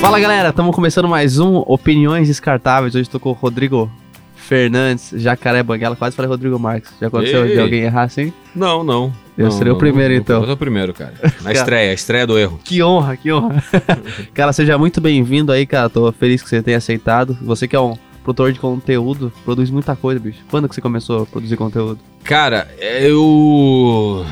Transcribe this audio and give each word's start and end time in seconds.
Fala 0.00 0.18
galera, 0.18 0.48
estamos 0.48 0.74
começando 0.74 1.06
mais 1.08 1.38
um 1.38 1.56
Opiniões 1.66 2.26
Descartáveis. 2.26 2.94
Hoje 2.94 3.02
estou 3.02 3.20
com 3.20 3.30
o 3.30 3.32
Rodrigo 3.34 3.90
Fernandes, 4.34 5.12
Jacaré 5.14 5.62
Banguela. 5.62 5.94
Quase 5.94 6.16
falei 6.16 6.28
Rodrigo 6.28 6.58
Marques. 6.58 6.90
Já 7.00 7.08
aconteceu 7.08 7.46
Ei. 7.46 7.52
de 7.54 7.60
alguém 7.60 7.80
errar 7.82 8.04
assim? 8.04 8.32
Não, 8.54 8.82
não. 8.82 9.12
Eu 9.36 9.44
Não, 9.44 9.50
serei 9.52 9.70
o 9.70 9.74
não, 9.74 9.78
primeiro, 9.78 10.14
não, 10.14 10.20
então. 10.20 10.40
Eu 10.40 10.46
sou 10.46 10.54
o 10.54 10.56
primeiro, 10.56 10.94
cara. 10.94 11.12
Na 11.42 11.52
estreia, 11.52 11.90
a 11.90 11.94
estreia 11.94 12.26
do 12.26 12.38
erro. 12.38 12.58
Que 12.64 12.82
honra, 12.82 13.16
que 13.16 13.30
honra. 13.30 13.62
cara, 14.34 14.52
seja 14.52 14.76
muito 14.78 15.00
bem-vindo 15.00 15.52
aí, 15.52 15.66
cara. 15.66 15.88
Tô 15.88 16.10
feliz 16.12 16.42
que 16.42 16.48
você 16.48 16.62
tenha 16.62 16.78
aceitado. 16.78 17.36
Você 17.42 17.68
que 17.68 17.76
é 17.76 17.80
um 17.80 17.96
produtor 18.24 18.52
de 18.52 18.58
conteúdo, 18.58 19.32
produz 19.44 19.70
muita 19.70 19.94
coisa, 19.94 20.18
bicho. 20.18 20.38
Quando 20.50 20.68
que 20.68 20.74
você 20.74 20.80
começou 20.80 21.22
a 21.22 21.26
produzir 21.26 21.56
conteúdo? 21.56 22.00
Cara, 22.24 22.66
eu. 22.80 24.24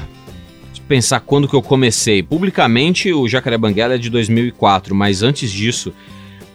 Pensar 0.88 1.20
quando 1.20 1.46
que 1.46 1.54
eu 1.54 1.60
comecei. 1.60 2.22
Publicamente, 2.22 3.12
o 3.12 3.28
Jacaré 3.28 3.58
Banguela 3.58 3.94
é 3.94 3.98
de 3.98 4.08
2004, 4.08 4.94
mas 4.94 5.22
antes 5.22 5.50
disso, 5.52 5.92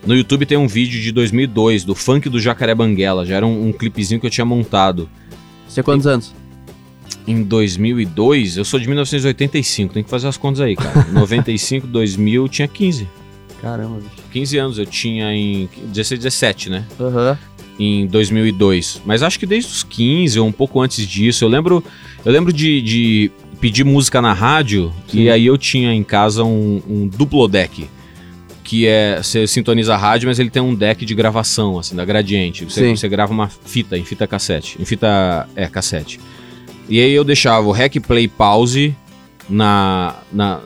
no 0.05 0.16
YouTube 0.16 0.45
tem 0.45 0.57
um 0.57 0.67
vídeo 0.67 0.99
de 0.99 1.12
2002 1.12 1.84
do 1.84 1.94
funk 1.94 2.27
do 2.30 2.40
Jacaré 2.40 2.73
Banguela. 2.73 3.26
Já 3.26 3.35
era 3.35 3.45
um, 3.45 3.67
um 3.67 3.71
clipezinho 3.71 4.20
que 4.20 4.26
eu 4.26 4.31
tinha 4.31 4.43
montado. 4.43 5.07
Você 5.67 5.76
tinha 5.76 5.84
quantos 5.84 6.07
anos? 6.07 6.34
Em 7.27 7.43
2002, 7.43 8.57
eu 8.57 8.66
sou 8.66 8.80
de 8.80 8.88
1985, 8.88 9.93
tem 9.93 10.04
que 10.04 10.09
fazer 10.09 10.27
as 10.27 10.35
contas 10.35 10.62
aí, 10.62 10.76
cara. 10.76 11.05
95, 11.13 11.85
2000, 11.85 12.43
eu 12.43 12.49
tinha 12.49 12.68
15. 12.68 13.07
Caramba, 13.62 13.98
bicho. 13.98 14.23
15 14.31 14.57
anos, 14.57 14.77
eu 14.79 14.85
tinha 14.85 15.31
em 15.34 15.70
16, 15.85 16.20
17, 16.20 16.70
né? 16.70 16.85
Aham. 16.99 17.38
em 17.79 18.07
2002. 18.07 19.02
Mas 19.05 19.23
acho 19.23 19.40
que 19.40 19.45
desde 19.45 19.71
os 19.71 19.84
15 19.84 20.40
ou 20.40 20.48
um 20.48 20.52
pouco 20.52 20.81
antes 20.81 21.07
disso. 21.07 21.45
Eu 21.45 21.49
lembro, 21.49 21.84
eu 22.26 22.31
lembro 22.31 22.52
de, 22.52 22.81
de 22.81 23.31
pedir 23.63 23.85
música 23.85 24.22
na 24.22 24.34
rádio 24.34 24.91
Sim. 25.08 25.22
e 25.22 25.30
aí 25.30 25.45
eu 25.45 25.58
tinha 25.58 25.94
em 25.94 26.04
casa 26.04 26.44
um, 26.44 26.81
um 26.85 27.08
duplo 27.08 27.48
deck. 27.48 27.88
Que 28.62 28.85
é, 28.88 29.21
você 29.23 29.48
sintoniza 29.48 29.94
a 29.94 29.98
rádio, 29.98 30.27
mas 30.27 30.38
ele 30.38 30.49
tem 30.49 30.62
um 30.62 30.76
deck 30.76 31.05
de 31.05 31.16
gravação, 31.16 31.80
assim, 31.80 31.95
da 31.95 32.04
Gradiente. 32.04 32.65
Você, 32.65 32.93
você 32.93 33.07
grava 33.07 33.32
uma 33.32 33.48
fita, 33.48 33.98
em 33.98 34.04
fita 34.04 34.27
cassete. 34.27 34.82
Em 34.82 34.84
fita, 34.84 35.48
é, 35.55 35.68
cassete. 35.68 36.20
E 36.90 36.99
aí 36.99 37.13
eu 37.13 37.24
deixava 37.24 37.65
o 37.65 37.71
rec, 37.71 37.99
play, 38.02 38.27
pause 38.27 38.93
na, 39.49 40.15
na, 40.32 40.59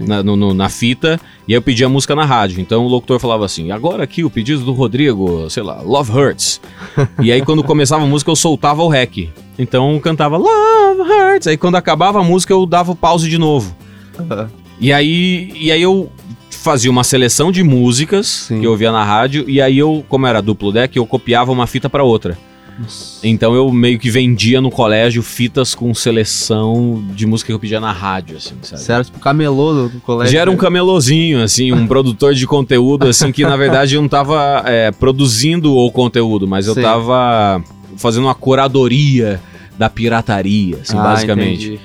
na, 0.00 0.22
no- 0.22 0.54
na 0.54 0.68
fita 0.70 1.20
e 1.46 1.52
aí 1.52 1.56
eu 1.58 1.62
pedia 1.62 1.84
a 1.86 1.88
música 1.90 2.14
na 2.14 2.24
rádio. 2.24 2.60
Então 2.60 2.84
o 2.84 2.88
locutor 2.88 3.18
falava 3.18 3.44
assim: 3.44 3.70
agora 3.70 4.04
aqui 4.04 4.24
o 4.24 4.30
pedido 4.30 4.64
do 4.64 4.72
Rodrigo, 4.72 5.50
sei 5.50 5.62
lá, 5.62 5.82
Love 5.82 6.12
Hurts. 6.12 6.60
e 7.20 7.30
aí 7.30 7.42
quando 7.42 7.62
começava 7.62 8.04
a 8.04 8.06
música 8.06 8.30
eu 8.30 8.36
soltava 8.36 8.82
o 8.82 8.88
rec. 8.88 9.28
Então 9.60 9.92
eu 9.92 10.00
cantava 10.00 10.38
Love 10.38 11.02
Hurts. 11.02 11.46
Aí 11.46 11.56
quando 11.56 11.76
acabava 11.76 12.20
a 12.20 12.24
música 12.24 12.52
eu 12.52 12.64
dava 12.64 12.92
o 12.92 12.96
pause 12.96 13.28
de 13.28 13.36
novo. 13.36 13.76
Aham. 14.18 14.48
E 14.80 14.92
aí, 14.92 15.52
e 15.54 15.70
aí 15.70 15.82
eu 15.82 16.10
fazia 16.50 16.90
uma 16.90 17.04
seleção 17.04 17.52
de 17.52 17.62
músicas 17.62 18.26
Sim. 18.48 18.60
que 18.60 18.66
eu 18.66 18.70
ouvia 18.70 18.90
na 18.90 19.04
rádio 19.04 19.44
e 19.46 19.60
aí 19.60 19.78
eu, 19.78 20.02
como 20.08 20.26
era 20.26 20.40
duplo 20.40 20.72
deck, 20.72 20.96
eu 20.96 21.06
copiava 21.06 21.52
uma 21.52 21.66
fita 21.66 21.90
pra 21.90 22.02
outra. 22.02 22.38
Nossa. 22.78 23.26
Então 23.26 23.54
eu 23.54 23.70
meio 23.70 23.98
que 23.98 24.08
vendia 24.08 24.58
no 24.58 24.70
colégio 24.70 25.22
fitas 25.22 25.74
com 25.74 25.92
seleção 25.92 27.04
de 27.14 27.26
música 27.26 27.48
que 27.48 27.52
eu 27.52 27.58
pedia 27.58 27.78
na 27.78 27.92
rádio, 27.92 28.38
assim, 28.38 28.54
sabe? 28.62 28.82
Você 28.82 28.92
era 28.92 29.04
tipo 29.04 29.18
camelô 29.18 29.88
do, 29.88 30.00
colégio. 30.00 30.32
Já 30.32 30.40
era 30.40 30.50
um 30.50 30.54
né? 30.54 30.60
camelozinho, 30.60 31.42
assim, 31.42 31.72
um 31.72 31.84
produtor 31.86 32.32
de 32.32 32.46
conteúdo, 32.46 33.06
assim, 33.06 33.30
que 33.30 33.42
na 33.42 33.56
verdade 33.56 33.96
eu 33.96 34.00
não 34.00 34.08
tava 34.08 34.62
é, 34.64 34.90
produzindo 34.92 35.76
o 35.76 35.92
conteúdo, 35.92 36.48
mas 36.48 36.66
eu 36.66 36.74
Sim. 36.74 36.80
tava 36.80 37.62
fazendo 38.00 38.24
uma 38.24 38.34
curadoria 38.34 39.40
da 39.78 39.88
pirataria, 39.90 40.78
assim, 40.82 40.96
Ah, 40.96 41.02
basicamente. 41.02 41.66
entendi. 41.66 41.80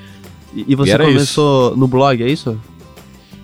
E, 0.55 0.66
e 0.69 0.75
você 0.75 0.94
E 0.94 0.97
começou 0.97 1.75
no 1.75 1.88
blog, 1.88 2.23
é 2.23 2.27
isso? 2.30 2.58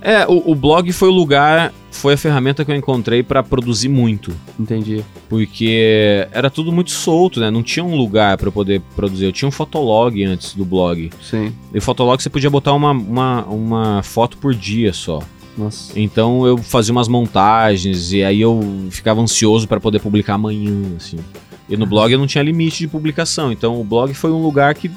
É, 0.02 0.26
o, 0.28 0.52
o 0.52 0.56
blog 0.56 0.92
foi 0.92 1.10
o 1.10 1.12
lugar, 1.12 1.72
foi 1.92 2.14
a 2.16 2.18
ferramenta 2.18 2.66
que 2.66 2.72
eu 2.72 2.76
encontrei 2.76 3.22
pra 3.22 3.44
produzir 3.44 3.88
muito. 3.90 4.34
Entendi. 4.60 5.04
Porque 5.30 6.28
era 6.32 6.50
tudo 6.50 6.72
muito 6.72 6.90
solto, 6.90 7.40
né? 7.40 7.52
Não 7.52 7.62
tinha 7.62 7.84
um 7.86 7.96
lugar 7.96 8.36
pra 8.38 8.48
eu 8.48 8.52
poder 8.52 8.82
produzir. 8.96 9.26
Eu 9.26 9.32
tinha 9.32 9.48
um 9.48 9.52
fotolog 9.52 10.24
antes 10.24 10.56
do 10.56 10.66
blog. 10.66 11.12
Sim. 11.22 11.54
E 11.74 11.78
o 11.78 11.82
fotolog 11.82 12.22
você 12.22 12.30
podia 12.32 12.50
botar 12.50 12.74
uma, 12.74 12.92
uma, 12.92 13.46
uma 13.46 14.02
foto 14.04 14.38
por 14.38 14.56
dia 14.56 14.92
só. 14.92 15.22
Nossa. 15.56 15.92
Então 16.00 16.48
eu 16.48 16.58
fazia 16.58 16.92
umas 16.94 17.08
montagens 17.10 18.12
e 18.12 18.24
aí 18.24 18.42
eu 18.42 18.60
ficava 18.90 19.22
ansioso 19.22 19.68
para 19.68 19.80
poder 19.80 20.00
publicar 20.00 20.34
amanhã, 20.36 20.74
assim. 20.98 21.18
E 21.72 21.78
no 21.78 21.86
blog 21.86 22.12
eu 22.12 22.20
não 22.20 22.28
tinha 22.28 22.44
limite 22.44 22.80
de 22.80 22.88
publicação, 22.88 23.52
então 23.52 23.80
o 23.80 23.84
blog 23.84 24.14
foi 24.14 24.30
um 24.32 24.42
lugar 24.44 24.76
que 24.76 24.92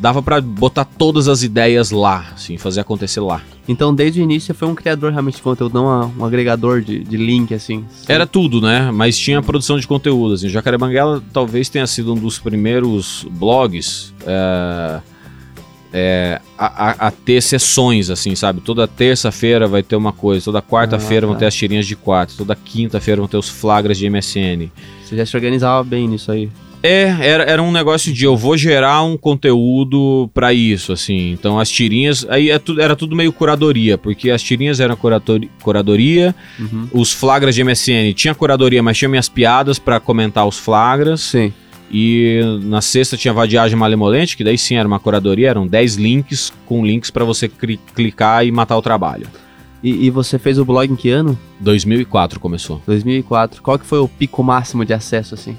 dava 0.00 0.22
para 0.22 0.40
botar 0.40 0.84
todas 0.84 1.28
as 1.28 1.42
ideias 1.42 1.90
lá, 1.90 2.26
assim, 2.34 2.58
fazer 2.58 2.80
acontecer 2.80 3.20
lá. 3.20 3.40
Então, 3.68 3.94
desde 3.94 4.20
o 4.20 4.22
início, 4.22 4.46
você 4.48 4.54
foi 4.54 4.68
um 4.68 4.74
criador 4.74 5.10
realmente 5.10 5.36
de 5.36 5.42
conteúdo, 5.42 5.72
não 5.74 5.84
uma- 5.86 6.12
um 6.18 6.24
agregador 6.24 6.80
de, 6.82 7.00
de 7.02 7.16
link, 7.16 7.52
assim. 7.54 7.84
Era 8.06 8.26
tudo, 8.26 8.60
né? 8.60 8.90
Mas 8.92 9.16
tinha 9.18 9.42
produção 9.42 9.78
de 9.78 9.86
conteúdo, 9.86 10.34
assim. 10.34 10.48
Jacaré 10.48 10.76
Banguela 10.78 11.22
talvez 11.32 11.68
tenha 11.68 11.86
sido 11.86 12.12
um 12.12 12.16
dos 12.16 12.38
primeiros 12.38 13.26
blogs 13.30 14.12
é, 14.26 15.00
é, 15.98 16.40
a, 16.58 17.06
a- 17.06 17.10
ter 17.10 17.40
sessões, 17.42 18.10
assim, 18.10 18.34
sabe? 18.34 18.60
Toda 18.60 18.86
terça-feira 18.86 19.66
vai 19.66 19.82
ter 19.82 19.96
uma 19.96 20.12
coisa, 20.12 20.44
toda 20.44 20.60
quarta-feira 20.60 21.24
Ah, 21.24 21.28
vão 21.28 21.34
tá. 21.34 21.40
ter 21.40 21.46
as 21.46 21.54
tirinhas 21.54 21.86
de 21.86 21.96
quarto, 21.96 22.34
toda 22.36 22.54
quinta-feira 22.54 23.20
vão 23.20 23.28
ter 23.28 23.38
os 23.38 23.48
flagras 23.48 23.96
de 23.96 24.08
MSN. 24.10 24.70
Você 25.02 25.16
já 25.16 25.24
se 25.24 25.34
organizava 25.34 25.82
bem 25.82 26.06
nisso 26.06 26.30
aí. 26.30 26.50
É, 26.82 27.16
era, 27.20 27.42
era 27.44 27.62
um 27.62 27.72
negócio 27.72 28.12
de 28.12 28.24
eu 28.24 28.36
vou 28.36 28.56
gerar 28.56 29.02
um 29.02 29.16
conteúdo 29.16 30.30
pra 30.34 30.52
isso, 30.52 30.92
assim. 30.92 31.32
Então 31.32 31.58
as 31.58 31.68
tirinhas, 31.70 32.24
aí 32.28 32.50
é 32.50 32.58
tudo- 32.58 32.80
era 32.80 32.94
tudo 32.94 33.16
meio 33.16 33.32
curadoria, 33.32 33.96
porque 33.98 34.30
as 34.30 34.42
tirinhas 34.42 34.78
eram 34.78 34.94
curatori- 34.94 35.50
curadoria, 35.62 36.34
Uhum. 36.60 36.86
os 36.92 37.12
flagras 37.12 37.54
de 37.54 37.62
MSN 37.64 38.12
tinha 38.14 38.34
curadoria, 38.34 38.82
mas 38.82 38.98
tinha 38.98 39.08
minhas 39.08 39.28
piadas 39.28 39.78
pra 39.78 39.98
comentar 39.98 40.46
os 40.46 40.58
flagras. 40.58 41.22
Sim. 41.22 41.52
E 41.90 42.40
na 42.64 42.80
sexta 42.80 43.16
tinha 43.16 43.32
vadiagem 43.32 43.76
malemolente, 43.78 44.36
que 44.36 44.42
daí 44.44 44.58
sim 44.58 44.74
era 44.76 44.86
uma 44.88 44.98
curadoria, 44.98 45.50
eram 45.50 45.66
10 45.66 45.94
links 45.96 46.52
com 46.66 46.84
links 46.84 47.10
pra 47.10 47.24
você 47.24 47.48
cli- 47.48 47.80
clicar 47.94 48.44
e 48.44 48.50
matar 48.50 48.76
o 48.76 48.82
trabalho. 48.82 49.26
E, 49.82 50.06
e 50.06 50.10
você 50.10 50.38
fez 50.38 50.58
o 50.58 50.64
blog 50.64 50.90
em 50.92 50.96
que 50.96 51.10
ano? 51.10 51.38
2004 51.60 52.40
começou. 52.40 52.82
2004. 52.86 53.62
Qual 53.62 53.78
que 53.78 53.86
foi 53.86 53.98
o 54.00 54.08
pico 54.08 54.42
máximo 54.42 54.84
de 54.84 54.92
acesso, 54.92 55.34
assim? 55.34 55.56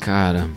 Cara, 0.00 0.48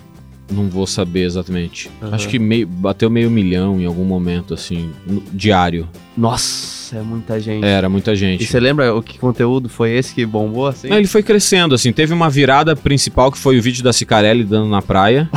não 0.51 0.69
vou 0.69 0.87
saber 0.87 1.23
exatamente. 1.23 1.89
Aham. 2.01 2.15
Acho 2.15 2.27
que 2.27 2.39
meio, 2.39 2.65
bateu 2.65 3.09
meio 3.09 3.29
milhão 3.29 3.79
em 3.79 3.85
algum 3.85 4.05
momento, 4.05 4.53
assim, 4.53 4.89
no- 5.05 5.21
diário. 5.33 5.87
Nossa, 6.17 6.74
é 6.97 7.01
muita 7.01 7.39
gente. 7.39 7.65
Era 7.65 7.87
muita 7.89 8.13
E 8.13 8.15
gente. 8.15 8.45
você 8.45 8.59
lembra 8.59 8.93
o 8.95 9.01
que 9.01 9.17
conteúdo 9.19 9.67
foi 9.69 9.91
esse 9.91 10.13
que 10.13 10.25
bombou, 10.25 10.67
assim? 10.67 10.87
Não, 10.87 10.97
ele 10.97 11.07
foi 11.07 11.21
crescendo, 11.23 11.75
assim. 11.75 11.91
Teve 11.91 12.13
uma 12.13 12.29
virada 12.29 12.75
principal 12.75 13.31
que 13.31 13.37
foi 13.37 13.57
o 13.57 13.61
vídeo 13.61 13.83
da 13.83 13.91
Cicarelli 13.93 14.43
dando 14.43 14.69
na 14.69 14.81
praia. 14.81 15.29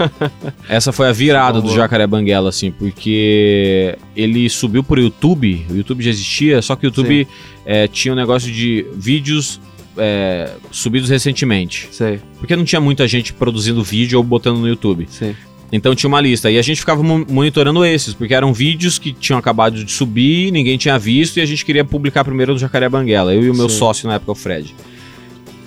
Essa 0.68 0.92
foi 0.92 1.08
a 1.08 1.12
virada 1.12 1.60
do. 1.60 1.72
Jacaré 1.72 2.06
Banguela, 2.06 2.48
assim, 2.48 2.70
porque 2.70 3.96
ele 4.14 4.48
subiu 4.48 4.82
pro 4.84 5.00
YouTube. 5.00 5.66
O 5.70 5.74
YouTube 5.76 6.02
já 6.02 6.10
existia, 6.10 6.60
só 6.62 6.76
que 6.76 6.86
o 6.86 6.88
YouTube 6.88 7.26
eh, 7.66 7.88
tinha 7.88 8.12
um 8.12 8.16
negócio 8.16 8.50
de 8.52 8.86
vídeos 8.94 9.60
eh, 9.96 10.50
subidos 10.70 11.08
recentemente. 11.10 11.88
Sei, 11.90 12.20
Porque 12.38 12.54
não 12.56 12.64
tinha 12.64 12.80
muita 12.80 13.06
gente 13.08 13.32
produzindo 13.32 13.82
vídeo 13.82 14.18
ou 14.18 14.24
botando 14.24 14.58
no 14.58 14.68
YouTube. 14.68 15.06
sei. 15.10 15.34
Então 15.72 15.94
tinha 15.94 16.08
uma 16.08 16.20
lista. 16.20 16.50
E 16.50 16.58
a 16.58 16.62
gente 16.62 16.80
ficava 16.80 17.02
mo- 17.02 17.24
monitorando 17.30 17.82
esses, 17.84 18.12
porque 18.12 18.34
eram 18.34 18.52
vídeos 18.52 18.98
que 18.98 19.10
tinham 19.12 19.38
acabado 19.38 19.82
de 19.82 19.90
subir, 19.90 20.52
ninguém 20.52 20.76
tinha 20.76 20.98
visto, 20.98 21.38
e 21.38 21.40
a 21.40 21.46
gente 21.46 21.64
queria 21.64 21.82
publicar 21.84 22.24
primeiro 22.24 22.52
no 22.52 22.58
Jacaré 22.58 22.88
Banguela. 22.88 23.32
Eu 23.34 23.42
e 23.42 23.50
o 23.50 23.54
meu 23.54 23.68
Sim. 23.70 23.78
sócio 23.78 24.06
na 24.06 24.14
época, 24.16 24.32
o 24.32 24.34
Fred. 24.34 24.74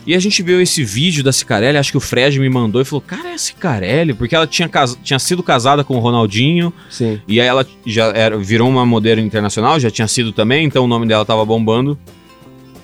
E 0.06 0.14
a 0.14 0.20
gente 0.20 0.44
viu 0.44 0.62
esse 0.62 0.84
vídeo 0.84 1.24
da 1.24 1.32
Cicarelli, 1.34 1.80
acho 1.80 1.90
que 1.90 1.98
o 1.98 2.00
Fred 2.02 2.40
me 2.40 2.48
mandou 2.48 2.80
e 2.80 2.86
falou: 2.86 3.02
Cara, 3.02 3.30
é 3.30 3.34
a 3.34 3.38
Cicarelli? 3.40 4.14
Porque 4.14 4.36
ela 4.36 4.46
tinha, 4.46 4.70
cas- 4.70 4.96
tinha 5.04 5.18
sido 5.18 5.42
casada 5.42 5.84
com 5.84 5.96
o 5.96 6.00
Ronaldinho, 6.00 6.72
Sim. 6.92 7.20
e 7.28 7.42
aí 7.42 7.48
ela 7.48 7.66
já 7.88 8.06
era- 8.16 8.38
virou 8.38 8.70
uma 8.70 8.86
modelo 8.86 9.20
internacional, 9.20 9.80
já 9.80 9.90
tinha 9.90 10.08
sido 10.08 10.32
também, 10.32 10.64
então 10.68 10.84
o 10.86 10.88
nome 10.88 11.08
dela 11.08 11.26
tava 11.26 11.44
bombando. 11.44 11.98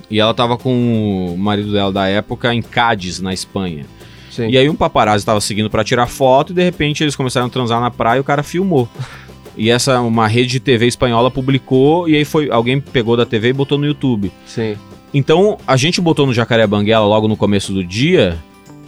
E 0.10 0.20
ela 0.20 0.34
tava 0.34 0.58
com 0.58 1.34
o 1.34 1.38
marido 1.38 1.72
dela 1.72 1.92
da 1.94 2.08
época 2.08 2.52
em 2.54 2.62
Cádiz, 2.64 3.20
na 3.22 3.32
Espanha. 3.34 3.86
Sim. 4.32 4.50
E 4.50 4.58
aí 4.58 4.70
um 4.70 4.76
paparazzi 4.76 5.26
tava 5.26 5.42
seguindo 5.42 5.70
pra 5.70 5.84
tirar 5.84 6.08
foto 6.08 6.52
e 6.52 6.56
de 6.56 6.64
repente 6.64 7.04
eles 7.04 7.16
começaram 7.16 7.48
a 7.48 7.50
transar 7.50 7.80
na 7.80 7.92
praia 7.92 8.18
e 8.18 8.22
o 8.22 8.24
cara 8.24 8.42
filmou. 8.42 8.90
E 9.58 9.70
essa 9.70 10.00
uma 10.00 10.28
rede 10.28 10.50
de 10.50 10.60
TV 10.62 10.88
espanhola 10.88 11.30
publicou 11.30 12.08
e 12.08 12.16
aí 12.16 12.24
foi 12.24 12.50
alguém 12.50 12.80
pegou 12.80 13.18
da 13.18 13.26
TV 13.26 13.50
e 13.50 13.54
botou 13.54 13.78
no 13.78 13.86
YouTube. 13.86 14.32
Sim. 14.46 14.78
Então 15.14 15.58
a 15.68 15.76
gente 15.76 16.00
botou 16.00 16.26
no 16.26 16.34
Jacaré 16.34 16.66
Banguela 16.66 17.06
logo 17.06 17.28
no 17.28 17.36
começo 17.36 17.74
do 17.74 17.84
dia 17.84 18.40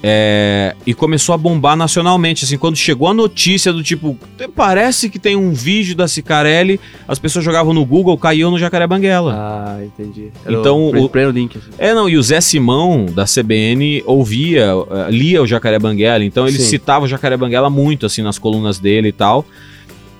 é, 0.05 0.75
e 0.85 0.93
começou 0.93 1.33
a 1.33 1.37
bombar 1.37 1.77
nacionalmente. 1.77 2.43
Assim, 2.43 2.57
quando 2.57 2.75
chegou 2.75 3.07
a 3.07 3.13
notícia 3.13 3.71
do 3.71 3.81
tipo, 3.81 4.17
parece 4.53 5.09
que 5.09 5.17
tem 5.17 5.37
um 5.37 5.53
vídeo 5.53 5.95
da 5.95 6.09
Cicarelli, 6.09 6.77
as 7.07 7.17
pessoas 7.17 7.45
jogavam 7.45 7.73
no 7.73 7.85
Google, 7.85 8.17
caiu 8.17 8.51
no 8.51 8.59
Jacaré 8.59 8.85
Banguela. 8.85 9.33
Ah, 9.33 9.81
entendi. 9.81 10.29
Então, 10.45 10.77
o 10.89 11.05
o- 11.05 11.29
link. 11.31 11.57
assim. 11.57 11.69
É, 11.77 11.93
não, 11.93 12.09
e 12.09 12.17
o 12.17 12.21
Zé 12.21 12.41
Simão, 12.41 13.05
da 13.05 13.25
CBN, 13.25 14.03
ouvia, 14.05 14.71
eh, 14.91 15.11
lia 15.11 15.41
o 15.41 15.47
Jacaré 15.47 15.79
Banguela, 15.79 16.25
então 16.25 16.45
ele 16.45 16.57
Sim. 16.57 16.67
citava 16.67 17.05
o 17.05 17.07
Jacaré 17.07 17.37
Banguela 17.37 17.69
muito, 17.69 18.05
assim, 18.05 18.21
nas 18.21 18.37
colunas 18.37 18.79
dele 18.79 19.07
e 19.07 19.13
tal. 19.13 19.45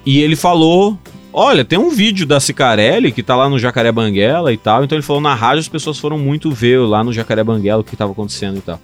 E 0.06 0.21
ele 0.21 0.38
falou 0.38 0.97
Olha, 1.35 1.65
tem 1.65 1.80
um 1.80 1.89
vídeo 1.89 2.27
da 2.27 2.39
Cicarelli 2.39 3.12
que 3.12 3.24
tá 3.24 3.35
lá 3.35 3.50
no 3.50 3.57
Jacaré 3.57 3.91
Banguela 3.91 4.53
e 4.53 4.57
tal. 4.57 4.83
Então 4.83 4.95
ele 4.95 5.01
falou 5.01 5.19
na 5.19 5.33
rádio, 5.33 5.62
as 5.62 5.68
pessoas 5.68 5.97
foram 5.97 6.15
muito 6.19 6.51
ver 6.51 6.77
lá 6.81 7.03
no 7.03 7.12
Jacaré 7.12 7.44
Banguela 7.44 7.81
o 7.81 7.83
que 7.83 7.97
tava 7.97 8.12
acontecendo 8.12 8.57
e 8.59 8.62
tal. 8.62 8.80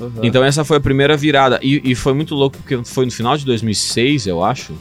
Uhum. 0.00 0.12
Então 0.22 0.42
essa 0.42 0.64
foi 0.64 0.78
a 0.78 0.80
primeira 0.80 1.16
virada. 1.16 1.60
E, 1.62 1.92
e 1.92 1.94
foi 1.94 2.14
muito 2.14 2.34
louco 2.34 2.56
porque 2.56 2.82
foi 2.84 3.04
no 3.04 3.12
final 3.12 3.36
de 3.36 3.44
2006, 3.44 4.26
eu 4.26 4.42
acho. 4.42 4.72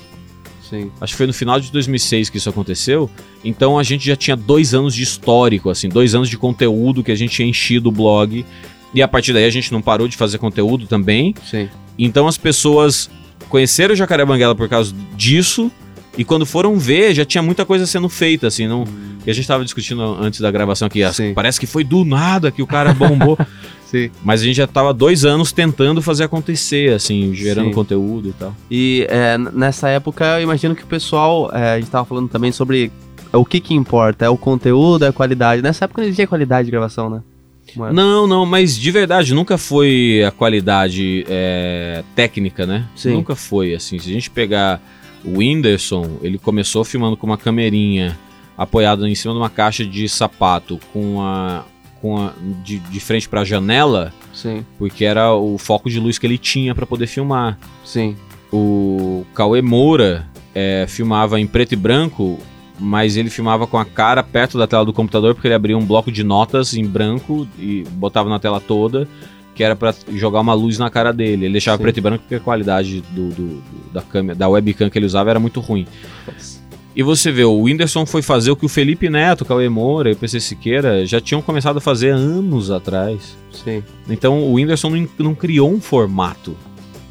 Sim. 0.69 0.92
Acho 1.01 1.13
que 1.13 1.18
foi 1.18 1.27
no 1.27 1.33
final 1.33 1.60
de 1.60 1.71
2006 1.71 2.30
que 2.30 2.38
isso 2.38 2.50
aconteceu. 2.50 3.10
Então 3.44 3.77
a 3.77 3.83
gente 3.83 4.06
já 4.06 4.16
tinha 4.16 4.36
dois 4.36 4.74
anos 4.74 4.94
de 4.94 5.04
histórico, 5.04 5.69
assim, 5.69 5.89
dois 5.89 6.13
anos 6.16 6.30
de 6.30 6.38
conteúdo 6.38 7.04
que 7.04 7.12
a 7.12 7.16
gente 7.16 7.31
tinha 7.31 7.48
enchido 7.48 7.89
o 7.89 7.92
blog. 7.92 8.45
E 8.94 9.01
a 9.01 9.07
partir 9.07 9.33
daí 9.33 9.45
a 9.45 9.50
gente 9.50 9.71
não 9.71 9.81
parou 9.81 10.07
de 10.07 10.16
fazer 10.16 10.38
conteúdo 10.38 10.86
também. 10.88 11.33
Sim. 11.44 11.68
Então 11.98 12.27
as 12.27 12.38
pessoas 12.38 13.10
conheceram 13.50 13.94
o 13.94 13.98
Jacaré 13.98 14.24
Banguela 14.24 14.56
por 14.56 14.69
causa 14.69 14.94
disso. 15.16 15.71
E 16.19 16.25
quando 16.25 16.45
foram 16.45 16.77
ver, 16.77 17.13
já 17.13 17.24
tinha 17.24 17.42
muita 17.42 17.66
coisa 17.66 17.86
sendo 17.86 18.10
feita, 18.10 18.48
assim, 18.48 18.68
não. 18.68 18.83
E 19.25 19.31
a 19.31 19.33
gente 19.33 19.48
tava 19.48 19.63
discutindo 19.63 20.01
antes 20.01 20.42
da 20.42 20.51
gravação 20.51 20.86
aqui. 20.86 21.01
Sim. 21.13 21.33
Parece 21.33 21.57
que 21.57 21.66
foi 21.66 21.81
do 21.81 22.04
nada 22.04 22.51
que 22.51 22.62
o 22.62 22.68
cara 22.68 22.94
bombou. 22.94 23.38
Sim. 23.88 24.12
Mas 24.21 24.42
a 24.42 24.44
gente 24.44 24.57
já 24.57 24.68
tava 24.68 24.94
dois 24.94 25.24
anos 25.24 25.54
tentando 25.54 26.01
fazer 26.01 26.25
acontecer, 26.25 26.94
assim, 26.94 27.33
gerando 27.33 27.68
Sim. 27.68 27.74
conteúdo 27.74 28.27
e 28.27 28.33
tal. 28.33 28.54
E 28.69 29.07
é, 29.10 29.38
nessa 29.38 29.88
época 29.88 30.25
eu 30.39 30.44
imagino 30.44 30.75
que 30.75 30.83
o 30.83 30.88
pessoal. 30.88 31.50
é, 31.54 31.75
a 31.75 31.80
gente 31.80 31.89
tava 31.89 32.04
falando 32.04 32.27
também 32.27 32.51
sobre 32.51 32.92
o 33.31 33.45
que 33.45 33.62
que 33.62 33.74
importa, 33.74 34.25
é 34.25 34.30
o 34.30 34.36
conteúdo, 34.36 35.06
é 35.06 35.07
a 35.07 35.13
qualidade. 35.13 35.62
Nessa 35.62 35.86
época 35.86 36.01
não 36.01 36.07
existia 36.07 36.27
qualidade 36.27 36.66
de 36.66 36.71
gravação, 36.71 37.10
né? 37.10 37.21
Não 37.77 37.88
é? 37.88 37.94
Não, 37.94 38.27
não, 38.27 38.45
mas 38.45 38.77
de 38.77 38.92
verdade, 38.92 39.33
nunca 39.33 39.57
foi 39.57 40.21
a 40.27 40.31
qualidade 40.31 41.24
é, 41.30 42.04
técnica, 42.13 42.66
né? 42.66 42.86
Sim. 42.94 43.13
Nunca 43.13 43.38
foi, 43.38 43.74
assim. 43.74 43.98
Se 44.00 44.10
a 44.10 44.13
gente 44.13 44.30
pegar 44.30 44.81
o 45.24 45.38
Whindersson, 45.39 46.18
ele 46.21 46.38
começou 46.38 46.83
filmando 46.83 47.18
com 47.18 47.27
uma 47.27 47.38
camerinha 47.38 48.18
apoiada 48.57 49.07
em 49.10 49.16
cima 49.16 49.33
de 49.33 49.39
uma 49.39 49.50
caixa 49.50 49.86
de 49.86 50.07
sapato 50.10 50.80
com 50.94 51.21
a. 51.21 51.63
Com 52.01 52.18
a 52.18 52.31
de, 52.63 52.80
de 52.80 53.00
frente 53.01 53.27
pra 53.27 53.44
janela, 53.44 54.13
Sim, 54.33 54.66
porque 54.77 55.04
era 55.04 55.33
o 55.33 55.57
foco 55.57 55.89
de 55.89 56.00
luz 56.00 56.18
que 56.18 56.25
ele 56.25 56.38
tinha 56.38 56.74
pra 56.74 56.86
poder 56.86 57.07
filmar. 57.07 57.57
sim. 57.83 58.16
O 58.51 59.25
Cauê 59.36 59.62
Moura 59.62 60.25
é, 60.56 60.86
filmava 60.88 61.39
em 61.39 61.45
preto 61.45 61.74
e 61.74 61.75
branco, 61.75 62.39
mas 62.80 63.18
ele 63.18 63.30
filmava 63.30 63.68
com 63.68 63.77
a 63.77 63.83
cara 63.86 64.24
perto 64.24 64.57
da 64.57 64.66
tela 64.66 64.86
do 64.86 64.94
computador, 64.94 65.36
porque 65.36 65.48
ele 65.48 65.54
abria 65.54 65.77
um 65.77 65.86
bloco 65.86 66.10
de 66.12 66.24
notas 66.24 66.74
em 66.74 66.86
branco 66.86 67.45
e 67.60 67.83
botava 67.92 68.30
na 68.30 68.39
tela 68.39 68.60
toda, 68.62 69.07
que 69.59 69.63
era 69.65 69.75
pra 69.75 69.94
jogar 70.13 70.39
uma 70.39 70.53
luz 70.53 70.77
na 70.79 70.89
cara 70.89 71.11
dele. 71.11 71.44
Ele 71.44 71.51
deixava 71.51 71.75
Sim. 71.75 71.83
preto 71.83 71.97
e 71.97 72.01
branco 72.01 72.19
porque 72.21 72.35
a 72.35 72.39
qualidade 72.39 73.01
do, 73.11 73.27
do- 73.27 73.45
do- 73.57 73.91
da 73.91 74.01
câmera, 74.01 74.33
da 74.39 74.47
webcam 74.47 74.89
que 74.89 74.97
ele 74.97 75.06
usava 75.06 75.29
era 75.31 75.38
muito 75.38 75.59
ruim. 75.59 75.85
E 76.95 77.03
você 77.03 77.29
vê, 77.29 77.44
o 77.44 77.63
Whindersson 77.63 78.06
foi 78.06 78.21
fazer 78.21 78.51
o 78.51 78.56
que 78.56 78.65
o 78.65 78.69
Felipe 78.69 79.09
Neto, 79.09 79.41
o 79.41 79.45
Cauê 79.45 79.67
Moura 79.67 80.09
e 80.09 80.13
o 80.13 80.15
PC 80.15 80.39
Siqueira 80.39 81.06
já 81.06 81.19
tinham 81.19 81.41
começado 81.41 81.75
a 81.75 81.81
fazer 81.81 82.11
anos 82.11 82.71
atrás. 82.71 83.35
Sim, 83.51 83.83
Então 84.09 84.39
o 84.44 84.53
Whindersson 84.53 84.91
não, 84.91 85.09
não 85.19 85.35
criou 85.35 85.69
um 85.69 85.81
formato 85.81 86.56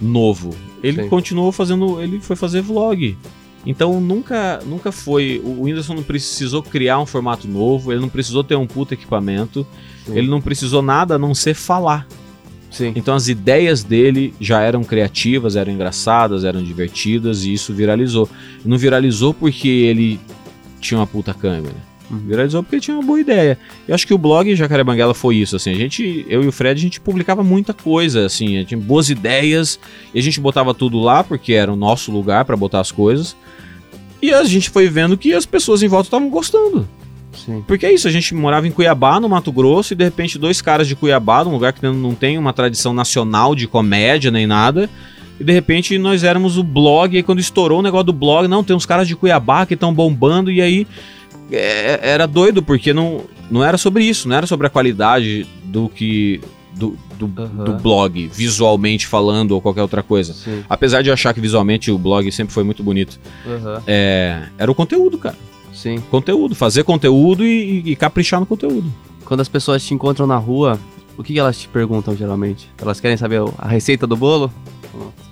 novo. 0.01 0.55
Ele 0.83 1.03
Sim. 1.03 1.09
continuou 1.11 1.53
fazendo. 1.53 2.01
Ele 2.01 2.19
foi 2.19 2.35
fazer 2.35 2.63
vlog. 2.63 3.15
Então 3.67 4.01
nunca, 4.01 4.61
nunca 4.65 4.91
foi. 4.91 5.43
O 5.45 5.65
Whindersson 5.65 5.93
não 5.97 6.03
precisou 6.03 6.63
criar 6.63 6.99
um 6.99 7.05
formato 7.05 7.47
novo, 7.47 7.93
ele 7.93 8.01
não 8.01 8.09
precisou 8.09 8.43
ter 8.43 8.57
um 8.57 8.67
puta 8.67 8.95
equipamento, 8.95 9.67
sim. 10.07 10.17
ele 10.17 10.29
não 10.29 10.41
precisou 10.41 10.81
nada 10.81 11.17
a 11.17 11.19
não 11.19 11.35
ser 11.35 11.53
falar. 11.53 12.07
Sim, 12.71 12.93
Então 12.95 13.15
as 13.15 13.29
ideias 13.29 13.83
dele 13.83 14.35
já 14.41 14.61
eram 14.61 14.85
criativas, 14.85 15.57
eram 15.57 15.73
engraçadas, 15.73 16.45
eram 16.45 16.63
divertidas 16.63 17.45
e 17.45 17.53
isso 17.53 17.73
viralizou. 17.73 18.29
Não 18.65 18.77
viralizou 18.77 19.33
porque 19.33 19.69
ele 19.69 20.21
tinha 20.81 20.99
uma 20.99 21.07
puta 21.07 21.33
câmera. 21.33 21.75
Uhum. 22.11 22.19
Viralizou 22.19 22.63
porque 22.63 22.81
tinha 22.81 22.97
uma 22.97 23.03
boa 23.03 23.21
ideia. 23.21 23.59
Eu 23.87 23.95
acho 23.95 24.07
que 24.07 24.15
o 24.15 24.19
blog 24.19 24.55
Jacaré 24.55 24.83
Banguela 24.83 25.15
foi 25.15 25.37
isso, 25.37 25.57
assim. 25.57 25.73
A 25.73 25.75
gente, 25.75 26.25
eu 26.29 26.43
e 26.43 26.49
o 26.49 26.53
Fred, 26.53 26.79
a 26.79 26.83
gente 26.83 27.01
publicava 27.01 27.43
muita 27.43 27.75
coisa, 27.75 28.25
assim. 28.25 28.57
A 28.57 28.61
gente 28.61 28.69
tinha 28.69 28.81
boas 28.81 29.11
ideias 29.11 29.79
e 30.15 30.19
a 30.19 30.23
gente 30.23 30.41
botava 30.41 30.73
tudo 30.73 30.99
lá 30.99 31.23
porque 31.23 31.53
era 31.53 31.73
o 31.73 31.77
nosso 31.77 32.11
lugar 32.11 32.45
pra 32.45 32.57
botar 32.57 32.81
as 32.81 32.91
coisas. 32.93 33.37
E 34.21 34.33
a 34.33 34.43
gente 34.45 34.71
foi 34.71 34.89
vendo 34.89 35.17
que 35.17 35.33
as 35.33 35.47
pessoas 35.47 35.83
em 35.83 35.89
volta 35.89 36.09
estavam 36.09 36.29
gostando. 36.29 36.89
Sim. 37.33 37.63
Porque 37.67 37.87
é 37.87 37.93
isso, 37.93 38.09
a 38.09 38.11
gente 38.11 38.35
morava 38.35 38.67
em 38.67 38.71
Cuiabá, 38.71 39.19
no 39.21 39.29
Mato 39.29 39.51
Grosso, 39.53 39.93
e 39.93 39.97
de 39.97 40.05
repente 40.05 40.39
dois 40.39 40.61
caras 40.61 40.87
de 40.89 40.95
Cuiabá, 40.97 41.45
num 41.45 41.53
lugar 41.53 41.73
que 41.73 41.83
não- 41.83 42.15
tem 42.15 42.37
uma 42.39 42.53
tradição 42.53 42.93
nacional 42.93 43.55
de 43.55 43.67
comédia 43.67 44.31
nem 44.31 44.47
nada. 44.47 44.89
E 45.41 45.45
de 45.45 45.53
repente 45.53 45.97
nós 45.99 46.25
éramos 46.25 46.59
o 46.59 46.65
blog, 46.65 47.15
e 47.15 47.19
aí 47.19 47.23
quando 47.23 47.39
estourou 47.39 47.79
o 47.79 47.83
negócio 47.83 48.07
do 48.07 48.13
blog, 48.13 48.49
não, 48.49 48.65
tem 48.65 48.75
uns 48.75 48.85
caras 48.87 49.07
de 49.07 49.15
Cuiabá 49.15 49.65
que 49.67 49.75
estão 49.75 49.95
bombando, 49.95 50.51
e 50.51 50.61
aí 50.61 50.87
é, 51.51 52.01
era 52.03 52.27
doido, 52.27 52.63
porque 52.63 52.93
não, 52.93 53.23
não 53.51 53.65
era 53.65 53.79
sobre 53.79 54.05
isso, 54.05 54.29
não 54.29 54.37
era 54.37 54.47
sobre 54.47 54.67
a 54.67 54.71
qualidade 54.71 55.47
do 55.65 55.89
que. 55.89 56.41
do, 56.75 56.97
do, 57.19 57.31
Aham. 57.43 57.65
do 57.65 57.73
blog, 57.75 58.29
visualmente 58.33 59.07
falando 59.07 59.53
ou 59.53 59.61
qualquer 59.61 59.83
outra 59.83 60.03
coisa. 60.03 60.33
Sim. 60.33 60.63
Apesar 60.69 61.03
de 61.03 61.09
eu 61.09 61.15
achar 61.15 61.33
que 61.35 61.41
visualmente 61.41 61.91
o 61.91 61.99
blog 61.99 62.31
sempre 62.33 62.53
foi 62.55 62.63
muito 62.65 62.83
bonito. 62.83 63.19
Aham. 63.47 63.83
É, 63.87 64.43
era 64.59 64.71
o 64.71 64.75
conteúdo, 64.75 65.19
cara. 65.19 65.37
Sim. 65.79 66.01
Conteúdo, 66.11 66.57
fazer 66.57 66.83
conteúdo 66.83 67.45
e, 67.45 67.83
e 67.87 67.97
caprichar 67.97 68.41
no 68.41 68.47
conteúdo. 68.47 68.93
Quando 69.25 69.41
as 69.41 69.49
pessoas 69.49 69.85
te 69.85 69.95
encontram 69.95 70.27
na 70.27 70.37
rua, 70.37 70.79
o 71.17 71.23
que 71.23 71.39
elas 71.39 71.61
te 71.61 71.69
perguntam 71.69 72.17
geralmente? 72.17 72.69
Elas 72.81 73.01
querem 73.01 73.17
saber 73.17 73.41
a 73.57 73.69
receita 73.69 74.05
do 74.05 74.17
bolo? 74.17 74.53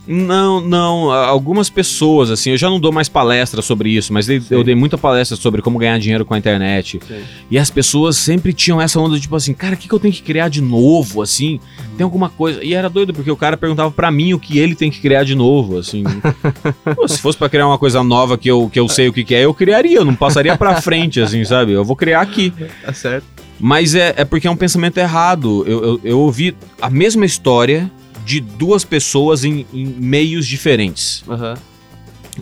Não, 0.07 0.61
não. 0.61 1.11
Algumas 1.11 1.69
pessoas, 1.69 2.31
assim, 2.31 2.51
eu 2.51 2.57
já 2.57 2.71
não 2.71 2.79
dou 2.79 2.93
mais 2.93 3.09
palestra 3.09 3.61
sobre 3.61 3.91
isso, 3.91 4.13
mas 4.13 4.27
Sim. 4.27 4.41
eu 4.51 4.63
dei 4.63 4.75
muita 4.75 4.97
palestra 4.97 5.37
sobre 5.37 5.61
como 5.61 5.79
ganhar 5.79 5.99
dinheiro 5.99 6.25
com 6.25 6.35
a 6.35 6.39
internet. 6.39 7.01
Sim. 7.07 7.21
E 7.51 7.59
as 7.59 7.71
pessoas 7.71 8.17
sempre 8.17 8.53
tinham 8.53 8.81
essa 8.81 9.01
onda, 9.01 9.19
tipo 9.19 9.35
assim, 9.35 9.53
cara, 9.53 9.75
o 9.75 9.77
que, 9.77 9.89
que 9.89 9.95
eu 9.95 9.99
tenho 9.99 10.15
que 10.15 10.23
criar 10.23 10.49
de 10.49 10.61
novo, 10.61 11.23
assim? 11.23 11.59
Tem 11.97 12.05
alguma 12.05 12.29
coisa. 12.29 12.63
E 12.63 12.73
era 12.73 12.89
doido, 12.89 13.13
porque 13.13 13.31
o 13.31 13.37
cara 13.37 13.57
perguntava 13.57 13.91
pra 13.91 14.11
mim 14.11 14.33
o 14.33 14.39
que 14.39 14.59
ele 14.59 14.75
tem 14.75 14.91
que 14.91 15.01
criar 15.01 15.25
de 15.25 15.35
novo, 15.35 15.79
assim. 15.79 16.05
Pô, 16.95 17.09
se 17.09 17.19
fosse 17.19 17.37
pra 17.37 17.49
criar 17.49 17.67
uma 17.67 17.79
coisa 17.79 18.03
nova 18.05 18.39
que 18.39 18.49
eu, 18.49 18.71
que 18.73 18.79
eu 18.79 18.89
sei 18.89 19.09
o 19.09 19.13
que, 19.13 19.25
que 19.25 19.35
é, 19.35 19.45
eu 19.45 19.53
criaria, 19.53 19.99
eu 19.99 20.05
não 20.05 20.15
passaria 20.15 20.57
pra 20.57 20.81
frente, 20.81 21.21
assim, 21.21 21.45
sabe? 21.45 21.73
Eu 21.73 21.85
vou 21.85 21.97
criar 21.97 22.21
aqui. 22.21 22.53
Tá 22.85 22.93
certo. 22.93 23.27
Mas 23.59 23.95
é, 23.95 24.15
é 24.17 24.25
porque 24.25 24.47
é 24.47 24.51
um 24.51 24.57
pensamento 24.57 24.99
errado. 24.99 25.65
Eu, 25.67 25.85
eu, 25.85 26.01
eu 26.05 26.21
ouvi 26.21 26.55
a 26.81 26.91
mesma 26.91 27.25
história 27.25 27.91
de 28.27 28.41
duas 28.41 28.85
pessoas 28.85 29.45
em, 29.45 29.65
em 29.73 29.87
meios 29.87 30.49
diferentes. 30.49 31.23
Aham. 31.29 31.55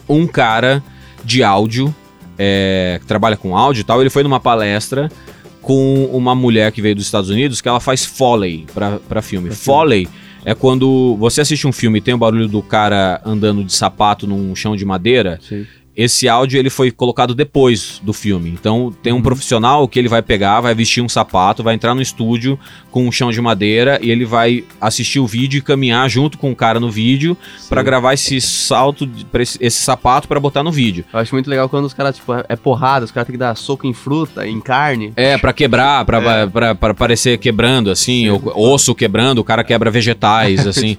Um 0.08 0.26
cara 0.26 0.82
de 1.22 1.42
áudio, 1.42 1.94
é, 2.38 2.96
que 3.00 3.06
trabalha 3.06 3.36
com 3.36 3.56
áudio 3.56 3.82
e 3.82 3.84
tal, 3.84 4.00
ele 4.00 4.08
foi 4.08 4.22
numa 4.22 4.40
palestra 4.40 5.12
com 5.60 6.06
uma 6.06 6.34
mulher 6.34 6.72
que 6.72 6.80
veio 6.80 6.94
dos 6.94 7.04
Estados 7.04 7.28
Unidos 7.28 7.60
que 7.60 7.68
ela 7.68 7.80
faz 7.80 8.04
foley 8.04 8.64
pra, 8.72 8.98
pra 8.98 9.20
filme. 9.20 9.48
Pra 9.48 9.56
filme. 9.56 9.78
foley 9.78 10.08
é 10.42 10.54
quando 10.54 11.16
você 11.18 11.42
assiste 11.42 11.66
um 11.66 11.72
filme 11.72 11.98
e 11.98 12.02
tem 12.02 12.14
o 12.14 12.18
barulho 12.18 12.48
do 12.48 12.62
cara 12.62 13.20
andando 13.24 13.62
de 13.62 13.72
sapato 13.72 14.26
num 14.26 14.56
chão 14.56 14.74
de 14.74 14.86
madeira. 14.86 15.38
Sim. 15.46 15.66
Esse 15.96 16.28
áudio 16.28 16.58
ele 16.58 16.70
foi 16.70 16.90
colocado 16.90 17.34
depois 17.34 18.00
do 18.02 18.12
filme. 18.12 18.50
Então 18.50 18.92
tem 19.02 19.12
um 19.12 19.16
Uhum. 19.16 19.22
profissional 19.22 19.86
que 19.86 19.98
ele 19.98 20.08
vai 20.08 20.22
pegar, 20.22 20.60
vai 20.60 20.74
vestir 20.74 21.02
um 21.02 21.08
sapato, 21.08 21.62
vai 21.62 21.74
entrar 21.74 21.94
no 21.94 22.02
estúdio 22.02 22.58
com 22.90 23.06
um 23.06 23.12
chão 23.12 23.30
de 23.30 23.40
madeira 23.40 23.98
e 24.02 24.10
ele 24.10 24.24
vai 24.24 24.64
assistir 24.80 25.20
o 25.20 25.26
vídeo 25.26 25.58
e 25.58 25.62
caminhar 25.62 26.08
junto 26.10 26.36
com 26.38 26.50
o 26.50 26.56
cara 26.56 26.80
no 26.80 26.90
vídeo 26.90 27.36
pra 27.68 27.80
Sim. 27.80 27.84
gravar 27.84 28.14
esse 28.14 28.40
salto, 28.40 29.08
pra 29.30 29.42
esse, 29.42 29.58
esse 29.60 29.82
sapato 29.82 30.26
pra 30.26 30.40
botar 30.40 30.62
no 30.62 30.72
vídeo. 30.72 31.04
Eu 31.12 31.18
acho 31.20 31.34
muito 31.34 31.48
legal 31.48 31.68
quando 31.68 31.84
os 31.84 31.94
caras, 31.94 32.16
tipo, 32.16 32.32
é- 32.34 32.44
é 32.48 32.56
porrada, 32.56 33.04
os 33.04 33.10
caras 33.10 33.26
têm 33.26 33.34
que 33.34 33.38
dar 33.38 33.54
soco 33.56 33.86
em 33.86 33.92
fruta, 33.94 34.46
em 34.46 34.60
carne. 34.60 35.12
É, 35.16 35.38
pra 35.38 35.52
quebrar, 35.52 36.04
pra, 36.04 36.18
É. 36.40 36.46
pra, 36.46 36.74
pra 36.74 36.94
parecer 36.94 37.38
quebrando, 37.38 37.90
assim, 37.90 38.24
Sim. 38.24 38.40
osso 38.54 38.94
quebrando, 38.94 39.38
o 39.38 39.44
cara 39.44 39.62
quebra 39.62 39.90
vegetais, 39.90 40.66
assim. 40.66 40.96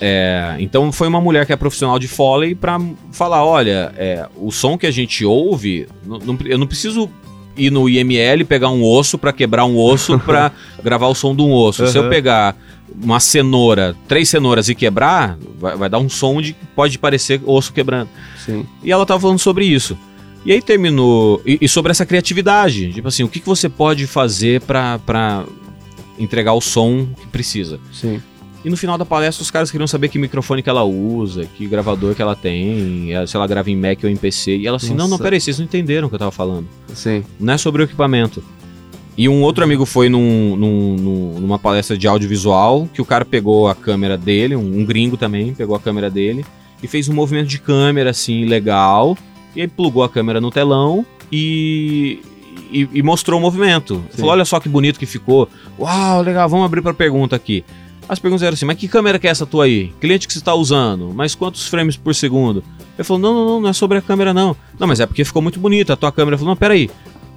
É, 0.00 0.56
então 0.58 0.92
foi 0.92 1.08
uma 1.08 1.20
mulher 1.20 1.46
que 1.46 1.52
é 1.52 1.56
profissional 1.56 1.98
de 1.98 2.06
Foley 2.06 2.54
pra 2.54 2.78
falar, 3.12 3.44
olha, 3.44 3.92
é, 3.96 4.26
o 4.36 4.50
som 4.50 4.76
que 4.76 4.86
a 4.86 4.90
gente 4.90 5.24
ouve, 5.24 5.86
não- 6.06 6.18
não- 6.18 6.38
eu 6.44 6.58
não 6.58 6.66
preciso 6.66 7.08
ir 7.56 7.70
no 7.70 7.88
IML 7.88 8.44
pegar 8.44 8.68
um 8.68 8.84
osso 8.84 9.16
pra 9.16 9.32
quebrar 9.32 9.64
um 9.64 9.78
osso 9.78 10.18
pra 10.20 10.52
gravar 10.84 11.06
o 11.08 11.14
som 11.14 11.34
de 11.34 11.40
um 11.42 11.50
osso. 11.52 11.86
Se 11.88 11.96
eu 11.96 12.08
pegar 12.10 12.54
uma 13.02 13.18
cenoura, 13.20 13.96
três 14.06 14.28
cenouras 14.28 14.68
e 14.68 14.74
quebrar, 14.74 15.38
vai, 15.58 15.76
vai 15.76 15.88
dar 15.88 15.98
um 15.98 16.08
som 16.08 16.40
de 16.42 16.52
que 16.52 16.66
pode 16.74 16.98
parecer 16.98 17.40
osso 17.46 17.72
quebrando. 17.72 18.10
Sim. 18.44 18.66
E 18.84 18.92
ela 18.92 19.06
tava 19.06 19.20
falando 19.20 19.38
sobre 19.38 19.64
isso. 19.64 19.96
E 20.44 20.52
aí 20.52 20.60
terminou. 20.62 21.40
E, 21.46 21.58
e 21.62 21.68
sobre 21.68 21.90
essa 21.90 22.06
criatividade. 22.06 22.92
Tipo 22.92 23.08
assim, 23.08 23.22
o 23.24 23.28
que, 23.28 23.40
que 23.40 23.46
você 23.46 23.68
pode 23.68 24.06
fazer 24.06 24.60
pra 24.60 25.44
entregar 26.18 26.52
o 26.52 26.60
som 26.60 27.06
que 27.20 27.26
precisa. 27.26 27.80
Sim. 27.92 28.20
E 28.66 28.68
no 28.68 28.76
final 28.76 28.98
da 28.98 29.04
palestra 29.06 29.44
os 29.44 29.50
caras 29.50 29.70
queriam 29.70 29.86
saber 29.86 30.08
que 30.08 30.18
microfone 30.18 30.60
que 30.60 30.68
ela 30.68 30.82
usa, 30.82 31.44
que 31.46 31.68
gravador 31.68 32.16
que 32.16 32.20
ela 32.20 32.34
tem, 32.34 33.14
eh, 33.14 33.24
se 33.24 33.36
ela 33.36 33.46
grava 33.46 33.70
em 33.70 33.76
Mac 33.76 34.00
ou 34.02 34.10
em 34.10 34.16
PC. 34.16 34.56
E 34.56 34.66
ela 34.66 34.76
assim, 34.76 34.88
não, 34.88 35.04
não, 35.04 35.10
Nossa. 35.10 35.22
peraí, 35.22 35.40
vocês 35.40 35.56
não 35.60 35.64
entenderam 35.66 36.06
o 36.06 36.10
que 36.10 36.16
eu 36.16 36.18
tava 36.18 36.32
falando. 36.32 36.66
Sim. 36.92 37.22
Não 37.38 37.52
é 37.54 37.58
sobre 37.58 37.82
o 37.82 37.84
equipamento. 37.84 38.42
E 39.16 39.28
um 39.28 39.40
outro 39.42 39.62
amigo 39.62 39.86
foi 39.86 40.08
num- 40.08 40.56
num- 40.56 40.96
num- 40.96 41.38
numa 41.42 41.60
palestra 41.60 41.96
de 41.96 42.08
audiovisual, 42.08 42.88
que 42.92 43.00
o 43.00 43.04
cara 43.04 43.24
pegou 43.24 43.68
a 43.68 43.74
câmera 43.76 44.18
dele, 44.18 44.56
um, 44.56 44.80
um 44.80 44.84
gringo 44.84 45.16
também, 45.16 45.54
pegou 45.54 45.76
a 45.76 45.80
câmera 45.80 46.10
dele, 46.10 46.44
e 46.82 46.88
fez 46.88 47.08
um 47.08 47.14
movimento 47.14 47.46
de 47.46 47.60
câmera, 47.60 48.10
assim, 48.10 48.46
legal. 48.46 49.16
E 49.54 49.60
aí 49.60 49.68
plugou 49.68 50.02
a 50.02 50.08
câmera 50.08 50.40
no 50.40 50.50
telão 50.50 51.06
e, 51.30 52.18
e, 52.72 52.88
e 52.94 53.00
mostrou 53.00 53.38
o 53.38 53.42
movimento. 53.42 54.02
Sim. 54.10 54.16
Falou, 54.18 54.32
olha 54.32 54.44
só 54.44 54.58
que 54.58 54.68
bonito 54.68 54.98
que 54.98 55.06
ficou. 55.06 55.48
Uau, 55.78 56.20
legal, 56.20 56.48
vamos 56.48 56.66
abrir 56.66 56.82
pra 56.82 56.92
pergunta 56.92 57.36
aqui. 57.36 57.64
As 58.08 58.18
perguntas 58.18 58.42
eram 58.42 58.54
assim, 58.54 58.64
mas 58.64 58.76
que 58.76 58.86
câmera 58.86 59.18
que 59.18 59.26
é 59.26 59.30
essa 59.30 59.44
tua 59.44 59.64
aí? 59.64 59.92
Cliente 60.00 60.26
que 60.26 60.32
você 60.32 60.38
está 60.38 60.54
usando? 60.54 61.12
Mas 61.14 61.34
quantos 61.34 61.66
frames 61.66 61.96
por 61.96 62.14
segundo? 62.14 62.62
Ele 62.96 63.04
falou, 63.04 63.20
não, 63.20 63.34
não, 63.34 63.46
não, 63.46 63.60
não 63.62 63.68
é 63.68 63.72
sobre 63.72 63.98
a 63.98 64.00
câmera 64.00 64.32
não. 64.32 64.56
Não, 64.78 64.86
mas 64.86 65.00
é 65.00 65.06
porque 65.06 65.24
ficou 65.24 65.42
muito 65.42 65.58
bonita 65.58 65.92
a 65.92 65.96
tua 65.96 66.12
câmera. 66.12 66.34
Ele 66.34 66.38
falou, 66.38 66.52
não, 66.52 66.56
peraí. 66.56 66.88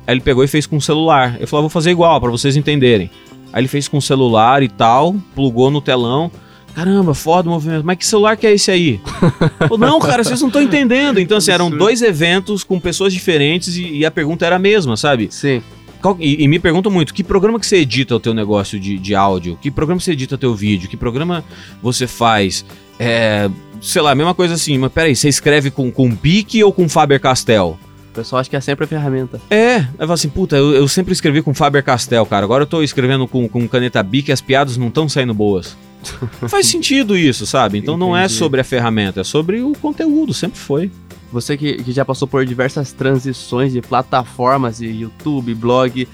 Aí 0.05 0.13
ele 0.13 0.21
pegou 0.21 0.43
e 0.43 0.47
fez 0.47 0.65
com 0.65 0.77
o 0.77 0.81
celular. 0.81 1.35
Ele 1.37 1.47
falou, 1.47 1.61
ah, 1.61 1.63
vou 1.63 1.69
fazer 1.69 1.91
igual 1.91 2.19
pra 2.21 2.29
vocês 2.29 2.55
entenderem. 2.55 3.09
Aí 3.51 3.61
ele 3.61 3.67
fez 3.67 3.87
com 3.87 3.97
o 3.97 4.01
celular 4.01 4.61
e 4.61 4.69
tal, 4.69 5.15
plugou 5.33 5.71
no 5.71 5.81
telão. 5.81 6.31
Caramba, 6.73 7.13
foda 7.13 7.49
o 7.49 7.51
movimento. 7.51 7.83
Mas 7.83 7.97
que 7.97 8.05
celular 8.05 8.37
que 8.37 8.45
é 8.45 8.53
esse 8.53 8.71
aí? 8.71 9.01
Falou, 9.59 9.77
não, 9.77 9.99
cara, 9.99 10.23
vocês 10.23 10.39
não 10.39 10.47
estão 10.47 10.61
entendendo. 10.61 11.19
Então, 11.19 11.37
assim, 11.37 11.51
eram 11.51 11.69
dois 11.69 12.01
eventos 12.01 12.63
com 12.63 12.79
pessoas 12.79 13.11
diferentes 13.11 13.75
e, 13.75 13.97
e 13.97 14.05
a 14.05 14.11
pergunta 14.11 14.45
era 14.45 14.55
a 14.55 14.59
mesma, 14.59 14.95
sabe? 14.95 15.27
Sim. 15.31 15.61
Qual- 16.01 16.17
e, 16.19 16.43
e 16.43 16.47
me 16.47 16.59
perguntam 16.59 16.91
muito, 16.91 17.13
que 17.13 17.23
programa 17.23 17.59
que 17.59 17.65
você 17.65 17.77
edita 17.77 18.15
o 18.15 18.19
teu 18.19 18.33
negócio 18.33 18.79
de, 18.79 18.97
de 18.97 19.15
áudio? 19.15 19.57
Que 19.61 19.69
programa 19.69 19.99
você 19.99 20.13
edita 20.13 20.35
o 20.35 20.37
teu 20.37 20.55
vídeo? 20.55 20.89
Que 20.89 20.95
programa 20.97 21.43
você 21.81 22.07
faz? 22.07 22.63
É, 22.99 23.49
sei 23.81 24.01
lá, 24.01 24.13
mesma 24.15 24.33
coisa 24.33 24.53
assim, 24.53 24.77
mas 24.77 24.91
peraí, 24.91 25.15
você 25.15 25.27
escreve 25.29 25.71
com, 25.71 25.91
com 25.91 26.15
Pique 26.15 26.63
ou 26.63 26.71
com 26.71 26.87
Faber-Castell? 26.87 27.77
O 28.11 28.13
pessoal 28.13 28.39
acha 28.39 28.49
que 28.49 28.55
é 28.55 28.59
sempre 28.61 28.85
a 28.85 28.87
ferramenta. 28.87 29.39
É, 29.49 29.75
aí 29.75 29.87
fala 29.99 30.13
assim, 30.13 30.29
puta, 30.29 30.55
eu, 30.57 30.73
eu 30.73 30.87
sempre 30.87 31.13
escrevi 31.13 31.41
com 31.41 31.53
Faber-Castell, 31.53 32.25
cara, 32.25 32.43
agora 32.43 32.63
eu 32.63 32.67
tô 32.67 32.81
escrevendo 32.81 33.27
com, 33.27 33.47
com 33.47 33.67
caneta 33.67 34.01
Bic 34.01 34.29
e 34.29 34.31
as 34.33 34.41
piadas 34.41 34.77
não 34.77 34.87
estão 34.87 35.07
saindo 35.07 35.33
boas. 35.33 35.77
Faz 36.47 36.65
sentido 36.67 37.17
isso, 37.17 37.45
sabe? 37.45 37.77
Então 37.77 37.97
não 37.97 38.15
é 38.15 38.21
Entendi. 38.21 38.33
sobre 38.35 38.61
a 38.61 38.63
ferramenta, 38.63 39.21
é 39.21 39.23
sobre 39.23 39.61
o 39.61 39.73
conteúdo, 39.73 40.33
sempre 40.33 40.57
foi. 40.57 40.89
Você 41.31 41.55
que, 41.55 41.83
que 41.83 41.91
já 41.91 42.03
passou 42.03 42.27
por 42.27 42.45
diversas 42.45 42.91
transições 42.91 43.71
de 43.73 43.81
plataformas, 43.81 44.79
de 44.79 44.87
YouTube, 44.87 45.53
blog, 45.53 46.07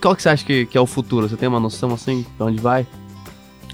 qual 0.00 0.16
que 0.16 0.22
você 0.22 0.28
acha 0.28 0.44
que, 0.44 0.66
que 0.66 0.76
é 0.76 0.80
o 0.80 0.86
futuro? 0.86 1.28
Você 1.28 1.36
tem 1.36 1.48
uma 1.48 1.60
noção 1.60 1.92
assim 1.94 2.24
pra 2.36 2.46
onde 2.46 2.60
vai? 2.60 2.86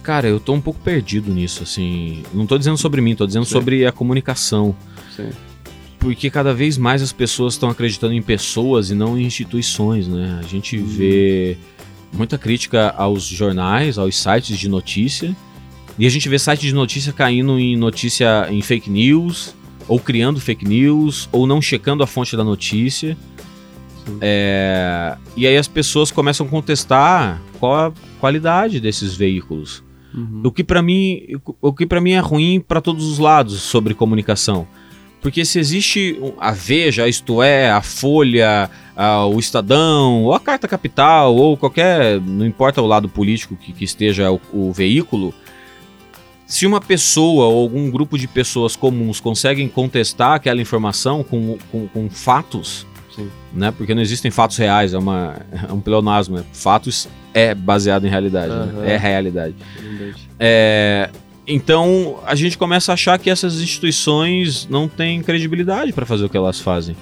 Cara, 0.02 0.28
eu 0.28 0.38
tô 0.38 0.52
um 0.52 0.60
pouco 0.60 0.78
perdido 0.80 1.32
nisso, 1.32 1.62
assim. 1.62 2.22
Não 2.34 2.46
tô 2.46 2.58
dizendo 2.58 2.76
sobre 2.76 3.00
mim, 3.00 3.14
tô 3.14 3.26
dizendo 3.26 3.46
Sim. 3.46 3.52
sobre 3.52 3.86
a 3.86 3.92
comunicação. 3.92 4.76
Sim. 5.16 5.30
Porque 5.98 6.28
cada 6.28 6.52
vez 6.52 6.76
mais 6.76 7.00
as 7.00 7.12
pessoas 7.12 7.54
estão 7.54 7.70
acreditando 7.70 8.12
em 8.12 8.20
pessoas 8.20 8.90
e 8.90 8.94
não 8.94 9.18
em 9.18 9.24
instituições, 9.24 10.06
né? 10.06 10.38
A 10.38 10.46
gente 10.46 10.76
Hum. 10.78 10.84
vê 10.84 11.56
muita 12.12 12.36
crítica 12.36 12.90
aos 12.90 13.24
jornais, 13.24 13.96
aos 13.96 14.14
sites 14.18 14.58
de 14.58 14.68
notícia. 14.68 15.34
E 15.98 16.06
a 16.06 16.10
gente 16.10 16.28
vê 16.28 16.38
site 16.38 16.60
de 16.62 16.74
notícia 16.74 17.10
caindo 17.10 17.58
em 17.58 17.74
notícia 17.74 18.46
em 18.50 18.60
fake 18.60 18.90
news, 18.90 19.54
ou 19.88 19.98
criando 20.00 20.40
fake 20.40 20.64
news, 20.66 21.28
ou 21.32 21.46
não 21.46 21.60
checando 21.60 22.02
a 22.02 22.06
fonte 22.06 22.36
da 22.36 22.44
notícia. 22.44 23.16
É, 24.20 25.16
E 25.36 25.46
aí 25.46 25.56
as 25.56 25.68
pessoas 25.68 26.10
começam 26.10 26.46
a 26.46 26.48
contestar 26.48 27.40
qual 27.58 27.74
a 27.88 27.92
qualidade 28.20 28.80
desses 28.80 29.14
veículos. 29.14 29.82
Uhum. 30.14 30.42
O 30.44 30.52
que 30.52 30.62
pra 30.62 30.80
mim, 30.82 31.22
o 31.60 31.72
que 31.72 31.86
para 31.86 32.00
mim 32.00 32.12
é 32.12 32.20
ruim 32.20 32.60
pra 32.60 32.80
todos 32.80 33.04
os 33.10 33.18
lados 33.18 33.60
sobre 33.62 33.94
comunicação. 33.94 34.66
Porque 35.20 35.42
se 35.44 35.58
existe 35.58 36.18
a 36.38 36.52
Veja, 36.52 37.08
isto 37.08 37.42
é, 37.42 37.70
a 37.70 37.80
Folha, 37.80 38.70
a- 38.94 39.24
o 39.26 39.38
Estadão, 39.40 40.24
ou 40.24 40.34
a 40.34 40.38
Carta 40.38 40.68
Capital, 40.68 41.34
ou 41.34 41.56
qualquer, 41.56 42.20
não 42.20 42.46
importa 42.46 42.82
o 42.82 42.86
lado 42.86 43.08
político 43.08 43.56
que, 43.56 43.72
que 43.72 43.84
esteja 43.84 44.30
o, 44.30 44.38
o 44.52 44.70
veículo, 44.72 45.32
se 46.46 46.66
uma 46.66 46.80
pessoa 46.80 47.46
ou 47.46 47.62
algum 47.62 47.90
grupo 47.90 48.18
de 48.18 48.28
pessoas 48.28 48.76
comuns 48.76 49.20
conseguem 49.20 49.68
contestar 49.68 50.32
aquela 50.32 50.60
informação 50.60 51.22
com, 51.22 51.56
com, 51.70 51.86
com 51.88 52.10
fatos, 52.10 52.86
Sim. 53.14 53.30
né? 53.52 53.70
Porque 53.70 53.94
não 53.94 54.02
existem 54.02 54.30
fatos 54.30 54.56
reais, 54.56 54.92
é, 54.92 54.98
uma, 54.98 55.36
é 55.68 55.72
um 55.72 55.80
pleonasmo. 55.80 56.36
né? 56.36 56.44
Fatos 56.52 57.08
é 57.32 57.54
baseado 57.54 58.06
em 58.06 58.10
realidade, 58.10 58.52
né? 58.52 58.72
Aham. 58.74 58.84
é 58.84 58.96
realidade. 58.96 59.54
É, 60.38 61.10
então 61.46 62.18
a 62.26 62.34
gente 62.34 62.56
começa 62.56 62.92
a 62.92 62.94
achar 62.94 63.18
que 63.18 63.30
essas 63.30 63.60
instituições 63.60 64.68
não 64.68 64.88
têm 64.88 65.22
credibilidade 65.22 65.92
para 65.92 66.06
fazer 66.06 66.24
o 66.24 66.28
que 66.28 66.36
elas 66.36 66.60
fazem. 66.60 66.96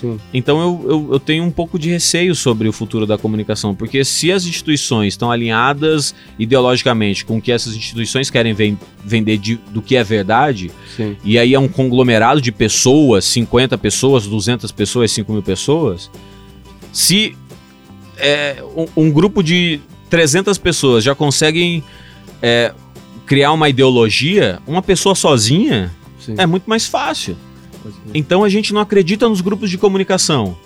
Sim. 0.00 0.18
Então 0.32 0.60
eu, 0.60 0.90
eu, 0.90 1.08
eu 1.12 1.20
tenho 1.20 1.44
um 1.44 1.50
pouco 1.50 1.78
de 1.78 1.88
receio 1.90 2.34
sobre 2.34 2.68
o 2.68 2.72
futuro 2.72 3.06
da 3.06 3.16
comunicação, 3.16 3.74
porque 3.74 4.04
se 4.04 4.32
as 4.32 4.44
instituições 4.44 5.14
estão 5.14 5.30
alinhadas 5.30 6.14
ideologicamente 6.38 7.24
com 7.24 7.38
o 7.38 7.40
que 7.40 7.52
essas 7.52 7.74
instituições 7.76 8.28
querem 8.30 8.52
ven- 8.54 8.78
vender 9.04 9.38
de- 9.38 9.60
do 9.70 9.80
que 9.80 9.94
é 9.96 10.02
verdade, 10.02 10.70
Sim. 10.96 11.16
e 11.24 11.38
aí 11.38 11.54
é 11.54 11.58
um 11.58 11.68
conglomerado 11.68 12.40
de 12.40 12.50
pessoas, 12.50 13.24
50 13.26 13.78
pessoas, 13.78 14.26
200 14.26 14.72
pessoas, 14.72 15.12
5 15.12 15.32
mil 15.32 15.42
pessoas. 15.42 16.10
Se 16.92 17.36
é, 18.16 18.62
um, 18.96 19.04
um 19.04 19.10
grupo 19.10 19.42
de 19.42 19.80
300 20.10 20.58
pessoas 20.58 21.02
já 21.04 21.14
conseguem 21.14 21.82
é, 22.42 22.72
criar 23.26 23.52
uma 23.52 23.68
ideologia, 23.68 24.60
uma 24.66 24.82
pessoa 24.82 25.14
sozinha 25.14 25.90
Sim. 26.20 26.34
é 26.38 26.46
muito 26.46 26.64
mais 26.68 26.86
fácil. 26.86 27.36
Então 28.14 28.44
a 28.44 28.48
gente 28.48 28.72
não 28.72 28.80
acredita 28.80 29.28
nos 29.28 29.40
grupos 29.40 29.70
de 29.70 29.78
comunicação. 29.78 30.56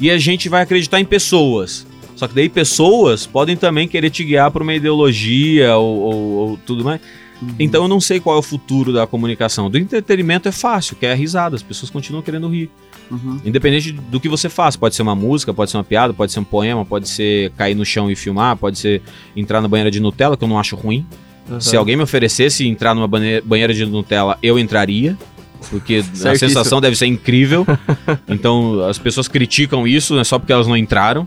E 0.00 0.10
a 0.10 0.18
gente 0.18 0.48
vai 0.48 0.62
acreditar 0.62 1.00
em 1.00 1.04
pessoas. 1.04 1.86
Só 2.14 2.26
que 2.28 2.34
daí 2.34 2.48
pessoas 2.48 3.26
podem 3.26 3.56
também 3.56 3.86
querer 3.88 4.10
te 4.10 4.24
guiar 4.24 4.50
para 4.50 4.62
uma 4.62 4.74
ideologia 4.74 5.76
ou, 5.76 5.98
ou- 5.98 6.14
ou 6.50 6.56
tudo 6.66 6.84
mais. 6.84 7.00
Uhum. 7.40 7.54
Então 7.58 7.82
eu 7.82 7.88
não 7.88 8.00
sei 8.00 8.18
qual 8.18 8.34
é 8.36 8.38
o 8.38 8.42
futuro 8.42 8.92
da 8.92 9.06
comunicação. 9.06 9.70
Do 9.70 9.78
entretenimento 9.78 10.48
é 10.48 10.52
fácil, 10.52 10.96
que 10.96 11.06
é 11.06 11.12
a 11.12 11.14
risada. 11.14 11.54
As 11.54 11.62
pessoas 11.62 11.90
continuam 11.90 12.22
querendo 12.22 12.48
rir. 12.48 12.68
Uhum. 13.10 13.40
Independente 13.44 13.92
do 13.92 14.18
que 14.20 14.28
você 14.28 14.48
faz. 14.48 14.76
Pode 14.76 14.94
ser 14.96 15.02
uma 15.02 15.14
música, 15.14 15.54
pode 15.54 15.70
ser 15.70 15.76
uma 15.76 15.84
piada, 15.84 16.12
pode 16.12 16.32
ser 16.32 16.40
um 16.40 16.44
poema, 16.44 16.84
pode 16.84 17.08
ser 17.08 17.50
cair 17.52 17.74
no 17.76 17.84
chão 17.84 18.10
e 18.10 18.16
filmar, 18.16 18.56
pode 18.56 18.78
ser 18.78 19.00
entrar 19.36 19.60
na 19.60 19.68
banheira 19.68 19.90
de 19.90 20.00
Nutella, 20.00 20.36
que 20.36 20.42
eu 20.44 20.48
não 20.48 20.58
acho 20.58 20.74
ruim. 20.76 21.06
Uhum. 21.48 21.60
Se 21.60 21.76
alguém 21.76 21.96
me 21.96 22.02
oferecesse 22.02 22.66
entrar 22.66 22.94
numa 22.94 23.08
banheira 23.08 23.72
de 23.72 23.86
Nutella, 23.86 24.36
eu 24.42 24.58
entraria. 24.58 25.16
Porque 25.70 25.96
a 25.96 26.32
sensação 26.38 26.80
deve 26.80 26.96
ser 26.96 27.06
incrível. 27.06 27.66
Então 28.28 28.84
as 28.86 28.98
pessoas 28.98 29.26
criticam 29.28 29.86
isso, 29.86 30.14
né, 30.16 30.24
só 30.24 30.38
porque 30.38 30.52
elas 30.52 30.66
não 30.66 30.76
entraram. 30.76 31.26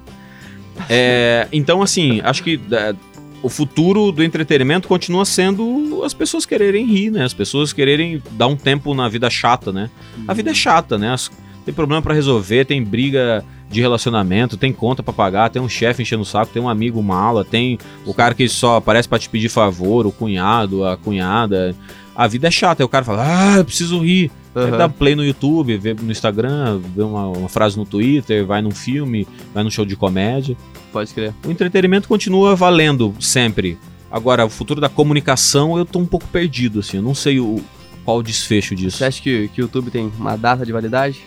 É, 0.90 1.48
então, 1.52 1.82
assim, 1.82 2.22
acho 2.24 2.44
que 2.44 2.60
é, 2.72 2.96
o 3.44 3.50
futuro 3.50 4.12
do 4.12 4.24
entretenimento 4.24 4.88
continua 4.88 5.26
sendo 5.26 6.02
as 6.04 6.14
pessoas 6.14 6.46
quererem 6.46 6.86
rir, 6.86 7.12
né? 7.12 7.24
As 7.24 7.34
pessoas 7.34 7.74
quererem 7.74 8.22
dar 8.32 8.48
um 8.48 8.56
tempo 8.56 8.94
na 8.94 9.08
vida 9.10 9.30
chata, 9.30 9.72
né? 9.72 9.90
A 10.28 10.34
vida 10.34 10.52
é 10.52 10.54
chata, 10.54 10.98
né? 10.98 11.12
As- 11.14 11.30
tem 11.66 11.74
problema 11.74 12.02
pra 12.02 12.14
resolver, 12.14 12.66
tem 12.66 12.84
briga 12.84 13.44
de 13.70 13.80
relacionamento, 13.80 14.58
tem 14.58 14.74
conta 14.74 15.04
pra 15.04 15.14
pagar, 15.14 15.50
tem 15.50 15.62
um 15.62 15.70
chefe 15.70 16.02
enchendo 16.02 16.24
o 16.24 16.26
saco, 16.26 16.52
tem 16.52 16.62
um 16.62 16.68
amigo 16.68 17.02
mala, 17.04 17.46
tem 17.46 17.78
o 18.06 18.14
cara 18.14 18.34
que 18.34 18.50
só 18.50 18.78
aparece 18.78 19.08
pra 19.08 19.20
te 19.20 19.30
pedir 19.30 19.48
favor, 19.50 20.06
o 20.08 20.12
cunhado, 20.12 20.84
a 20.86 20.98
cunhada. 20.98 21.76
A 22.22 22.28
vida 22.28 22.48
é 22.50 22.52
chata, 22.52 22.84
aí 22.84 22.86
o 22.86 22.90
cara 22.90 23.04
fala, 23.04 23.26
ah, 23.26 23.58
eu 23.58 23.66
preciso 23.66 24.00
rir. 24.00 24.30
Aí 24.54 24.70
Uhum. 24.70 24.78
dá 24.78 24.88
play 24.88 25.16
no 25.16 25.26
YouTube, 25.26 25.76
vê 25.78 25.96
no 25.96 26.12
Instagram, 26.12 26.80
vê 26.96 27.02
uma, 27.02 27.28
uma 27.30 27.50
frase 27.50 27.76
no 27.76 27.84
Twitter, 27.84 28.46
vai 28.46 28.62
num 28.62 28.70
filme, 28.70 29.28
vai 29.52 29.64
num 29.64 29.72
show 29.72 29.84
de 29.84 29.96
comédia. 29.96 30.56
Pode 30.94 31.12
crer. 31.16 31.34
O 31.44 31.50
entretenimento 31.50 32.08
continua 32.08 32.56
valendo 32.56 33.16
sempre. 33.20 33.76
Agora, 34.12 34.46
o 34.46 34.50
futuro 34.50 34.80
da 34.80 34.88
comunicação 34.88 35.80
eu 35.80 35.86
tô 35.86 35.98
um 35.98 36.06
pouco 36.06 36.28
perdido, 36.28 36.82
assim, 36.82 36.98
eu 36.98 37.04
não 37.04 37.16
sei 37.16 37.40
o, 37.40 37.60
qual 38.06 38.18
o 38.18 38.24
desfecho 38.24 38.76
disso. 38.76 38.98
Você 38.98 39.06
acha 39.06 39.20
que, 39.20 39.48
que 39.48 39.60
o 39.60 39.64
YouTube 39.64 39.90
tem 39.90 40.12
uma 40.20 40.36
data 40.36 40.64
de 40.64 40.72
validade? 40.72 41.22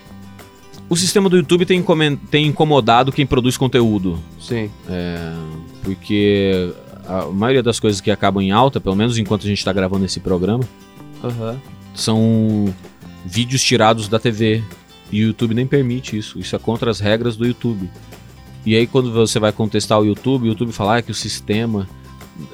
O 0.88 0.94
sistema 0.94 1.28
do 1.28 1.36
YouTube 1.38 1.66
tem, 1.66 1.82
tem 2.30 2.46
incomodado 2.46 3.10
quem 3.10 3.26
produz 3.26 3.56
conteúdo. 3.56 4.20
Sim. 4.38 4.70
É, 4.88 5.32
porque 5.82 6.72
a 7.06 7.26
maioria 7.26 7.62
das 7.62 7.78
coisas 7.78 8.00
que 8.00 8.11
acabam 8.11 8.42
em 8.42 8.50
alta, 8.50 8.80
pelo 8.80 8.96
menos 8.96 9.18
enquanto 9.18 9.42
a 9.42 9.49
gente 9.49 9.58
está 9.58 9.73
gravando 9.73 10.04
esse 10.04 10.20
programa, 10.20 10.64
Aham. 11.23 11.61
são 11.94 12.75
vídeos 13.25 13.62
tirados 13.62 14.08
da 14.08 14.18
TV. 14.18 14.62
E 15.12 15.23
o 15.23 15.28
YouTube 15.28 15.54
nem 15.54 15.66
permite 15.66 16.16
isso. 16.16 16.38
Isso 16.38 16.56
é 16.56 16.58
contra 16.58 16.90
as 16.90 16.99
regras 16.99 17.37
do 17.37 17.46
YouTube. 17.46 17.88
E 18.66 18.75
aí 18.75 18.87
quando 18.87 19.12
você 19.12 19.38
vai 19.38 19.52
contestar 19.52 20.00
o 20.00 20.04
YouTube, 20.04 20.44
o 20.44 20.46
YouTube 20.49 20.73
fala 20.73 20.99
ah, 20.99 21.02
que 21.02 21.11
o 21.11 21.14
sistema 21.14 21.87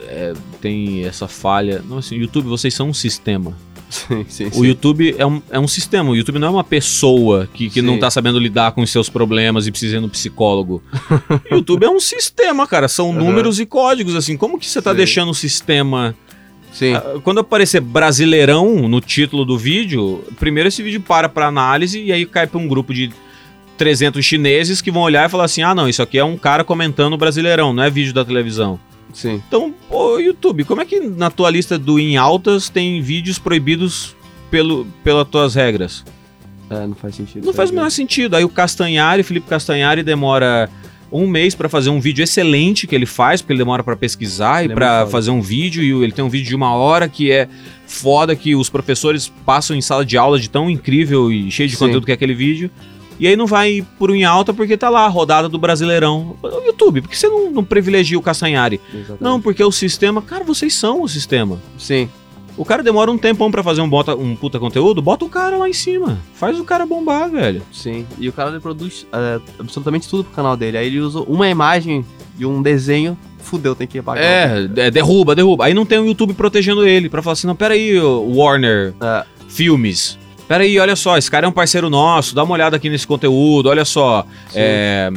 é, 0.02 0.34
tem 0.60 1.04
essa 1.04 1.28
falha. 1.28 1.82
Não, 1.88 1.98
assim, 1.98 2.16
YouTube, 2.16 2.48
vocês 2.48 2.74
são 2.74 2.88
um 2.88 2.94
sistema. 2.94 3.56
Sim, 3.90 4.24
sim, 4.28 4.50
O. 4.54 4.64
YouTube 4.64 5.14
é 5.18 5.26
um, 5.26 5.42
é 5.50 5.58
um 5.58 5.66
sistema. 5.68 6.10
O 6.10 6.16
YouTube 6.16 6.38
não 6.38 6.46
é 6.48 6.50
uma 6.50 6.64
pessoa 6.64 7.48
que, 7.52 7.68
que 7.68 7.82
não 7.82 7.98
tá 7.98 8.08
sabendo 8.08 8.38
lidar 8.38 8.72
com 8.72 8.82
os 8.82 8.90
seus 8.90 9.08
problemas 9.08 9.66
e 9.66 9.70
precisa 9.70 9.96
ir 9.96 10.00
no 10.00 10.08
psicólogo. 10.08 10.82
o 11.50 11.54
YouTube 11.56 11.84
é 11.84 11.90
um 11.90 11.98
sistema, 12.00 12.66
cara. 12.66 12.86
São 12.88 13.10
Aham. 13.10 13.18
números 13.18 13.58
e 13.58 13.66
códigos, 13.66 14.14
assim. 14.14 14.36
Como 14.36 14.58
que 14.58 14.66
você 14.66 14.80
tá 14.80 14.92
Sim. 14.92 14.96
deixando 14.96 15.30
o 15.30 15.34
sistema... 15.34 16.14
Sim. 16.72 16.94
Ah, 16.94 17.18
Quando 17.24 17.40
aparecer 17.40 17.80
Brasileirão 17.80 18.88
no 18.88 19.00
título 19.00 19.44
do 19.44 19.58
vídeo, 19.58 20.22
primeiro 20.38 20.68
esse 20.68 20.82
vídeo 20.84 21.00
para 21.00 21.28
pra 21.28 21.48
análise 21.48 22.00
e 22.00 22.12
aí 22.12 22.24
cai 22.24 22.46
pra 22.46 22.60
um 22.60 22.68
grupo 22.68 22.94
de 22.94 23.10
300 23.76 24.24
chineses 24.24 24.80
que 24.80 24.90
vão 24.90 25.02
olhar 25.02 25.26
e 25.26 25.28
falar 25.28 25.44
assim, 25.46 25.62
ah 25.62 25.74
não, 25.74 25.88
isso 25.88 26.00
aqui 26.00 26.16
é 26.16 26.24
um 26.24 26.36
cara 26.36 26.62
comentando 26.62 27.16
Brasileirão, 27.16 27.72
não 27.72 27.82
é 27.82 27.90
vídeo 27.90 28.12
da 28.14 28.24
televisão. 28.24 28.78
Sim. 29.12 29.42
Então, 29.46 29.74
pô, 29.88 30.18
YouTube, 30.18 30.64
como 30.64 30.80
é 30.80 30.84
que 30.84 31.00
na 31.00 31.30
tua 31.30 31.50
lista 31.50 31.78
do 31.78 31.98
em 31.98 32.16
altas 32.16 32.68
tem 32.68 33.00
vídeos 33.00 33.38
proibidos 33.38 34.14
pelo, 34.50 34.86
pelas 35.04 35.28
tuas 35.28 35.54
regras? 35.54 36.04
É, 36.68 36.86
não 36.86 36.94
faz 36.94 37.16
sentido. 37.16 37.44
Não 37.44 37.52
faz 37.52 37.70
o 37.70 37.74
menor 37.74 37.90
sentido. 37.90 38.36
Aí 38.36 38.44
o 38.44 38.48
Castanhari, 38.48 39.22
Felipe 39.22 39.48
Castanhari, 39.48 40.02
demora 40.02 40.70
um 41.12 41.26
mês 41.26 41.56
pra 41.56 41.68
fazer 41.68 41.90
um 41.90 41.98
vídeo 41.98 42.22
excelente 42.22 42.86
que 42.86 42.94
ele 42.94 43.06
faz, 43.06 43.42
porque 43.42 43.52
ele 43.52 43.58
demora 43.58 43.82
pra 43.82 43.96
pesquisar 43.96 44.62
Ele 44.62 44.72
e 44.72 44.76
é 44.76 44.76
foda. 44.76 45.06
fazer 45.10 45.32
um 45.32 45.40
vídeo. 45.40 45.82
E 45.82 46.04
ele 46.04 46.12
tem 46.12 46.24
um 46.24 46.28
vídeo 46.28 46.48
de 46.48 46.54
uma 46.54 46.72
hora 46.74 47.08
que 47.08 47.32
é 47.32 47.48
foda, 47.86 48.36
que 48.36 48.54
os 48.54 48.70
professores 48.70 49.32
passam 49.44 49.74
em 49.76 49.80
sala 49.80 50.04
de 50.04 50.16
aula 50.16 50.38
de 50.38 50.48
tão 50.48 50.70
incrível 50.70 51.32
e 51.32 51.50
cheio 51.50 51.68
de 51.68 51.74
Sim. 51.74 51.86
conteúdo 51.86 52.06
que 52.06 52.12
é 52.12 52.14
aquele 52.14 52.34
vídeo. 52.34 52.70
E 53.20 53.26
aí 53.26 53.36
não 53.36 53.46
vai 53.46 53.86
por 53.98 54.10
um 54.10 54.14
em 54.14 54.24
alta 54.24 54.54
porque 54.54 54.78
tá 54.78 54.88
lá 54.88 55.04
a 55.04 55.08
rodada 55.08 55.46
do 55.46 55.58
Brasileirão. 55.58 56.36
O 56.42 56.66
YouTube, 56.66 57.02
por 57.02 57.10
que 57.10 57.18
você 57.18 57.28
não, 57.28 57.50
não 57.50 57.62
privilegia 57.62 58.18
o 58.18 58.22
Castanhari? 58.22 58.80
Exatamente. 58.92 59.22
Não, 59.22 59.38
porque 59.38 59.62
o 59.62 59.70
sistema. 59.70 60.22
Cara, 60.22 60.42
vocês 60.42 60.74
são 60.74 61.02
o 61.02 61.08
sistema. 61.08 61.58
Sim. 61.78 62.08
O 62.56 62.64
cara 62.64 62.82
demora 62.82 63.10
um 63.10 63.18
tempão 63.18 63.50
pra 63.50 63.62
fazer 63.62 63.80
um, 63.80 63.88
bota, 63.88 64.14
um 64.14 64.34
puta 64.34 64.58
conteúdo, 64.58 65.00
bota 65.00 65.24
o 65.24 65.28
cara 65.28 65.56
lá 65.56 65.68
em 65.68 65.72
cima. 65.72 66.18
Faz 66.34 66.58
o 66.58 66.64
cara 66.64 66.84
bombar, 66.84 67.30
velho. 67.30 67.62
Sim, 67.72 68.06
e 68.18 68.28
o 68.28 68.32
cara 68.32 68.58
produz 68.60 69.06
é, 69.12 69.40
absolutamente 69.58 70.08
tudo 70.08 70.24
pro 70.24 70.34
canal 70.34 70.56
dele. 70.56 70.76
Aí 70.76 70.86
ele 70.86 71.00
usa 71.00 71.20
uma 71.20 71.48
imagem 71.48 72.04
de 72.36 72.44
um 72.44 72.60
desenho, 72.60 73.16
fudeu, 73.38 73.74
tem 73.74 73.86
que 73.86 73.98
apagar. 73.98 74.22
É, 74.22 74.68
é, 74.76 74.90
derruba, 74.90 75.34
derruba. 75.34 75.66
Aí 75.66 75.74
não 75.74 75.86
tem 75.86 75.98
o 75.98 76.06
YouTube 76.06 76.34
protegendo 76.34 76.86
ele 76.86 77.08
pra 77.08 77.22
falar 77.22 77.32
assim: 77.34 77.46
não, 77.46 77.56
peraí, 77.56 77.98
Warner 78.00 78.94
É, 79.00 79.24
Filmes. 79.48 80.18
Peraí, 80.50 80.76
olha 80.80 80.96
só, 80.96 81.16
esse 81.16 81.30
cara 81.30 81.46
é 81.46 81.48
um 81.48 81.52
parceiro 81.52 81.88
nosso, 81.88 82.34
dá 82.34 82.42
uma 82.42 82.54
olhada 82.54 82.74
aqui 82.74 82.90
nesse 82.90 83.06
conteúdo, 83.06 83.68
olha 83.68 83.84
só. 83.84 84.26
É, 84.52 85.08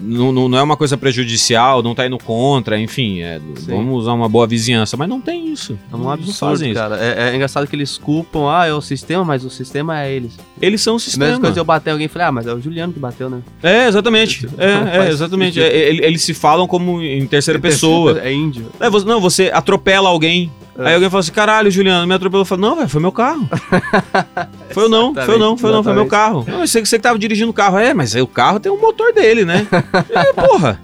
não, 0.00 0.32
não, 0.32 0.48
não 0.48 0.58
é 0.58 0.62
uma 0.64 0.76
coisa 0.76 0.96
prejudicial, 0.96 1.84
não 1.84 1.94
tá 1.94 2.04
indo 2.04 2.18
contra, 2.18 2.76
enfim, 2.76 3.20
é, 3.20 3.40
vamos 3.68 3.94
usar 4.02 4.12
uma 4.12 4.28
boa 4.28 4.44
vizinhança. 4.44 4.96
Mas 4.96 5.08
não 5.08 5.20
tem 5.20 5.52
isso. 5.52 5.78
É 5.92 5.94
um 5.94 6.10
absurdo, 6.10 6.36
fazem 6.36 6.72
isso. 6.72 6.80
cara. 6.80 6.98
É, 7.00 7.30
é 7.30 7.36
engraçado 7.36 7.68
que 7.68 7.76
eles 7.76 7.96
culpam, 7.96 8.50
ah, 8.50 8.66
é 8.66 8.72
o 8.74 8.80
sistema, 8.80 9.24
mas 9.24 9.44
o 9.44 9.50
sistema 9.50 10.02
é 10.02 10.12
eles. 10.12 10.36
Eles 10.60 10.80
são 10.80 10.94
o 10.94 10.96
A 10.96 10.98
mesma 10.98 11.10
sistema. 11.12 11.40
coisa 11.40 11.60
eu 11.60 11.64
bater 11.64 11.90
alguém 11.92 12.06
e 12.06 12.08
falei, 12.08 12.26
ah, 12.26 12.32
mas 12.32 12.48
é 12.48 12.52
o 12.52 12.60
Juliano 12.60 12.92
que 12.92 12.98
bateu, 12.98 13.30
né? 13.30 13.40
É, 13.62 13.86
exatamente. 13.86 14.48
É, 14.58 14.98
é, 15.06 15.08
exatamente. 15.10 15.62
É, 15.62 15.88
ele- 15.90 16.04
eles 16.04 16.22
se 16.22 16.34
falam 16.34 16.66
como 16.66 17.00
em 17.00 17.24
terceira 17.28 17.60
pessoa. 17.60 18.18
É 18.20 18.32
índio. 18.32 18.66
É, 18.80 18.90
não, 18.90 19.20
você 19.20 19.48
atropela 19.54 20.08
alguém. 20.08 20.50
É. 20.78 20.86
Aí 20.88 20.94
alguém 20.94 21.10
fala 21.10 21.20
assim, 21.20 21.32
caralho, 21.32 21.70
Juliano, 21.70 22.06
me 22.06 22.14
atropelou. 22.14 22.42
Eu 22.42 22.46
falo, 22.46 22.60
não, 22.60 22.76
velho, 22.76 22.88
foi 22.88 23.00
meu 23.00 23.12
carro. 23.12 23.48
foi 24.72 24.84
eu 24.84 24.88
não, 24.88 25.14
foi 25.14 25.34
eu 25.34 25.38
não, 25.38 25.56
foi 25.56 25.70
eu 25.70 25.74
não, 25.74 25.82
foi 25.84 25.92
meu 25.92 26.06
carro. 26.06 26.44
Não, 26.48 26.66
você, 26.66 26.80
você 26.84 26.96
que 26.96 27.02
tava 27.02 27.18
dirigindo 27.18 27.50
o 27.50 27.54
carro. 27.54 27.78
É, 27.78 27.92
mas 27.92 28.14
o 28.14 28.26
carro 28.26 28.58
tem 28.58 28.72
um 28.72 28.80
motor 28.80 29.12
dele, 29.12 29.44
né? 29.44 29.66
é, 30.10 30.32
porra. 30.32 30.80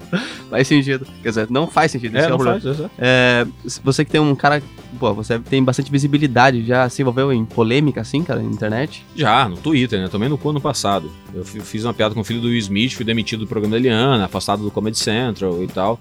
Faz 0.49 0.67
sentido. 0.67 1.05
Quer 1.21 1.29
dizer, 1.29 1.47
não 1.49 1.67
faz 1.67 1.91
sentido. 1.91 2.15
esse 2.15 2.25
É, 2.25 2.25
é 2.25 2.27
o 2.27 2.29
não 2.31 2.37
problema. 2.37 2.61
faz. 2.75 2.89
É, 2.97 3.47
você 3.83 4.05
que 4.05 4.11
tem 4.11 4.21
um 4.21 4.35
cara. 4.35 4.61
Pô, 4.99 5.13
você 5.13 5.37
tem 5.39 5.63
bastante 5.63 5.91
visibilidade, 5.91 6.65
já 6.65 6.89
se 6.89 7.01
envolveu 7.01 7.31
em 7.31 7.45
polêmica 7.45 8.01
assim, 8.01 8.23
cara, 8.23 8.41
na 8.41 8.49
internet? 8.49 9.05
Já, 9.15 9.47
no 9.47 9.55
Twitter, 9.57 9.99
né? 10.01 10.07
Tomei 10.07 10.27
no 10.27 10.39
ano 10.45 10.59
passado. 10.59 11.11
Eu 11.33 11.45
fi- 11.45 11.59
fiz 11.59 11.83
uma 11.83 11.93
piada 11.93 12.13
com 12.15 12.21
o 12.21 12.23
filho 12.23 12.41
do 12.41 12.47
Will 12.47 12.57
Smith, 12.57 12.93
fui 12.93 13.05
demitido 13.05 13.41
do 13.41 13.47
programa 13.47 13.73
da 13.73 13.77
Eliana, 13.77 14.25
afastado 14.25 14.63
do 14.63 14.71
Comedy 14.71 14.97
Central 14.97 15.63
e 15.63 15.67
tal. 15.67 15.99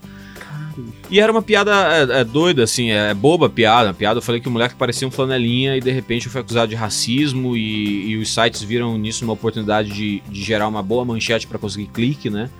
E 1.11 1.21
era 1.21 1.31
uma 1.33 1.43
piada 1.43 1.73
é, 1.73 2.21
é, 2.21 2.25
doida, 2.25 2.65
assim, 2.65 2.91
é, 2.91 3.13
boba 3.15 3.47
a 3.47 3.51
piada. 3.51 3.91
A 3.91 3.95
piada, 3.95 4.19
eu 4.19 4.23
falei 4.23 4.41
que 4.41 4.49
o 4.49 4.51
moleque 4.51 4.75
parecia 4.75 5.07
um 5.07 5.11
flanelinha 5.11 5.77
e 5.77 5.81
de 5.81 5.91
repente 5.91 6.29
fui 6.29 6.41
acusado 6.41 6.69
de 6.69 6.75
racismo 6.75 7.57
e, 7.57 8.11
e 8.11 8.17
os 8.17 8.33
sites 8.33 8.63
viram 8.63 8.97
nisso 8.99 9.25
uma 9.25 9.33
oportunidade 9.33 9.91
de, 9.91 10.21
de 10.21 10.43
gerar 10.43 10.69
uma 10.69 10.83
boa 10.83 11.05
manchete 11.05 11.47
pra 11.47 11.59
conseguir 11.59 11.87
clique, 11.87 12.31
né? 12.31 12.51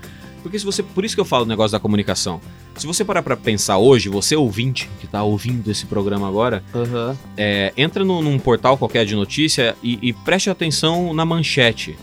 Porque 0.43 0.59
se 0.59 0.65
você. 0.65 0.83
Por 0.83 1.05
isso 1.05 1.15
que 1.15 1.21
eu 1.21 1.25
falo 1.25 1.45
o 1.45 1.49
negócio 1.49 1.73
da 1.73 1.81
comunicação. 1.81 2.41
Se 2.77 2.87
você 2.87 3.05
parar 3.05 3.23
pra 3.23 3.37
pensar 3.37 3.79
hoje, 3.79 4.09
você 4.09 4.37
ouvinte 4.37 4.89
que 5.01 5.07
tá 5.07 5.23
ouvindo 5.23 5.69
esse 5.69 5.85
programa 5.85 6.29
agora, 6.29 6.63
Aham. 6.73 7.17
é, 7.37 7.73
entra 7.77 8.05
num, 8.05 8.23
num 8.23 8.39
portal 8.39 8.79
qualquer 8.79 9.05
de 9.05 9.17
notícia 9.17 9.77
e, 9.83 9.99
e 10.01 10.13
preste 10.13 10.49
atenção 10.49 11.13
na 11.13 11.25
manchete. 11.25 11.99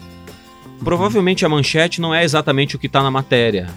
Provavelmente 0.83 1.45
a 1.45 1.49
manchete 1.49 2.01
não 2.01 2.13
é 2.13 2.25
exatamente 2.25 2.75
o 2.75 2.79
que 2.79 2.89
tá 2.89 3.01
na 3.01 3.09
matéria. 3.09 3.69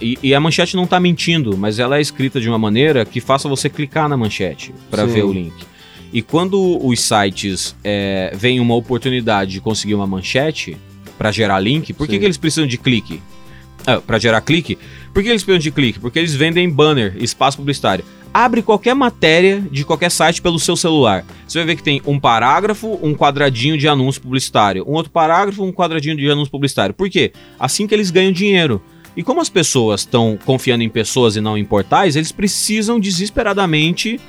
E, 0.00 0.18
e 0.22 0.34
a 0.34 0.40
manchete 0.40 0.76
não 0.76 0.86
tá 0.86 0.98
mentindo, 0.98 1.56
mas 1.56 1.78
ela 1.78 1.98
é 1.98 2.00
escrita 2.00 2.40
de 2.40 2.48
uma 2.48 2.58
maneira 2.58 3.04
que 3.04 3.20
faça 3.20 3.48
você 3.48 3.70
clicar 3.70 4.08
na 4.08 4.16
manchete 4.16 4.74
para 4.90 5.06
ver 5.06 5.24
o 5.24 5.32
link. 5.32 5.54
E 6.12 6.22
quando 6.22 6.78
os 6.84 7.00
sites 7.00 7.74
é, 7.82 8.32
veem 8.36 8.60
uma 8.60 8.74
oportunidade 8.74 9.52
de 9.52 9.60
conseguir 9.60 9.94
uma 9.94 10.06
manchete 10.06 10.76
para 11.18 11.32
gerar 11.32 11.58
link, 11.58 11.92
por 11.92 12.06
que, 12.06 12.18
que 12.18 12.24
eles 12.24 12.36
precisam 12.36 12.66
de 12.66 12.78
clique? 12.78 13.20
Ah, 13.86 14.00
para 14.00 14.18
gerar 14.18 14.40
clique? 14.40 14.78
Por 15.12 15.22
que 15.22 15.28
eles 15.28 15.42
precisam 15.42 15.58
de 15.58 15.70
clique? 15.70 15.98
Porque 15.98 16.18
eles 16.18 16.34
vendem 16.34 16.70
banner, 16.70 17.16
espaço 17.18 17.56
publicitário. 17.56 18.04
Abre 18.32 18.62
qualquer 18.62 18.94
matéria 18.94 19.60
de 19.70 19.84
qualquer 19.84 20.10
site 20.10 20.42
pelo 20.42 20.58
seu 20.58 20.76
celular. 20.76 21.24
Você 21.46 21.58
vai 21.58 21.66
ver 21.66 21.76
que 21.76 21.82
tem 21.82 22.02
um 22.04 22.18
parágrafo, 22.18 22.98
um 23.02 23.14
quadradinho 23.14 23.78
de 23.78 23.86
anúncio 23.86 24.20
publicitário. 24.20 24.84
Um 24.88 24.92
outro 24.92 25.12
parágrafo, 25.12 25.62
um 25.62 25.72
quadradinho 25.72 26.16
de 26.16 26.28
anúncio 26.28 26.50
publicitário. 26.50 26.94
Por 26.94 27.08
quê? 27.08 27.32
Assim 27.60 27.86
que 27.86 27.94
eles 27.94 28.10
ganham 28.10 28.32
dinheiro. 28.32 28.82
E 29.16 29.22
como 29.22 29.40
as 29.40 29.48
pessoas 29.48 30.00
estão 30.00 30.38
confiando 30.44 30.82
em 30.82 30.88
pessoas 30.88 31.36
e 31.36 31.40
não 31.40 31.56
em 31.56 31.64
portais, 31.64 32.16
eles 32.16 32.32
precisam 32.32 32.98
desesperadamente 32.98 34.20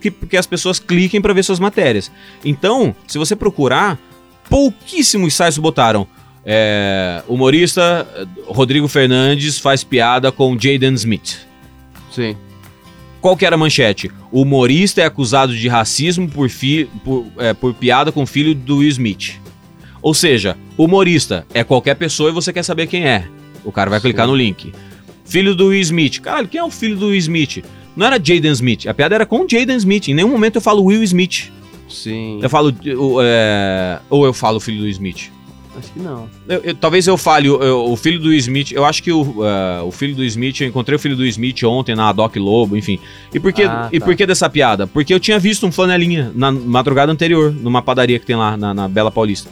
que, 0.00 0.10
que 0.10 0.36
as 0.36 0.46
pessoas 0.46 0.78
cliquem 0.78 1.20
para 1.20 1.32
ver 1.32 1.42
suas 1.42 1.60
matérias. 1.60 2.10
Então, 2.44 2.94
se 3.06 3.18
você 3.18 3.36
procurar, 3.36 3.98
pouquíssimos 4.48 5.34
sites 5.34 5.58
botaram. 5.58 6.06
é, 6.44 7.22
humorista 7.28 8.06
eh, 8.16 8.26
Rodrigo 8.48 8.88
Fernandes 8.88 9.58
faz 9.58 9.84
piada 9.84 10.32
com 10.32 10.58
Jaden 10.58 10.94
Smith. 10.94 11.46
Sim. 12.10 12.36
Qual 13.20 13.36
que 13.36 13.46
era 13.46 13.54
a 13.54 13.58
manchete? 13.58 14.10
O 14.32 14.42
humorista 14.42 15.00
é 15.00 15.04
acusado 15.04 15.56
de 15.56 15.68
racismo 15.68 16.28
por, 16.28 16.50
fi, 16.50 16.90
por, 17.04 17.24
é, 17.38 17.54
por 17.54 17.72
piada 17.72 18.10
com 18.10 18.24
o 18.24 18.26
filho 18.26 18.52
do 18.52 18.78
Will 18.78 18.88
Smith. 18.88 19.40
Ou 20.02 20.12
seja, 20.12 20.56
humorista 20.76 21.46
é 21.54 21.62
qualquer 21.62 21.94
pessoa 21.94 22.30
e 22.30 22.32
você 22.32 22.52
quer 22.52 22.64
saber 22.64 22.88
quem 22.88 23.06
é. 23.06 23.28
O 23.64 23.72
cara 23.72 23.90
vai 23.90 23.98
Sim. 24.00 24.04
clicar 24.08 24.26
no 24.26 24.34
link. 24.34 24.72
Filho 25.24 25.54
do 25.54 25.68
Will 25.68 25.80
Smith. 25.80 26.20
Caralho, 26.20 26.48
quem 26.48 26.60
é 26.60 26.64
o 26.64 26.70
filho 26.70 26.96
do 26.96 27.06
Will 27.06 27.16
Smith? 27.16 27.64
Não 27.96 28.06
era 28.06 28.16
Jaden 28.22 28.52
Smith. 28.52 28.86
A 28.86 28.94
piada 28.94 29.14
era 29.14 29.26
com 29.26 29.46
Jaden 29.48 29.76
Smith. 29.76 30.08
Em 30.08 30.14
nenhum 30.14 30.28
momento 30.28 30.56
eu 30.56 30.60
falo 30.62 30.82
Will 30.84 31.02
Smith. 31.02 31.50
Sim. 31.88 32.40
Eu 32.42 32.48
falo. 32.50 32.74
o, 32.98 33.18
é, 33.22 33.98
ou 34.08 34.24
eu 34.24 34.32
falo 34.32 34.58
filho 34.60 34.80
do 34.80 34.88
Smith. 34.88 35.30
Acho 35.78 35.90
que 35.92 36.00
não. 36.00 36.28
Eu- 36.48 36.60
eu- 36.64 36.74
talvez 36.74 37.06
eu 37.06 37.16
fale 37.16 37.48
o, 37.48 37.62
eu- 37.62 37.90
o 37.90 37.96
filho 37.96 38.18
do 38.18 38.32
Smith. 38.34 38.72
Eu 38.72 38.84
acho 38.84 39.02
que 39.02 39.10
o, 39.12 39.36
é, 39.46 39.80
o 39.82 39.90
filho 39.90 40.14
do 40.14 40.22
Smith, 40.24 40.60
eu 40.60 40.68
encontrei 40.68 40.96
o 40.96 40.98
filho 40.98 41.16
do 41.16 41.24
Smith 41.24 41.62
ontem 41.64 41.94
na 41.94 42.12
Doc 42.12 42.36
Lobo, 42.36 42.76
enfim. 42.76 42.98
E 43.32 43.40
por 43.40 43.52
que, 43.54 43.62
Ah, 43.62 43.88
e 43.90 43.98
tá. 43.98 44.04
por 44.04 44.14
que 44.14 44.26
dessa 44.26 44.50
piada? 44.50 44.86
Porque 44.86 45.14
eu 45.14 45.20
tinha 45.20 45.38
visto 45.38 45.66
um 45.66 45.72
flanelinha 45.72 46.30
na 46.34 46.52
madrugada 46.52 47.10
anterior, 47.10 47.50
numa 47.52 47.80
padaria 47.80 48.18
que 48.18 48.26
tem 48.26 48.36
lá 48.36 48.54
na, 48.56 48.74
na 48.74 48.86
Bela 48.88 49.10
Paulista. 49.10 49.50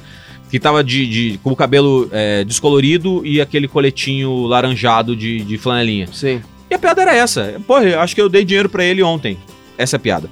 Que 0.51 0.59
tava 0.59 0.83
de, 0.83 1.07
de- 1.07 1.39
com 1.39 1.51
o 1.51 1.57
cabelo 1.57 2.09
é, 2.13 2.43
descolorido 2.45 3.25
e 3.25 3.41
aquele 3.41 3.69
coletinho 3.69 4.47
laranjado 4.47 5.15
de, 5.15 5.41
de 5.45 5.57
flanelinha. 5.59 6.09
Sim. 6.13 6.41
E 6.71 6.75
a 6.75 6.79
piada 6.79 7.03
era 7.03 7.15
essa. 7.15 7.61
Porra, 7.67 7.85
eu 7.85 8.01
acho 8.01 8.15
que 8.15 8.21
eu 8.21 8.29
dei 8.29 8.45
dinheiro 8.45 8.69
pra 8.69 8.85
ele 8.85 9.03
ontem. 9.03 9.39
Essa 9.79 9.97
é 9.97 9.99
a 9.99 10.01
piada. 10.01 10.29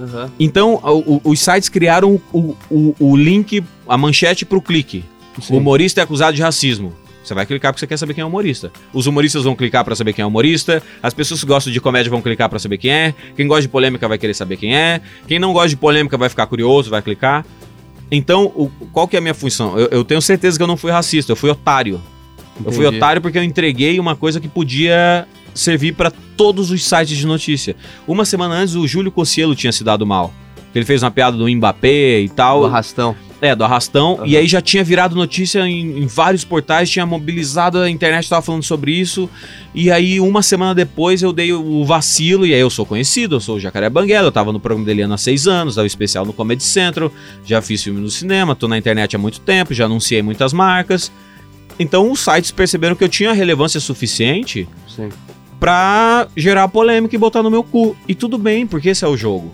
Aham. 0.00 0.30
Então, 0.40 0.74
o- 0.82 1.20
o- 1.24 1.30
os 1.30 1.40
sites 1.40 1.68
criaram 1.68 2.20
o, 2.32 2.56
o- 2.98 3.16
link, 3.16 3.62
a 3.88 3.96
manchete 3.96 4.44
pro 4.44 4.60
clique. 4.60 5.04
Sim. 5.40 5.54
O 5.54 5.58
humorista 5.58 6.00
é 6.00 6.04
acusado 6.04 6.34
de 6.36 6.42
racismo. 6.42 6.92
Você 7.22 7.32
vai 7.32 7.46
clicar 7.46 7.72
porque 7.72 7.80
você 7.80 7.86
quer 7.86 7.96
saber 7.96 8.12
quem 8.12 8.20
é 8.22 8.24
o 8.24 8.28
humorista. 8.28 8.70
Os 8.92 9.06
humoristas 9.06 9.44
vão 9.44 9.54
clicar 9.56 9.82
pra 9.84 9.94
saber 9.96 10.12
quem 10.12 10.22
é 10.22 10.26
o 10.26 10.28
humorista. 10.28 10.82
As 11.02 11.14
pessoas 11.14 11.40
que 11.40 11.46
gostam 11.46 11.72
de 11.72 11.80
comédia 11.80 12.10
vão 12.10 12.20
clicar 12.20 12.48
pra 12.50 12.58
saber 12.58 12.76
quem 12.76 12.90
é. 12.90 13.14
Quem 13.34 13.46
gosta 13.46 13.62
de 13.62 13.68
polêmica 13.68 14.06
vai 14.06 14.18
querer 14.18 14.34
saber 14.34 14.56
quem 14.58 14.76
é. 14.76 15.00
Quem 15.26 15.38
não 15.38 15.52
gosta 15.52 15.70
de 15.70 15.76
polêmica 15.76 16.18
vai 16.18 16.28
ficar 16.28 16.46
curioso, 16.46 16.90
vai 16.90 17.00
clicar. 17.00 17.46
Então, 18.10 18.44
o- 18.54 18.70
qual 18.92 19.08
que 19.08 19.16
é 19.16 19.18
a 19.18 19.22
minha 19.22 19.34
função? 19.34 19.78
Eu, 19.78 19.88
eu 19.90 20.04
tenho 20.04 20.20
certeza 20.22 20.56
que 20.56 20.62
eu 20.62 20.66
não 20.66 20.76
fui 20.76 20.90
racista, 20.90 21.32
eu 21.32 21.36
fui 21.36 21.50
otário. 21.50 22.00
Eu 22.64 22.70
fui 22.70 22.84
Entendi. 22.84 22.96
otário 22.98 23.20
porque 23.22 23.36
eu 23.38 23.42
entreguei 23.42 23.98
uma 23.98 24.14
coisa 24.14 24.40
que 24.40 24.46
podia 24.48 25.26
servir 25.52 25.92
pra 25.94 26.10
todos 26.36 26.70
os 26.70 26.84
sites 26.84 27.16
de 27.16 27.26
notícia. 27.26 27.74
Uma 28.06 28.24
semana 28.24 28.54
antes, 28.54 28.74
o 28.74 28.86
Júlio 28.86 29.10
Cossielo 29.10 29.54
tinha 29.56 29.72
se 29.72 29.82
dado 29.82 30.06
mal. 30.06 30.32
Ele 30.74 30.84
fez 30.84 31.02
uma 31.02 31.10
piada 31.10 31.36
do 31.36 31.48
Mbappé 31.48 32.20
e 32.20 32.28
tal. 32.28 32.62
O 32.62 32.66
arrastão. 32.66 33.16
É, 33.44 33.54
do 33.54 33.62
arrastão. 33.62 34.14
Aham. 34.14 34.26
E 34.26 34.38
aí 34.38 34.46
já 34.46 34.62
tinha 34.62 34.82
virado 34.82 35.14
notícia 35.14 35.68
em, 35.68 35.98
em 35.98 36.06
vários 36.06 36.44
portais, 36.44 36.88
tinha 36.88 37.04
mobilizado, 37.04 37.78
a 37.78 37.90
internet 37.90 38.26
tava 38.26 38.40
falando 38.40 38.62
sobre 38.62 38.92
isso. 38.92 39.28
E 39.74 39.90
aí, 39.90 40.18
uma 40.18 40.42
semana 40.42 40.74
depois, 40.74 41.22
eu 41.22 41.30
dei 41.30 41.52
o 41.52 41.84
vacilo, 41.84 42.46
e 42.46 42.54
aí 42.54 42.60
eu 42.60 42.70
sou 42.70 42.86
conhecido, 42.86 43.36
eu 43.36 43.40
sou 43.40 43.56
o 43.56 43.60
Jacaré 43.60 43.90
Banguela, 43.90 44.28
eu 44.28 44.32
tava 44.32 44.50
no 44.50 44.58
programa 44.58 44.86
dele 44.86 45.02
há 45.02 45.16
seis 45.18 45.46
anos, 45.46 45.74
dava 45.74 45.86
especial 45.86 46.24
no 46.24 46.32
Comedy 46.32 46.62
Central, 46.62 47.12
já 47.44 47.60
fiz 47.60 47.82
filme 47.82 48.00
no 48.00 48.08
cinema, 48.08 48.56
tô 48.56 48.66
na 48.66 48.78
internet 48.78 49.14
há 49.14 49.18
muito 49.18 49.40
tempo, 49.40 49.74
já 49.74 49.84
anunciei 49.84 50.22
muitas 50.22 50.54
marcas. 50.54 51.12
Então 51.78 52.10
os 52.10 52.20
sites 52.20 52.50
perceberam 52.50 52.96
que 52.96 53.04
eu 53.04 53.10
tinha 53.10 53.34
relevância 53.34 53.78
suficiente 53.78 54.66
Sim. 54.88 55.10
pra 55.60 56.28
gerar 56.34 56.68
polêmica 56.68 57.14
e 57.14 57.18
botar 57.18 57.42
no 57.42 57.50
meu 57.50 57.62
cu. 57.62 57.94
E 58.08 58.14
tudo 58.14 58.38
bem, 58.38 58.66
porque 58.66 58.88
esse 58.88 59.04
é 59.04 59.08
o 59.08 59.18
jogo. 59.18 59.52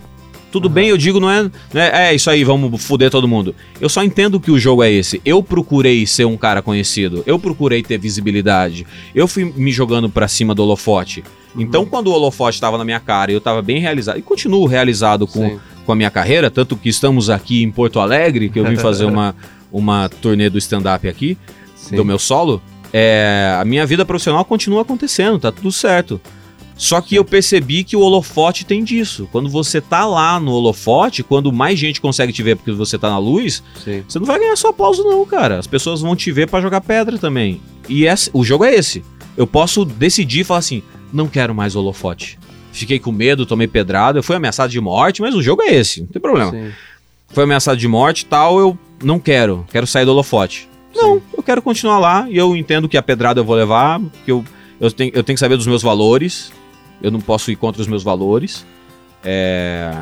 Tudo 0.51 0.67
Aham. 0.67 0.75
bem, 0.75 0.89
eu 0.89 0.97
digo, 0.97 1.21
não 1.21 1.31
é, 1.31 1.43
não 1.43 1.81
é. 1.81 2.11
É 2.11 2.15
isso 2.15 2.29
aí, 2.29 2.43
vamos 2.45 2.85
foder 2.85 3.11
todo 3.11 3.29
mundo. 3.29 3.55
Eu 3.81 3.89
só 3.89 4.03
entendo 4.03 4.41
que 4.41 4.51
o 4.51 4.59
jogo 4.59 4.83
é 4.83 4.91
esse. 4.91 5.21
Eu 5.25 5.43
procurei 5.43 6.07
ser 6.07 6.25
um 6.25 6.37
cara 6.37 6.61
conhecido. 6.63 7.23
Eu 7.27 7.39
procurei 7.39 7.83
ter 7.83 7.99
visibilidade. 7.99 8.87
Eu 9.15 9.29
fui 9.29 9.45
me 9.45 9.71
jogando 9.71 10.09
pra 10.09 10.27
cima 10.29 10.55
do 10.55 10.63
holofote. 10.63 11.23
Então, 11.57 11.85
quando 11.85 12.09
o 12.09 12.13
holofote 12.13 12.61
tava 12.61 12.79
na 12.79 12.85
minha 12.85 13.01
cara 13.01 13.31
e 13.31 13.35
eu 13.35 13.41
tava 13.41 13.61
bem 13.61 13.79
realizado, 13.81 14.19
e 14.19 14.23
continuo 14.23 14.67
realizado 14.67 15.27
com, 15.27 15.49
Sim. 15.49 15.61
com 15.85 15.93
a 15.93 15.97
minha 15.97 16.11
carreira, 16.11 16.51
tanto 16.51 16.77
que 16.77 16.89
estamos 16.89 17.29
aqui 17.29 17.63
em 17.63 17.71
Porto 17.71 17.99
Alegre, 17.99 18.49
que 18.49 18.59
eu 18.59 18.65
vim 18.65 18.77
fazer 18.77 19.05
uma, 19.05 19.35
uma 19.73 20.09
turnê 20.09 20.49
do 20.49 20.59
stand-up 20.59 21.09
aqui, 21.09 21.37
Sim. 21.75 21.97
do 21.97 22.05
meu 22.05 22.19
solo, 22.19 22.63
é, 22.93 23.57
a 23.61 23.65
minha 23.65 23.85
vida 23.87 24.05
profissional 24.05 24.45
continua 24.45 24.83
acontecendo, 24.83 25.39
tá 25.39 25.51
tudo 25.51 25.73
certo. 25.73 26.21
Só 26.83 26.99
que 27.03 27.15
eu 27.15 27.23
percebi 27.27 27.85
que 27.85 27.95
o 27.95 28.01
holofote 28.01 28.65
tem 28.65 28.83
disso. 28.83 29.29
Quando 29.31 29.51
você 29.51 29.83
tá 29.83 30.07
lá 30.07 30.41
no 30.41 30.51
holofote, 30.53 31.23
quando 31.23 31.53
mais 31.53 31.79
gente 31.79 32.01
consegue 32.01 32.33
te 32.33 32.43
ver 32.43 32.57
porque 32.57 32.73
você 32.73 32.97
tá 32.97 33.11
na 33.11 33.19
luz, 33.19 33.63
Sim. 33.85 34.03
você 34.09 34.19
não 34.19 34.25
vai 34.25 34.39
ganhar 34.39 34.57
só 34.57 34.69
aplauso, 34.69 35.05
não, 35.05 35.27
cara. 35.27 35.59
As 35.59 35.67
pessoas 35.67 36.01
vão 36.01 36.17
te 36.17 36.33
ver 36.33 36.49
pra 36.49 36.59
jogar 36.63 36.81
pedra 36.81 37.19
também. 37.19 37.61
E 37.87 38.07
esse- 38.07 38.31
o 38.33 38.43
jogo 38.43 38.65
é 38.65 38.75
esse. 38.75 39.05
Eu 39.37 39.47
posso 39.47 39.85
decidir 39.85 40.41
e 40.41 40.45
falar 40.45 40.61
assim: 40.61 40.83
não 41.13 41.29
quero 41.29 41.55
mais 41.55 41.77
holofote. 41.77 42.39
Fiquei 42.73 42.99
com 42.99 43.13
medo, 43.13 43.45
tomei 43.45 43.69
pedrada, 43.69 44.19
eu 44.19 44.23
fui 44.23 44.37
ameaçado 44.37 44.71
de 44.73 44.81
morte, 44.81 45.21
mas 45.21 45.35
o 45.35 45.43
jogo 45.43 45.61
é 45.61 45.75
esse, 45.75 46.01
não 46.01 46.07
tem 46.07 46.23
problema. 46.23 46.51
Sim. 46.51 46.71
Foi 47.29 47.45
ameaçado 47.45 47.77
de 47.79 47.87
morte 47.89 48.23
e 48.23 48.25
tal, 48.25 48.59
eu 48.59 48.79
não 49.05 49.19
quero, 49.21 49.67
quero 49.71 49.87
sair 49.87 50.07
do 50.07 50.13
holofote. 50.13 50.67
Não, 50.95 51.21
eu 51.37 51.43
quero 51.43 51.61
continuar 51.61 51.99
lá 51.99 52.27
e 52.31 52.39
eu 52.39 52.57
entendo 52.57 52.89
que 52.89 52.97
a 52.97 53.03
pedrada 53.03 53.39
eu 53.39 53.45
vou 53.45 53.55
levar, 53.55 54.01
que 54.25 54.31
eu, 54.33 54.43
eu, 54.81 54.91
tenho, 54.91 55.13
eu 55.15 55.23
tenho 55.23 55.37
que 55.37 55.41
saber 55.41 55.57
dos 55.59 55.67
meus 55.67 55.83
valores, 55.83 56.51
eu 57.03 57.11
não 57.11 57.21
posso 57.21 57.51
ir 57.51 57.57
contra 57.57 57.81
os 57.83 57.89
meus 57.89 58.03
valores. 58.03 58.67
É... 59.25 59.93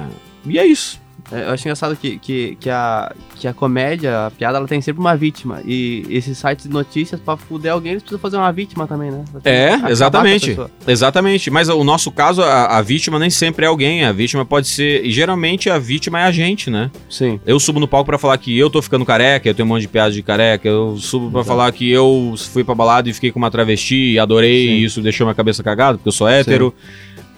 E 0.45 0.59
é 0.59 0.67
isso. 0.67 1.01
É, 1.31 1.43
Eu 1.45 1.51
acho 1.51 1.63
engraçado 1.65 1.97
que, 1.97 2.19
que, 2.19 2.57
que, 2.61 2.71
a, 2.71 3.15
que 3.37 3.47
a 3.47 3.53
comédia, 3.55 4.27
a 4.27 4.31
piada, 4.31 4.59
ela 4.59 4.67
tem 4.67 4.81
sempre 4.81 5.01
uma 5.01 5.17
vítima. 5.17 5.61
E 5.65 6.05
esses 6.09 6.39
sites 6.39 6.67
de 6.67 6.73
notícias, 6.73 7.21
pra 7.21 7.37
fuder 7.37 7.73
alguém, 7.73 7.93
eles 7.93 8.03
precisam 8.03 8.21
fazer 8.21 8.37
uma 8.37 8.51
vítima 8.53 8.87
também, 8.87 9.11
né? 9.11 9.25
É, 9.45 9.91
exatamente. 9.91 10.57
Exatamente. 10.87 11.51
Mas 11.51 11.69
o 11.69 11.85
nosso 11.85 12.11
caso, 12.11 12.43
a, 12.43 12.79
a 12.79 12.83
vítima 12.83 13.19
nem 13.19 13.31
sempre 13.31 13.65
é 13.65 13.69
alguém. 13.69 14.05
A 14.05 14.13
vítima 14.13 14.45
pode 14.45 14.69
ser. 14.69 15.05
E 15.05 15.11
geralmente 15.11 15.69
a 15.71 15.79
vítima 15.79 16.21
é 16.21 16.25
a 16.25 16.31
gente, 16.33 16.71
né? 16.71 16.91
Sim. 17.09 17.41
Eu 17.47 17.61
subo 17.61 17.79
no 17.81 17.89
palco 17.89 18.07
pra 18.07 18.19
falar 18.19 18.39
que 18.39 18.57
eu 18.59 18.71
tô 18.71 18.81
ficando 18.81 19.05
careca, 19.05 19.49
eu 19.49 19.55
tenho 19.55 19.67
um 19.67 19.69
monte 19.69 19.83
de 19.83 19.89
piada 19.89 20.13
de 20.13 20.23
careca. 20.23 20.69
Eu 20.69 20.97
subo 20.99 21.31
pra 21.31 21.41
Exato. 21.41 21.49
falar 21.57 21.73
que 21.73 21.91
eu 21.91 22.35
fui 22.53 22.65
pra 22.65 22.75
balada 22.75 23.09
e 23.09 23.13
fiquei 23.13 23.31
com 23.31 23.39
uma 23.39 23.51
travesti 23.51 24.13
e 24.13 24.19
adorei 24.19 24.67
Sim. 24.67 24.73
e 24.73 24.85
isso 24.85 25.01
deixou 25.03 25.27
minha 25.27 25.35
cabeça 25.35 25.63
cagada, 25.63 25.99
porque 25.99 26.09
eu 26.09 26.13
sou 26.13 26.29
hétero. 26.29 26.75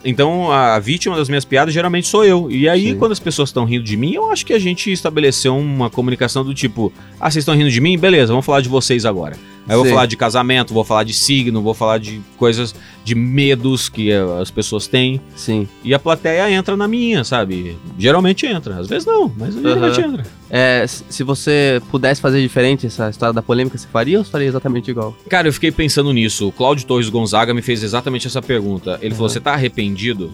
Então 0.04 0.50
a 0.50 0.78
vítima 0.78 1.16
das 1.16 1.28
minhas 1.28 1.44
piadas 1.44 1.74
geralmente 1.74 2.06
sou 2.06 2.24
eu. 2.24 2.50
E 2.50 2.68
aí, 2.68 2.88
Sim. 2.88 2.98
quando 2.98 3.12
as 3.12 3.20
pessoas 3.20 3.50
estão 3.50 3.64
rindo 3.64 3.84
de 3.84 3.96
mim, 3.96 4.14
eu 4.14 4.30
acho 4.30 4.46
que 4.46 4.52
a 4.52 4.58
gente 4.58 4.90
estabeleceu 4.90 5.56
uma 5.56 5.90
comunicação 5.90 6.44
do 6.44 6.54
tipo: 6.54 6.92
ah, 7.18 7.30
vocês 7.30 7.42
estão 7.42 7.54
rindo 7.54 7.70
de 7.70 7.80
mim? 7.80 7.98
Beleza, 7.98 8.32
vamos 8.32 8.46
falar 8.46 8.60
de 8.60 8.68
vocês 8.68 9.04
agora. 9.04 9.36
Aí 9.68 9.76
eu 9.76 9.82
vou 9.82 9.90
falar 9.90 10.06
de 10.06 10.16
casamento, 10.16 10.74
vou 10.74 10.84
falar 10.84 11.04
de 11.04 11.12
signo, 11.12 11.62
vou 11.62 11.74
falar 11.74 11.98
de 11.98 12.20
coisas, 12.36 12.74
de 13.04 13.14
medos 13.14 13.88
que 13.88 14.10
eh, 14.10 14.20
as 14.40 14.50
pessoas 14.50 14.86
têm. 14.86 15.20
Sim. 15.36 15.68
E 15.84 15.94
a 15.94 15.98
plateia 15.98 16.50
entra 16.50 16.76
na 16.76 16.88
minha, 16.88 17.22
sabe? 17.22 17.76
Geralmente 17.98 18.46
entra. 18.46 18.78
Às 18.78 18.88
vezes 18.88 19.06
não, 19.06 19.32
mas 19.36 19.54
geralmente 19.54 20.00
entra. 20.00 20.26
É, 20.48 20.84
se 20.86 21.22
você 21.22 21.80
pudesse 21.90 22.20
fazer 22.20 22.40
diferente 22.40 22.86
essa 22.86 23.08
história 23.08 23.32
da 23.32 23.42
polêmica, 23.42 23.78
você 23.78 23.86
faria 23.86 24.18
ou 24.18 24.24
você 24.24 24.30
faria 24.30 24.48
exatamente 24.48 24.90
igual? 24.90 25.16
Cara, 25.28 25.46
eu 25.46 25.52
fiquei 25.52 25.70
pensando 25.70 26.12
nisso. 26.12 26.48
O 26.48 26.52
Cláudio 26.52 26.86
Torres 26.86 27.08
Gonzaga 27.08 27.54
me 27.54 27.62
fez 27.62 27.82
exatamente 27.82 28.26
essa 28.26 28.42
pergunta. 28.42 28.98
Ele 29.00 29.14
falou: 29.14 29.28
Uhum. 29.28 29.32
Você 29.32 29.40
tá 29.40 29.52
arrependido? 29.52 30.32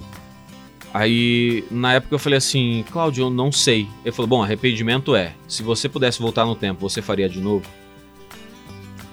Aí, 0.94 1.62
na 1.70 1.92
época, 1.94 2.14
eu 2.14 2.18
falei 2.18 2.38
assim: 2.38 2.82
Cláudio, 2.90 3.26
eu 3.26 3.30
não 3.30 3.52
sei. 3.52 3.86
Ele 4.02 4.12
falou: 4.12 4.26
Bom, 4.26 4.42
arrependimento 4.42 5.14
é. 5.14 5.34
Se 5.46 5.62
você 5.62 5.88
pudesse 5.90 6.18
voltar 6.20 6.46
no 6.46 6.54
tempo, 6.54 6.88
você 6.88 7.02
faria 7.02 7.28
de 7.28 7.40
novo? 7.40 7.66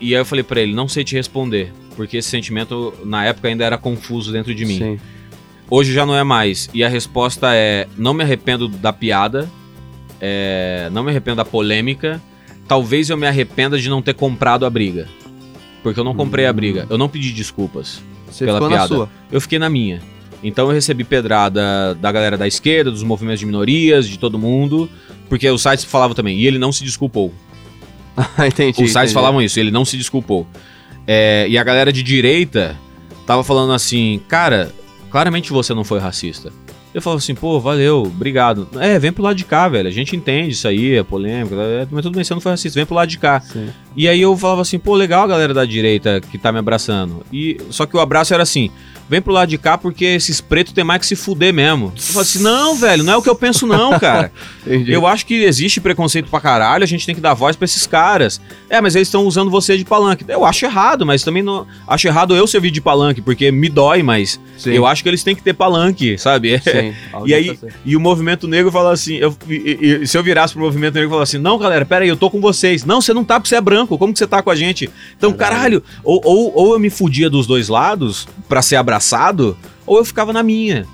E 0.04 0.14
aí 0.14 0.20
eu 0.22 0.26
falei 0.26 0.44
pra 0.44 0.60
ele: 0.62 0.74
Não 0.74 0.88
sei 0.88 1.04
te 1.04 1.16
responder. 1.16 1.72
Porque 1.96 2.18
esse 2.18 2.30
sentimento, 2.30 2.94
na 3.06 3.24
época, 3.26 3.48
ainda 3.48 3.64
era 3.64 3.78
confuso 3.78 4.32
dentro 4.32 4.54
de 4.54 4.66
mim. 4.66 4.78
Sim. 4.80 5.00
Hoje 5.70 5.94
já 5.94 6.06
não 6.06 6.16
é 6.16 6.24
mais. 6.24 6.70
E 6.74 6.84
a 6.84 6.90
resposta 6.90 7.54
é: 7.56 7.88
não 7.98 8.14
me 8.14 8.24
arrependo 8.24 8.68
da 8.68 8.92
piada, 8.92 9.50
é, 10.20 10.90
não 10.92 11.04
me 11.04 11.10
arrependo 11.12 11.38
da 11.38 11.46
polêmica. 11.46 12.22
Talvez 12.68 13.10
eu 13.10 13.18
me 13.18 13.28
arrependa 13.28 13.78
de 13.80 13.90
não 13.90 14.02
ter 14.02 14.14
comprado 14.14 14.66
a 14.66 14.70
briga. 14.70 15.08
Porque 15.82 16.00
eu 16.00 16.04
não 16.04 16.16
comprei 16.16 16.46
a 16.46 16.52
Hum. 16.52 16.54
briga, 16.56 16.88
eu 16.90 16.98
não 16.98 17.10
pedi 17.10 17.32
desculpas. 17.32 18.02
Você 18.30 18.46
Pela 18.46 18.68
piada. 18.68 18.88
sua. 18.88 19.10
Eu 19.32 19.40
fiquei 19.42 19.60
na 19.60 19.70
minha. 19.70 20.02
Então 20.42 20.68
eu 20.68 20.74
recebi 20.74 21.04
pedrada 21.04 21.94
da 21.96 22.12
galera 22.12 22.38
da 22.38 22.48
esquerda, 22.48 22.90
dos 22.92 23.04
movimentos 23.04 23.40
de 23.40 23.46
minorias, 23.46 24.08
de 24.08 24.18
todo 24.18 24.38
mundo. 24.40 24.90
Porque 25.30 25.50
os 25.50 25.62
sites 25.62 25.86
falavam 25.86 26.14
também, 26.16 26.38
e 26.40 26.46
ele 26.48 26.58
não 26.58 26.72
se 26.72 26.84
desculpou. 26.84 27.34
entendi. 28.46 28.84
Os 28.84 28.92
sites 28.92 28.96
entendi. 28.96 29.14
falavam 29.14 29.42
isso, 29.42 29.60
ele 29.60 29.72
não 29.72 29.86
se 29.86 29.98
desculpou. 29.98 30.48
É, 31.08 31.46
e 31.50 31.58
a 31.58 31.64
galera 31.64 31.92
de 31.92 32.02
direita 32.02 32.78
tava 33.26 33.44
falando 33.44 33.74
assim, 33.74 34.22
cara, 34.28 34.74
claramente 35.10 35.52
você 35.52 35.74
não 35.74 35.84
foi 35.84 36.00
racista. 36.00 36.52
Eu 36.94 37.02
falava 37.02 37.18
assim, 37.18 37.34
pô, 37.34 37.60
valeu, 37.60 38.04
obrigado. 38.04 38.68
É, 38.80 39.00
vem 39.00 39.12
pro 39.12 39.24
lado 39.24 39.36
de 39.36 39.46
cá, 39.46 39.68
velho. 39.68 39.88
A 39.88 39.92
gente 39.92 40.16
entende 40.16 40.52
isso 40.52 40.68
aí, 40.68 40.96
é 40.96 41.02
polêmica, 41.02 41.56
é, 41.56 41.88
mas 41.90 42.04
tudo 42.04 42.16
bem, 42.16 42.24
você 42.24 42.34
não 42.36 42.42
foi 42.42 42.52
racista, 42.52 42.80
vem 42.80 42.86
pro 42.86 42.96
lado 42.96 43.10
de 43.10 43.18
cá. 43.18 43.40
Sim. 43.40 43.70
E 43.98 44.08
aí 44.08 44.22
eu 44.22 44.38
falava 44.38 44.62
assim, 44.62 44.78
pô, 44.78 44.94
legal 44.94 45.24
a 45.24 45.28
galera 45.28 45.56
da 45.56 45.66
direita 45.66 46.22
que 46.22 46.38
tá 46.38 46.52
me 46.52 46.60
abraçando. 46.60 47.26
E 47.34 47.58
só 47.72 47.88
que 47.88 47.98
o 47.98 48.00
abraço 48.00 48.32
era 48.34 48.44
assim, 48.44 48.70
vem 49.10 49.22
pro 49.22 49.32
lado 49.34 49.50
de 49.50 49.58
cá 49.58 49.78
porque 49.78 50.06
esses 50.06 50.40
pretos 50.42 50.74
tem 50.74 50.84
mais 50.84 51.00
que 51.02 51.08
se 51.08 51.16
fuder 51.16 51.54
mesmo. 51.54 51.92
Eu 51.96 52.02
falava 52.02 52.22
assim, 52.22 52.40
não, 52.40 52.76
velho, 52.76 53.04
não 53.04 53.14
é 53.14 53.18
o 53.18 53.22
que 53.22 53.30
eu 53.30 53.36
penso 53.36 53.66
não, 53.68 54.00
cara. 54.00 54.32
Eu 54.88 55.06
acho 55.06 55.26
que 55.26 55.44
existe 55.44 55.82
preconceito 55.82 56.30
pra 56.30 56.40
caralho, 56.40 56.84
a 56.86 56.88
gente 56.88 57.06
tem 57.06 57.14
que 57.14 57.20
dar 57.20 57.34
voz 57.34 57.54
pra 57.56 57.66
esses 57.66 57.86
caras. 57.86 58.40
É, 58.70 58.80
mas 58.80 58.96
eles 58.96 59.10
estão 59.10 59.26
usando 59.26 59.52
você 59.52 59.78
de 59.78 59.84
palanque. 59.84 60.24
Eu 60.28 60.46
acho 60.46 60.66
errado, 60.66 61.06
mas 61.06 61.22
também 61.22 61.44
não. 61.44 61.68
Acho 61.86 62.08
errado 62.08 62.34
eu 62.34 62.48
servir 62.48 62.72
de 62.72 62.80
palanque, 62.80 63.22
porque 63.22 63.52
me 63.52 63.68
dói, 63.68 64.02
mas 64.02 64.40
Sim. 64.58 64.72
eu 64.72 64.86
acho 64.86 65.04
que 65.04 65.10
eles 65.10 65.22
têm 65.22 65.36
que 65.36 65.44
ter 65.44 65.54
palanque, 65.54 66.18
sabe? 66.18 66.58
Sim. 66.60 66.94
E 67.26 67.34
aí, 67.34 67.60
e 67.86 67.96
o 67.96 68.00
movimento 68.00 68.48
negro 68.48 68.72
fala 68.72 68.92
assim: 68.94 69.16
eu- 69.16 69.36
e- 69.50 70.00
e- 70.02 70.08
se 70.08 70.18
eu 70.18 70.24
virasse 70.24 70.54
pro 70.54 70.62
movimento 70.64 70.94
negro 70.96 71.10
e 71.10 71.12
falar 71.12 71.24
assim, 71.24 71.38
não, 71.38 71.58
galera, 71.58 71.86
pera 71.86 72.04
aí, 72.06 72.10
eu 72.10 72.18
tô 72.18 72.30
com 72.30 72.40
vocês. 72.42 72.84
Não, 72.86 73.02
você 73.02 73.14
não 73.14 73.24
tá 73.24 73.36
porque 73.40 73.50
você 73.50 73.56
é 73.58 73.62
branco, 73.62 73.98
como 73.98 74.14
que 74.14 74.20
você 74.20 74.28
tá 74.28 74.42
com 74.42 74.50
a 74.50 74.56
gente? 74.56 74.90
Então, 75.18 75.32
Caralho. 75.34 75.82
caralho, 75.82 75.84
ou, 76.04 76.22
ou, 76.24 76.52
ou 76.56 76.74
eu 76.74 76.80
me 76.80 76.90
fudia 76.90 77.30
dos 77.30 77.46
dois 77.46 77.68
lados 77.68 78.28
pra 78.50 78.62
ser 78.62 78.76
abraçado, 78.78 78.94
ou 79.86 79.98
eu 79.98 80.06
ficava 80.06 80.32
na 80.32 80.44
minha. 80.44 80.86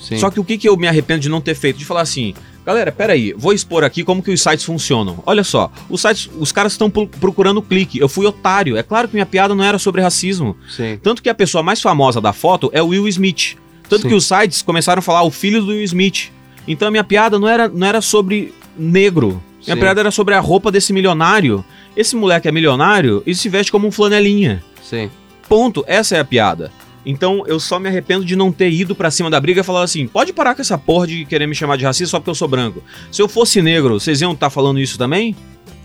Sim. 0.00 0.18
Só 0.18 0.30
que 0.30 0.38
o 0.38 0.44
que, 0.44 0.56
que 0.58 0.68
eu 0.68 0.76
me 0.76 0.86
arrependo 0.86 1.20
de 1.20 1.28
não 1.28 1.40
ter 1.40 1.54
feito? 1.54 1.78
De 1.78 1.84
falar 1.84 2.02
assim, 2.02 2.34
galera, 2.64 2.92
peraí, 2.92 3.32
vou 3.36 3.52
expor 3.52 3.82
aqui 3.82 4.04
como 4.04 4.22
que 4.22 4.30
os 4.30 4.40
sites 4.42 4.64
funcionam. 4.64 5.18
Olha 5.26 5.42
só, 5.42 5.70
os 5.88 6.00
sites, 6.00 6.30
os 6.38 6.52
caras 6.52 6.72
estão 6.72 6.88
pro- 6.90 7.08
procurando 7.08 7.60
clique. 7.62 7.98
Eu 7.98 8.08
fui 8.08 8.26
otário. 8.26 8.76
É 8.76 8.82
claro 8.82 9.08
que 9.08 9.14
minha 9.14 9.26
piada 9.26 9.54
não 9.54 9.64
era 9.64 9.78
sobre 9.78 10.02
racismo. 10.02 10.56
Sim. 10.68 10.98
Tanto 11.02 11.22
que 11.22 11.28
a 11.28 11.34
pessoa 11.34 11.62
mais 11.62 11.80
famosa 11.80 12.20
da 12.20 12.32
foto 12.32 12.70
é 12.72 12.82
o 12.82 12.88
Will 12.88 13.08
Smith. 13.08 13.56
Tanto 13.88 14.02
Sim. 14.02 14.08
que 14.08 14.14
os 14.14 14.26
sites 14.26 14.62
começaram 14.62 14.98
a 14.98 15.02
falar 15.02 15.22
o 15.22 15.30
filho 15.30 15.60
do 15.62 15.68
Will 15.68 15.82
Smith. 15.84 16.30
Então 16.68 16.88
a 16.88 16.90
minha 16.90 17.04
piada 17.04 17.38
não 17.38 17.48
era, 17.48 17.68
não 17.68 17.86
era 17.86 18.00
sobre 18.00 18.52
negro. 18.76 19.42
Minha 19.64 19.74
Sim. 19.76 19.80
piada 19.80 20.00
era 20.00 20.10
sobre 20.10 20.34
a 20.34 20.40
roupa 20.40 20.70
desse 20.70 20.92
milionário. 20.92 21.64
Esse 21.96 22.14
moleque 22.14 22.46
é 22.46 22.52
milionário 22.52 23.22
e 23.26 23.34
se 23.34 23.48
veste 23.48 23.72
como 23.72 23.88
um 23.88 23.90
flanelinha. 23.90 24.62
Sim. 24.82 25.10
Ponto. 25.48 25.82
Essa 25.86 26.16
é 26.16 26.20
a 26.20 26.24
piada. 26.24 26.70
Então 27.06 27.44
eu 27.46 27.60
só 27.60 27.78
me 27.78 27.88
arrependo 27.88 28.24
de 28.24 28.34
não 28.34 28.50
ter 28.50 28.68
ido 28.70 28.94
pra 28.94 29.12
cima 29.12 29.30
da 29.30 29.40
briga 29.40 29.60
e 29.60 29.64
falar 29.64 29.84
assim: 29.84 30.08
pode 30.08 30.32
parar 30.32 30.56
com 30.56 30.60
essa 30.60 30.76
porra 30.76 31.06
de 31.06 31.24
querer 31.24 31.46
me 31.46 31.54
chamar 31.54 31.76
de 31.76 31.84
racista 31.84 32.10
só 32.10 32.18
porque 32.18 32.30
eu 32.30 32.34
sou 32.34 32.48
branco. 32.48 32.82
Se 33.12 33.22
eu 33.22 33.28
fosse 33.28 33.62
negro, 33.62 34.00
vocês 34.00 34.20
iam 34.20 34.32
estar 34.32 34.50
falando 34.50 34.80
isso 34.80 34.98
também? 34.98 35.34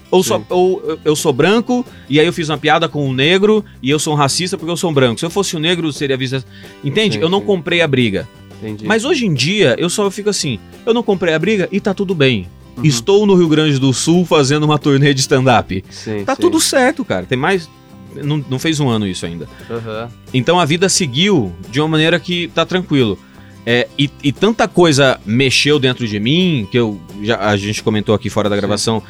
Ou, 0.09 0.21
só, 0.23 0.43
ou 0.49 0.99
eu- 1.05 1.15
sou 1.15 1.31
branco 1.31 1.85
e 2.09 2.19
aí 2.19 2.25
eu 2.25 2.33
fiz 2.33 2.49
uma 2.49 2.57
piada 2.57 2.89
com 2.89 3.07
um 3.07 3.13
negro 3.13 3.63
e 3.81 3.89
eu 3.89 3.97
sou 3.97 4.11
um 4.13 4.17
racista 4.17 4.57
porque 4.57 4.69
eu 4.69 4.75
sou 4.75 4.89
um 4.89 4.93
branco. 4.93 5.19
Se 5.19 5.25
eu 5.25 5.29
fosse 5.29 5.55
um 5.55 5.59
negro, 5.59 5.93
seria 5.93 6.17
visto. 6.17 6.43
Entende? 6.83 7.15
Sim, 7.15 7.21
eu 7.21 7.29
não 7.29 7.39
sim. 7.39 7.45
comprei 7.45 7.81
a 7.81 7.87
briga. 7.87 8.27
Entendi. 8.61 8.85
Mas 8.85 9.05
hoje 9.05 9.25
em 9.25 9.33
dia 9.33 9.75
eu 9.77 9.89
só 9.89 10.09
fico 10.11 10.29
assim: 10.29 10.59
eu 10.85 10.93
não 10.93 11.01
comprei 11.03 11.33
a 11.33 11.39
briga 11.39 11.69
e 11.71 11.79
tá 11.79 11.93
tudo 11.93 12.13
bem. 12.13 12.47
Uhum. 12.77 12.83
Estou 12.85 13.25
no 13.25 13.35
Rio 13.35 13.47
Grande 13.47 13.79
do 13.79 13.93
Sul 13.93 14.25
fazendo 14.25 14.63
uma 14.63 14.77
turnê 14.79 15.13
de 15.13 15.21
stand-up. 15.21 15.81
Tá 16.25 16.35
sim. 16.35 16.41
tudo 16.41 16.59
certo, 16.59 17.05
cara. 17.05 17.25
Tem 17.25 17.37
mais. 17.37 17.69
Não, 18.15 18.43
não 18.49 18.59
fez 18.59 18.79
um 18.79 18.89
ano 18.89 19.07
isso 19.07 19.25
ainda. 19.25 19.47
Aham. 19.69 20.09
Então 20.33 20.59
a 20.59 20.65
vida 20.65 20.89
seguiu 20.89 21.53
de 21.69 21.79
uma 21.79 21.87
maneira 21.87 22.19
que 22.19 22.49
tá 22.49 22.65
tranquilo. 22.65 23.17
É, 23.65 23.87
e, 23.97 24.09
e 24.23 24.31
tanta 24.31 24.67
coisa 24.67 25.19
mexeu 25.25 25.79
dentro 25.79 26.07
de 26.07 26.19
mim, 26.19 26.67
que 26.71 26.79
eu 26.79 26.99
já, 27.21 27.39
a 27.39 27.55
gente 27.55 27.83
comentou 27.83 28.15
aqui 28.15 28.29
fora 28.29 28.49
da 28.49 28.55
gravação, 28.55 29.03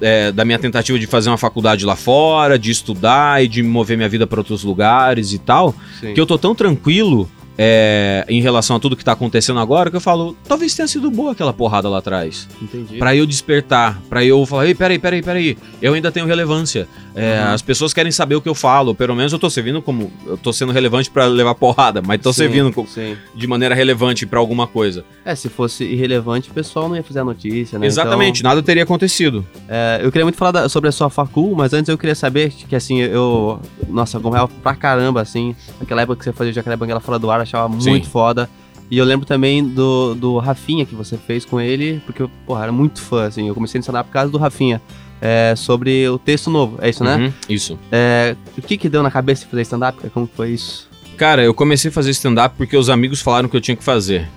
é, 0.00 0.32
da 0.32 0.44
minha 0.44 0.58
tentativa 0.58 0.98
de 0.98 1.06
fazer 1.06 1.30
uma 1.30 1.38
faculdade 1.38 1.84
lá 1.84 1.94
fora, 1.94 2.58
de 2.58 2.70
estudar 2.70 3.44
e 3.44 3.46
de 3.46 3.62
mover 3.62 3.96
minha 3.96 4.08
vida 4.08 4.26
para 4.26 4.40
outros 4.40 4.64
lugares 4.64 5.32
e 5.32 5.38
tal, 5.38 5.74
Sim. 6.00 6.14
que 6.14 6.20
eu 6.20 6.26
tô 6.26 6.36
tão 6.36 6.54
tranquilo 6.54 7.30
é, 7.58 8.24
em 8.28 8.40
relação 8.40 8.76
a 8.76 8.80
tudo 8.80 8.96
que 8.96 9.04
tá 9.04 9.12
acontecendo 9.12 9.60
agora 9.60 9.90
que 9.90 9.96
eu 9.96 10.00
falo, 10.00 10.36
talvez 10.48 10.74
tenha 10.74 10.88
sido 10.88 11.10
boa 11.10 11.32
aquela 11.32 11.52
porrada 11.52 11.88
lá 11.88 11.98
atrás. 11.98 12.48
Entendi. 12.60 12.98
Pra 12.98 13.14
eu 13.14 13.26
despertar, 13.26 14.00
pra 14.08 14.24
eu 14.24 14.44
falar, 14.46 14.66
ei, 14.66 14.74
peraí, 14.74 14.98
peraí, 14.98 15.22
peraí, 15.22 15.56
eu 15.80 15.94
ainda 15.94 16.10
tenho 16.10 16.26
relevância. 16.26 16.88
É, 17.14 17.32
Uhum. 17.42 17.48
As 17.52 17.60
pessoas 17.62 17.92
querem 17.92 18.10
saber 18.10 18.36
o 18.36 18.40
que 18.40 18.48
eu 18.48 18.54
falo, 18.54 18.94
pelo 18.94 19.14
menos 19.14 19.32
eu 19.34 19.38
tô 19.38 19.50
servindo 19.50 19.82
como. 19.82 20.10
Eu 20.26 20.38
tô 20.38 20.50
sendo 20.52 20.72
relevante 20.72 21.10
pra 21.10 21.26
levar 21.26 21.54
porrada, 21.54 22.00
mas 22.00 22.18
tô 22.20 22.32
Sim, 22.32 22.38
servindo 22.38 22.72
co- 22.72 22.86
Sim. 22.86 23.16
de 23.34 23.46
maneira 23.46 23.74
relevante 23.74 24.24
pra 24.24 24.38
alguma 24.38 24.66
coisa. 24.66 25.04
É, 25.24 25.34
se 25.34 25.48
fosse 25.50 25.84
irrelevante, 25.84 26.50
o 26.50 26.54
pessoal 26.54 26.88
não 26.88 26.96
ia 26.96 27.02
fazer 27.02 27.20
a 27.20 27.24
notícia, 27.24 27.78
né? 27.78 27.86
Exatamente, 27.86 28.42
nada 28.42 28.62
teria 28.62 28.82
acontecido. 28.84 29.44
Então, 29.52 29.64
é, 29.68 30.00
eu 30.02 30.10
queria 30.10 30.24
muito 30.24 30.36
falar 30.38 30.52
da- 30.52 30.68
sobre 30.70 30.88
a 30.88 30.92
sua 30.92 31.10
facul, 31.10 31.54
mas 31.54 31.74
antes 31.74 31.90
eu 31.90 31.98
queria 31.98 32.14
saber 32.14 32.50
que, 32.50 32.74
assim, 32.74 33.00
eu... 33.00 33.60
Nossa, 33.88 34.16
eu 34.16 34.48
pra 34.62 34.74
caramba, 34.74 35.20
assim. 35.20 35.54
Naquela 35.78 36.02
época 36.02 36.18
que 36.18 36.24
você 36.24 36.32
fazia 36.32 36.50
o 36.50 36.54
Jacaré 36.54 36.76
Banguela 36.76 37.00
fora 37.00 37.18
do 37.18 37.30
ar, 37.30 37.41
eu 37.42 37.44
achava 37.44 37.80
Sim. 37.80 37.90
muito 37.90 38.08
foda. 38.08 38.48
E 38.90 38.98
eu 38.98 39.04
lembro 39.04 39.26
também 39.26 39.66
do, 39.66 40.14
do 40.14 40.38
Rafinha 40.38 40.84
que 40.84 40.94
você 40.94 41.16
fez 41.16 41.44
com 41.44 41.60
ele, 41.60 42.02
porque 42.04 42.22
eu, 42.22 42.30
porra, 42.46 42.64
era 42.64 42.72
muito 42.72 43.00
fã, 43.00 43.26
assim. 43.26 43.48
Eu 43.48 43.54
comecei 43.54 43.78
a 43.78 43.80
ensinar 43.80 44.04
por 44.04 44.12
causa 44.12 44.30
do 44.30 44.38
Rafinha. 44.38 44.80
é, 45.22 45.54
sobre 45.56 46.08
o 46.08 46.18
texto 46.18 46.50
novo, 46.50 46.78
é 46.80 46.90
isso, 46.90 47.04
né? 47.04 47.16
Uhum, 47.16 47.32
isso. 47.48 47.78
É, 47.92 48.34
o 48.58 48.60
que 48.60 48.76
que 48.76 48.88
deu 48.88 49.04
na 49.04 49.10
cabeça 49.10 49.44
de 49.44 49.50
fazer 49.50 49.62
stand-up? 49.62 50.10
Como 50.10 50.28
foi 50.34 50.50
isso? 50.50 50.90
Cara, 51.16 51.44
eu 51.44 51.54
comecei 51.54 51.90
a 51.90 51.92
fazer 51.92 52.10
stand-up 52.10 52.56
porque 52.56 52.76
os 52.76 52.90
amigos 52.90 53.20
falaram 53.20 53.48
que 53.48 53.56
eu 53.56 53.60
tinha 53.60 53.76
que 53.76 53.84
fazer. 53.84 54.28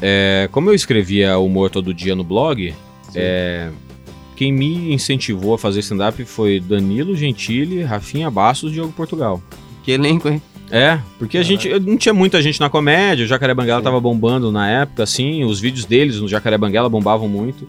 É, 0.00 0.48
como 0.50 0.68
eu 0.68 0.74
escrevia 0.74 1.38
humor 1.38 1.70
todo 1.70 1.94
dia 1.94 2.16
no 2.16 2.24
blog, 2.24 2.74
é, 3.14 3.70
quem 4.34 4.52
me 4.52 4.92
incentivou 4.92 5.54
a 5.54 5.58
fazer 5.58 5.78
stand-up 5.78 6.24
foi 6.24 6.58
Danilo 6.58 7.14
Gentili, 7.14 7.84
Rafinha 7.84 8.28
Bastos 8.28 8.72
e 8.72 8.74
Diogo 8.74 8.92
Portugal. 8.92 9.40
Que 9.84 9.92
elenco, 9.92 10.28
hein? 10.28 10.42
É, 10.74 10.98
porque 11.18 11.36
a 11.36 11.42
gente 11.42 11.68
não 11.80 11.98
tinha 11.98 12.14
muita 12.14 12.40
gente 12.40 12.58
na 12.58 12.70
comédia, 12.70 13.26
o 13.26 13.28
Jacaré 13.28 13.52
Banguela 13.52 13.80
Sim. 13.80 13.84
tava 13.84 14.00
bombando 14.00 14.50
na 14.50 14.70
época, 14.70 15.02
assim, 15.02 15.44
os 15.44 15.60
vídeos 15.60 15.84
deles 15.84 16.18
no 16.18 16.26
Jacaré 16.26 16.56
Banguela 16.56 16.88
bombavam 16.88 17.28
muito. 17.28 17.68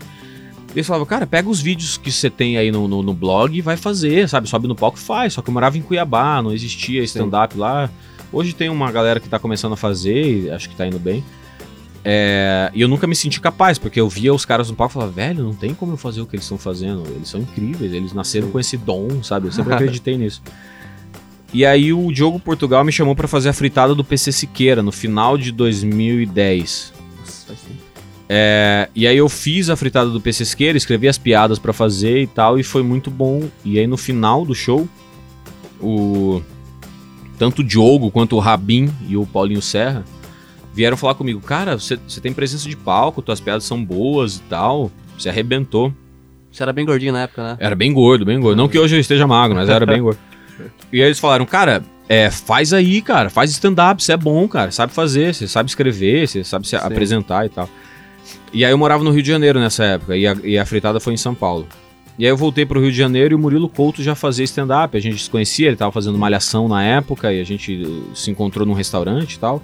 Eles 0.73 0.87
falavam, 0.87 1.05
cara, 1.05 1.27
pega 1.27 1.49
os 1.49 1.59
vídeos 1.59 1.97
que 1.97 2.09
você 2.09 2.29
tem 2.29 2.57
aí 2.57 2.71
no, 2.71 2.87
no, 2.87 3.03
no 3.03 3.13
blog 3.13 3.57
e 3.57 3.61
vai 3.61 3.75
fazer, 3.75 4.29
sabe? 4.29 4.47
Sobe 4.47 4.69
no 4.69 4.75
palco 4.75 4.97
e 4.97 5.01
faz. 5.01 5.33
Só 5.33 5.41
que 5.41 5.49
eu 5.49 5.53
morava 5.53 5.77
em 5.77 5.81
Cuiabá, 5.81 6.41
não 6.41 6.53
existia 6.53 7.03
stand-up 7.03 7.57
lá. 7.57 7.89
Hoje 8.31 8.53
tem 8.53 8.69
uma 8.69 8.89
galera 8.89 9.19
que 9.19 9.27
tá 9.27 9.37
começando 9.37 9.73
a 9.73 9.77
fazer 9.77 10.45
e 10.45 10.49
acho 10.49 10.69
que 10.69 10.75
tá 10.75 10.87
indo 10.87 10.97
bem. 10.97 11.23
É, 12.05 12.71
e 12.73 12.81
eu 12.81 12.87
nunca 12.87 13.05
me 13.05 13.15
senti 13.15 13.39
capaz, 13.39 13.77
porque 13.77 13.99
eu 13.99 14.07
via 14.07 14.33
os 14.33 14.45
caras 14.45 14.69
no 14.69 14.75
palco 14.75 14.93
e 14.93 14.95
falava, 14.95 15.11
velho, 15.11 15.43
não 15.43 15.53
tem 15.53 15.73
como 15.73 15.93
eu 15.93 15.97
fazer 15.97 16.21
o 16.21 16.25
que 16.25 16.37
eles 16.37 16.45
estão 16.45 16.57
fazendo. 16.57 17.03
Eles 17.09 17.27
são 17.27 17.41
incríveis, 17.41 17.93
eles 17.93 18.13
nasceram 18.13 18.49
com 18.49 18.59
esse 18.59 18.77
dom, 18.77 19.21
sabe? 19.21 19.47
Eu 19.47 19.51
sempre 19.51 19.73
acreditei 19.75 20.17
nisso. 20.17 20.41
E 21.53 21.63
aí 21.65 21.93
o 21.93 22.11
Diogo 22.11 22.39
Portugal 22.39 22.83
me 22.83 22.91
chamou 22.91 23.15
pra 23.15 23.27
fazer 23.27 23.49
a 23.49 23.53
fritada 23.53 23.93
do 23.93 24.03
PC 24.03 24.31
Siqueira 24.31 24.81
no 24.81 24.91
final 24.91 25.37
de 25.37 25.51
2010. 25.51 26.93
Nossa, 27.19 27.47
faz 27.47 27.59
tempo. 27.59 27.79
É, 28.27 28.89
e 28.95 29.05
aí 29.05 29.17
eu 29.17 29.29
fiz 29.29 29.69
a 29.69 29.75
fritada 29.75 30.09
do 30.09 30.19
PC 30.19 30.45
Siqueira, 30.45 30.75
escrevi 30.75 31.07
as 31.07 31.19
piadas 31.19 31.59
pra 31.59 31.71
fazer 31.71 32.21
e 32.23 32.27
tal, 32.27 32.57
e 32.57 32.63
foi 32.63 32.81
muito 32.81 33.11
bom. 33.11 33.43
E 33.63 33.77
aí 33.77 33.85
no 33.85 33.97
final 33.97 34.43
do 34.43 34.55
show, 34.55 34.89
o 35.79 36.41
tanto 37.37 37.59
o 37.59 37.63
Diogo 37.63 38.09
quanto 38.09 38.35
o 38.35 38.39
Rabin 38.39 38.89
e 39.07 39.15
o 39.15 39.25
Paulinho 39.25 39.61
Serra 39.61 40.03
vieram 40.73 40.97
falar 40.97 41.13
comigo, 41.13 41.39
cara, 41.39 41.77
você 41.77 41.99
você 42.07 42.19
tem 42.19 42.33
presença 42.33 42.67
de 42.67 42.75
palco, 42.75 43.21
tuas 43.21 43.39
piadas 43.39 43.63
são 43.63 43.83
boas 43.83 44.37
e 44.37 44.41
tal, 44.43 44.91
você 45.15 45.29
arrebentou. 45.29 45.93
Você 46.51 46.63
era 46.63 46.73
bem 46.73 46.85
gordinho 46.85 47.13
na 47.13 47.23
época, 47.23 47.43
né? 47.43 47.57
Era 47.59 47.75
bem 47.75 47.93
gordo, 47.93 48.25
bem 48.25 48.39
gordo. 48.39 48.57
Não 48.57 48.67
que 48.67 48.79
hoje 48.79 48.95
eu 48.95 48.99
esteja 48.99 49.27
magro, 49.27 49.55
mas 49.55 49.69
era 49.69 49.85
bem 49.85 50.01
gordo. 50.01 50.19
E 50.91 51.01
aí 51.01 51.07
eles 51.07 51.19
falaram, 51.19 51.45
cara, 51.45 51.83
é, 52.07 52.29
faz 52.29 52.73
aí, 52.73 53.01
cara, 53.01 53.29
faz 53.29 53.51
stand-up, 53.51 54.03
você 54.03 54.13
é 54.13 54.17
bom, 54.17 54.47
cara, 54.47 54.71
sabe 54.71 54.93
fazer, 54.93 55.33
você 55.33 55.47
sabe 55.47 55.69
escrever, 55.69 56.27
você 56.27 56.43
sabe 56.43 56.67
se 56.67 56.77
Sim. 56.77 56.85
apresentar 56.85 57.45
e 57.45 57.49
tal. 57.49 57.69
E 58.51 58.63
aí 58.63 58.71
eu 58.71 58.77
morava 58.77 59.03
no 59.03 59.11
Rio 59.11 59.23
de 59.23 59.29
Janeiro 59.29 59.59
nessa 59.59 59.83
época, 59.83 60.15
e 60.15 60.27
a, 60.27 60.37
e 60.43 60.57
a 60.57 60.65
fritada 60.65 60.99
foi 60.99 61.13
em 61.13 61.17
São 61.17 61.33
Paulo. 61.33 61.67
E 62.17 62.25
aí 62.25 62.31
eu 62.31 62.37
voltei 62.37 62.65
pro 62.65 62.79
Rio 62.79 62.91
de 62.91 62.97
Janeiro 62.97 63.33
e 63.33 63.35
o 63.35 63.39
Murilo 63.39 63.67
Couto 63.67 64.03
já 64.03 64.13
fazia 64.13 64.45
stand-up, 64.45 64.95
a 64.95 64.99
gente 64.99 65.23
se 65.23 65.29
conhecia, 65.29 65.67
ele 65.67 65.75
tava 65.75 65.91
fazendo 65.91 66.17
malhação 66.17 66.67
na 66.67 66.83
época, 66.83 67.33
e 67.33 67.41
a 67.41 67.43
gente 67.43 67.81
uh, 67.81 68.15
se 68.15 68.29
encontrou 68.29 68.67
num 68.67 68.73
restaurante 68.73 69.33
e 69.33 69.39
tal. 69.39 69.63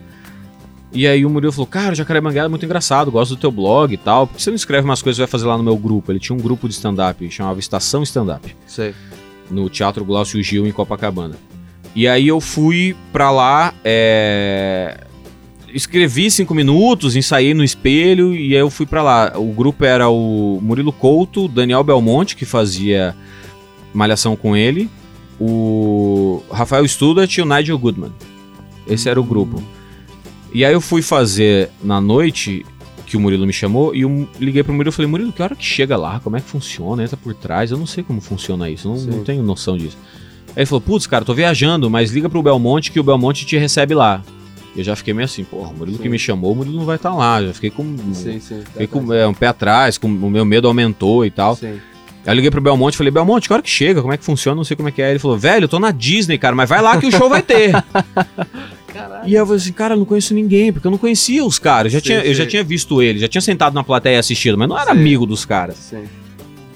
E 0.91 1.05
aí 1.05 1.23
o 1.23 1.29
Murilo 1.29 1.51
falou, 1.51 1.67
cara, 1.67 1.91
o 1.91 1.95
Jacaré 1.95 2.19
Banguela 2.19 2.47
é 2.47 2.49
muito 2.49 2.65
engraçado, 2.65 3.11
gosto 3.11 3.35
do 3.35 3.39
teu 3.39 3.51
blog 3.51 3.93
e 3.93 3.97
tal, 3.97 4.25
por 4.25 4.37
que 4.37 4.41
você 4.41 4.49
não 4.49 4.55
escreve 4.55 4.85
umas 4.85 5.03
coisas 5.03 5.19
e 5.19 5.21
vai 5.21 5.27
fazer 5.27 5.45
lá 5.45 5.55
no 5.55 5.63
meu 5.63 5.77
grupo? 5.77 6.11
Ele 6.11 6.19
tinha 6.19 6.35
um 6.35 6.41
grupo 6.41 6.67
de 6.67 6.73
stand-up, 6.73 7.29
chamava 7.29 7.59
Estação 7.59 8.01
Stand-up 8.01 8.55
Sei. 8.65 8.95
No 9.49 9.69
Teatro 9.69 10.05
Glaucio 10.05 10.41
Gil 10.41 10.67
em 10.67 10.71
Copacabana. 10.71 11.35
E 11.95 12.07
aí 12.07 12.27
eu 12.27 12.39
fui 12.39 12.95
pra 13.11 13.31
lá, 13.31 13.73
é, 13.83 15.05
escrevi 15.73 16.29
cinco 16.29 16.53
minutos, 16.53 17.15
ensaiei 17.15 17.53
no 17.53 17.63
espelho 17.63 18.35
e 18.35 18.53
aí 18.53 18.61
eu 18.61 18.69
fui 18.69 18.85
pra 18.85 19.01
lá. 19.01 19.33
O 19.35 19.51
grupo 19.51 19.83
era 19.83 20.09
o 20.09 20.59
Murilo 20.61 20.93
Couto, 20.93 21.47
Daniel 21.47 21.83
Belmonte, 21.83 22.35
que 22.35 22.45
fazia 22.45 23.15
malhação 23.93 24.35
com 24.35 24.55
ele, 24.55 24.89
o 25.39 26.43
Rafael 26.51 26.87
Studart 26.87 27.37
e 27.37 27.41
o 27.41 27.45
Nigel 27.45 27.77
Goodman. 27.77 28.13
Esse 28.87 29.09
era 29.09 29.19
o 29.19 29.23
grupo. 29.23 29.61
E 30.53 30.65
aí 30.65 30.73
eu 30.73 30.81
fui 30.81 31.01
fazer 31.01 31.69
na 31.83 32.01
noite 32.01 32.65
que 33.09 33.17
o 33.17 33.19
Murilo 33.19 33.45
me 33.47 33.51
chamou 33.51 33.95
e 33.95 34.01
eu 34.01 34.29
liguei 34.39 34.63
pro 34.63 34.71
Murilo 34.71 34.93
e 34.93 34.95
falei, 34.95 35.09
Murilo, 35.09 35.33
que 35.33 35.41
hora 35.41 35.55
que 35.55 35.65
chega 35.65 35.97
lá? 35.97 36.19
Como 36.19 36.37
é 36.37 36.39
que 36.39 36.47
funciona? 36.47 37.03
Entra 37.03 37.17
por 37.17 37.33
trás? 37.33 37.71
Eu 37.71 37.77
não 37.77 37.87
sei 37.87 38.03
como 38.03 38.21
funciona 38.21 38.69
isso, 38.69 38.87
não, 38.87 38.95
não 38.97 39.23
tenho 39.23 39.41
noção 39.41 39.75
disso. 39.75 39.97
Aí 40.49 40.57
ele 40.57 40.65
falou, 40.67 40.79
putz, 40.79 41.07
cara, 41.07 41.25
tô 41.25 41.33
viajando, 41.33 41.89
mas 41.89 42.11
liga 42.11 42.29
pro 42.29 42.43
Belmonte 42.43 42.91
que 42.91 42.99
o 42.99 43.03
Belmonte 43.03 43.47
te 43.47 43.57
recebe 43.57 43.95
lá. 43.95 44.21
Eu 44.75 44.83
já 44.83 44.95
fiquei 44.95 45.11
meio 45.11 45.25
assim, 45.25 45.43
porra, 45.43 45.71
o 45.71 45.75
Murilo 45.75 45.97
Sim. 45.97 46.03
que 46.03 46.09
me 46.09 46.19
chamou, 46.19 46.53
o 46.53 46.55
Murilo 46.55 46.77
não 46.77 46.85
vai 46.85 46.97
estar 46.97 47.13
lá. 47.13 47.41
Já 47.41 47.51
fiquei 47.51 47.71
com, 47.71 47.97
Sim, 48.13 48.39
sim. 48.39 48.61
fiquei 48.61 48.85
com 48.85 49.11
é, 49.11 49.27
um 49.27 49.33
pé 49.33 49.47
atrás, 49.47 49.97
com, 49.97 50.07
o 50.07 50.29
meu 50.29 50.45
medo 50.45 50.67
aumentou 50.67 51.25
e 51.25 51.31
tal. 51.31 51.55
Sim. 51.55 51.79
Aí 52.25 52.31
eu 52.31 52.33
liguei 52.35 52.51
pro 52.51 52.61
Belmonte 52.61 52.93
e 52.93 52.97
falei, 52.97 53.09
Belmonte, 53.09 53.47
que 53.47 53.53
hora 53.53 53.63
que 53.63 53.69
chega? 53.69 54.01
Como 54.01 54.13
é 54.13 54.17
que 54.17 54.23
funciona? 54.23 54.55
Não 54.55 54.63
sei 54.63 54.77
como 54.77 54.87
é 54.87 54.91
que 54.91 55.01
é. 55.01 55.09
Ele 55.09 55.19
falou, 55.19 55.37
velho, 55.37 55.63
eu 55.63 55.67
tô 55.67 55.79
na 55.79 55.89
Disney, 55.89 56.37
cara, 56.37 56.55
mas 56.55 56.69
vai 56.69 56.79
lá 56.79 56.99
que 56.99 57.07
o 57.07 57.11
show 57.11 57.27
vai 57.27 57.41
ter. 57.41 57.71
Caralho. 58.93 59.27
E 59.29 59.33
eu 59.33 59.45
falei 59.45 59.61
assim, 59.61 59.71
cara, 59.71 59.93
eu 59.93 59.97
não 59.99 60.05
conheço 60.05 60.33
ninguém, 60.33 60.71
porque 60.73 60.87
eu 60.87 60.91
não 60.91 60.97
conhecia 60.97 61.43
os 61.45 61.59
caras. 61.59 61.91
Já 61.91 61.99
Sim, 61.99 62.05
tinha, 62.05 62.19
eu 62.19 62.33
já 62.33 62.43
sim. 62.43 62.49
tinha 62.49 62.63
visto 62.63 63.01
ele, 63.01 63.19
já 63.19 63.27
tinha 63.27 63.41
sentado 63.41 63.73
na 63.73 63.83
plateia 63.83 64.15
e 64.15 64.19
assistido, 64.19 64.57
mas 64.57 64.67
não 64.67 64.77
era 64.77 64.91
Sim. 64.93 64.99
amigo 64.99 65.25
dos 65.25 65.45
caras. 65.45 65.75
Sim. 65.77 66.03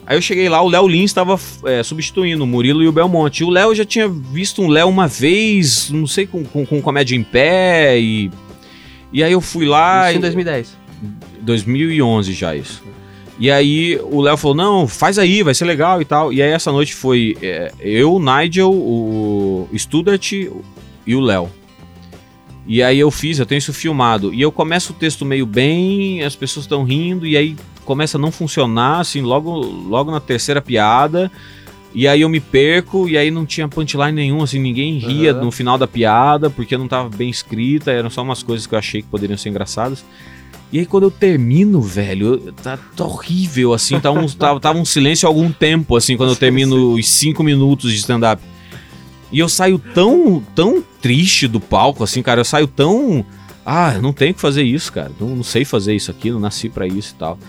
Aí 0.06 0.18
eu 0.18 0.22
cheguei 0.22 0.50
lá, 0.50 0.62
o 0.62 0.68
Léo 0.68 0.88
Lins 0.88 1.12
estava 1.12 1.40
é, 1.66 1.82
substituindo 1.82 2.44
o 2.44 2.48
Murilo 2.48 2.84
e 2.84 2.88
o 2.88 2.92
Belmonte. 2.92 3.42
E 3.42 3.46
o 3.46 3.50
Léo 3.50 3.72
eu 3.72 3.76
já 3.76 3.86
tinha 3.86 4.08
visto 4.08 4.62
um 4.62 4.68
Léo 4.68 4.90
uma 4.90 5.08
vez, 5.08 5.90
não 5.90 6.06
sei, 6.06 6.28
com, 6.28 6.44
com, 6.44 6.66
com 6.66 6.82
comédia 6.82 7.16
em 7.16 7.24
pé 7.24 7.98
e. 8.00 8.30
E 9.14 9.24
aí 9.24 9.32
eu 9.32 9.40
fui 9.40 9.66
lá. 9.66 10.10
Isso 10.10 10.18
em 10.18 10.20
e- 10.20 10.22
2010. 10.22 10.78
2011 11.42 12.34
já 12.34 12.56
isso. 12.56 12.84
E 13.40 13.50
aí 13.50 14.00
o 14.04 14.22
Léo 14.22 14.38
falou, 14.38 14.56
não, 14.56 14.88
faz 14.88 15.18
aí, 15.18 15.42
vai 15.42 15.54
ser 15.54 15.66
legal 15.66 16.02
e 16.02 16.06
tal. 16.06 16.32
E 16.32 16.42
aí 16.42 16.52
essa 16.52 16.72
noite 16.72 16.94
foi 16.94 17.36
é, 17.42 17.72
eu, 17.80 18.14
o 18.16 18.20
Nigel, 18.20 18.72
o 18.72 19.68
Studart 19.76 20.32
e 20.34 21.16
o 21.16 21.20
Léo. 21.20 21.50
E 22.66 22.82
aí 22.82 23.00
eu 23.00 23.12
fiz, 23.12 23.40
eu 23.40 23.46
tenho 23.46 23.60
isso 23.60 23.74
filmado. 23.74 24.34
E 24.34 24.42
eu 24.42 24.52
começo 24.52 24.94
o 24.94 24.96
texto 24.96 25.26
meio 25.26 25.46
bem, 25.46 26.24
as 26.24 26.36
pessoas 26.36 26.66
estão 26.66 26.84
rindo, 26.84 27.28
e 27.28 27.36
aí 27.36 27.56
começa 27.84 28.18
a 28.18 28.22
não 28.22 28.32
funcionar, 28.32 29.02
assim, 29.02 29.22
logo, 29.22 29.52
logo 29.60 30.12
na 30.12 30.20
terceira 30.20 30.62
piada. 30.62 31.32
E 31.94 32.08
aí 32.08 32.22
eu 32.22 32.30
me 32.30 32.40
perco, 32.40 33.08
e 33.08 33.18
aí 33.18 33.30
não 33.30 33.46
tinha 33.46 33.68
punchline 33.68 34.14
nenhum, 34.14 34.42
assim, 34.42 34.60
ninguém 34.60 34.98
ria 34.98 35.32
Aham. 35.32 35.44
no 35.44 35.52
final 35.52 35.78
da 35.78 35.88
piada, 35.88 36.50
porque 36.50 36.76
não 36.76 36.88
tava 36.88 37.08
bem 37.10 37.30
escrita, 37.30 37.92
eram 37.92 38.10
só 38.10 38.24
umas 38.24 38.42
coisas 38.42 38.66
que 38.66 38.74
eu 38.74 38.80
achei 38.80 39.02
que 39.02 39.08
poderiam 39.08 39.38
ser 39.38 39.50
engraçadas. 39.50 40.04
E 40.72 40.80
aí 40.80 40.88
quando 40.88 41.04
eu 41.04 41.12
termino, 41.12 41.80
velho, 41.82 42.52
tá, 42.64 42.80
tá 42.96 43.06
horrível, 43.06 43.74
assim, 43.74 44.00
tá 44.00 44.10
um, 44.10 44.26
tava, 44.34 44.60
tava 44.60 44.80
um 44.80 44.86
silêncio 44.86 45.28
há 45.28 45.30
algum 45.30 45.52
tempo, 45.52 45.96
assim, 45.96 46.18
quando 46.18 46.32
eu 46.32 46.36
termino 46.36 46.94
os 46.94 47.08
cinco 47.08 47.44
minutos 47.44 47.92
de 47.92 47.98
stand-up. 48.00 48.42
E 49.34 49.40
eu 49.40 49.50
saio 49.50 49.80
tão, 49.94 50.42
tão 50.56 50.82
triste 51.02 51.48
do 51.48 51.60
palco, 51.60 52.04
assim, 52.04 52.22
cara, 52.22 52.40
eu 52.42 52.46
saio 52.46 52.68
tão... 52.68 53.26
Ah, 53.66 53.94
eu 53.96 54.02
não 54.02 54.14
tenho 54.14 54.34
que 54.34 54.40
fazer 54.40 54.64
isso, 54.64 54.94
cara, 54.94 55.12
não, 55.20 55.30
não 55.38 55.44
sei 55.44 55.66
fazer 55.66 55.96
isso 55.96 56.12
aqui, 56.12 56.30
não 56.30 56.40
nasci 56.40 56.70
pra 56.70 56.86
isso 56.86 57.14
e 57.16 57.20
tal. 57.20 57.40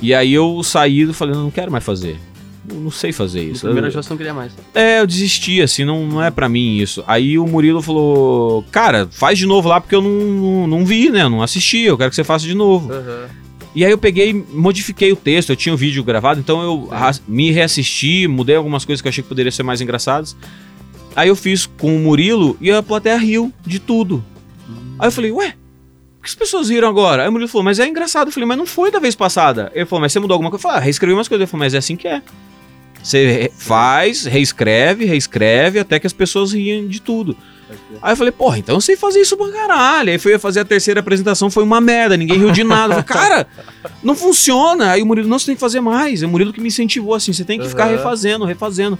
E 0.00 0.14
aí 0.14 0.32
eu 0.32 0.62
saí 0.62 1.02
e 1.02 1.12
falei, 1.12 1.34
não 1.34 1.50
quero 1.50 1.70
mais 1.70 1.84
fazer. 1.84 2.18
Não, 2.66 2.80
não 2.80 2.90
sei 2.90 3.12
fazer 3.12 3.42
isso. 3.42 3.66
Eu- 3.66 3.90
show 3.90 4.02
você 4.02 4.10
não 4.10 4.16
queria 4.16 4.32
mais. 4.32 4.52
é, 4.74 5.00
eu 5.00 5.06
desisti, 5.06 5.60
assim, 5.60 5.84
não, 5.84 6.06
não 6.06 6.22
é 6.22 6.30
pra 6.30 6.48
mim 6.48 6.78
isso. 6.78 7.04
Aí 7.06 7.38
o 7.38 7.46
Murilo 7.46 7.82
falou, 7.82 8.64
cara, 8.72 9.06
faz 9.10 9.38
de 9.38 9.44
novo 9.44 9.68
lá 9.68 9.80
porque 9.80 9.94
eu 9.94 10.00
não, 10.00 10.10
não, 10.10 10.66
não 10.66 10.86
vi, 10.86 11.10
né? 11.10 11.22
Eu 11.22 11.30
não 11.30 11.42
assisti, 11.42 11.80
eu 11.80 11.98
quero 11.98 12.10
que 12.10 12.16
você 12.16 12.24
faça 12.24 12.46
de 12.46 12.54
novo. 12.54 12.90
E 13.74 13.84
aí 13.84 13.90
eu 13.90 13.98
peguei, 13.98 14.32
modifiquei 14.52 15.10
o 15.12 15.16
texto, 15.16 15.50
eu 15.50 15.56
tinha 15.56 15.74
o 15.74 15.76
vídeo 15.76 16.02
gravado, 16.04 16.38
então 16.38 16.62
eu 16.62 16.88
me 17.26 17.50
reassisti, 17.50 18.26
mudei 18.28 18.54
algumas 18.54 18.84
coisas 18.84 19.02
que 19.02 19.08
eu 19.08 19.10
achei 19.10 19.22
que 19.22 19.28
poderiam 19.28 19.50
ser 19.50 19.64
mais 19.64 19.80
engraçadas. 19.80 20.36
Aí 21.16 21.28
eu 21.28 21.36
fiz 21.36 21.66
com 21.66 21.94
o 21.96 21.98
Murilo 21.98 22.56
e 22.60 22.70
a 22.70 22.82
plateia 22.82 23.16
riu 23.16 23.52
de 23.66 23.78
tudo. 23.78 24.24
Aí 24.98 25.08
eu 25.08 25.12
falei, 25.12 25.30
ué, 25.32 25.50
por 26.18 26.24
que 26.24 26.28
as 26.28 26.34
pessoas 26.34 26.68
riram 26.70 26.88
agora? 26.88 27.22
Aí 27.22 27.28
o 27.28 27.32
Murilo 27.32 27.48
falou, 27.48 27.64
mas 27.64 27.78
é 27.78 27.86
engraçado. 27.86 28.28
Eu 28.28 28.32
falei, 28.32 28.46
mas 28.48 28.58
não 28.58 28.66
foi 28.66 28.90
da 28.90 28.98
vez 28.98 29.14
passada. 29.14 29.70
Ele 29.74 29.86
falou, 29.86 30.00
mas 30.00 30.12
você 30.12 30.18
mudou 30.20 30.34
alguma 30.34 30.50
coisa? 30.50 30.60
Eu 30.60 30.62
falei, 30.70 30.78
ah, 30.78 30.84
reescrevi 30.84 31.14
umas 31.14 31.28
coisas. 31.28 31.42
Ele 31.42 31.50
falou, 31.50 31.64
mas 31.64 31.74
é 31.74 31.78
assim 31.78 31.96
que 31.96 32.08
é. 32.08 32.20
Você 33.02 33.26
re- 33.26 33.52
faz, 33.56 34.24
reescreve, 34.24 35.04
reescreve, 35.04 35.78
até 35.78 35.98
que 36.00 36.06
as 36.06 36.12
pessoas 36.12 36.52
riem 36.52 36.88
de 36.88 37.00
tudo. 37.00 37.36
Aí 38.00 38.12
eu 38.12 38.16
falei, 38.16 38.32
porra, 38.32 38.58
então 38.58 38.74
eu 38.76 38.80
sei 38.80 38.96
fazer 38.96 39.20
isso 39.20 39.36
pra 39.36 39.50
caralho. 39.50 40.10
Aí 40.10 40.18
fui 40.18 40.38
fazer 40.38 40.60
a 40.60 40.64
terceira 40.64 41.00
apresentação, 41.00 41.50
foi 41.50 41.62
uma 41.62 41.80
merda, 41.80 42.16
ninguém 42.16 42.38
riu 42.38 42.50
de 42.50 42.64
nada. 42.64 42.94
Eu 42.94 43.02
falei, 43.04 43.04
cara, 43.28 43.46
não 44.02 44.14
funciona. 44.14 44.90
Aí 44.92 45.02
o 45.02 45.06
Murilo, 45.06 45.28
não, 45.28 45.38
você 45.38 45.46
tem 45.46 45.54
que 45.54 45.60
fazer 45.60 45.80
mais. 45.80 46.22
É 46.22 46.26
o 46.26 46.28
Murilo 46.28 46.52
que 46.52 46.60
me 46.60 46.68
incentivou 46.68 47.14
assim, 47.14 47.32
você 47.32 47.44
tem 47.44 47.58
que 47.60 47.68
ficar 47.68 47.84
Aham. 47.84 47.96
refazendo, 47.96 48.44
refazendo. 48.44 48.98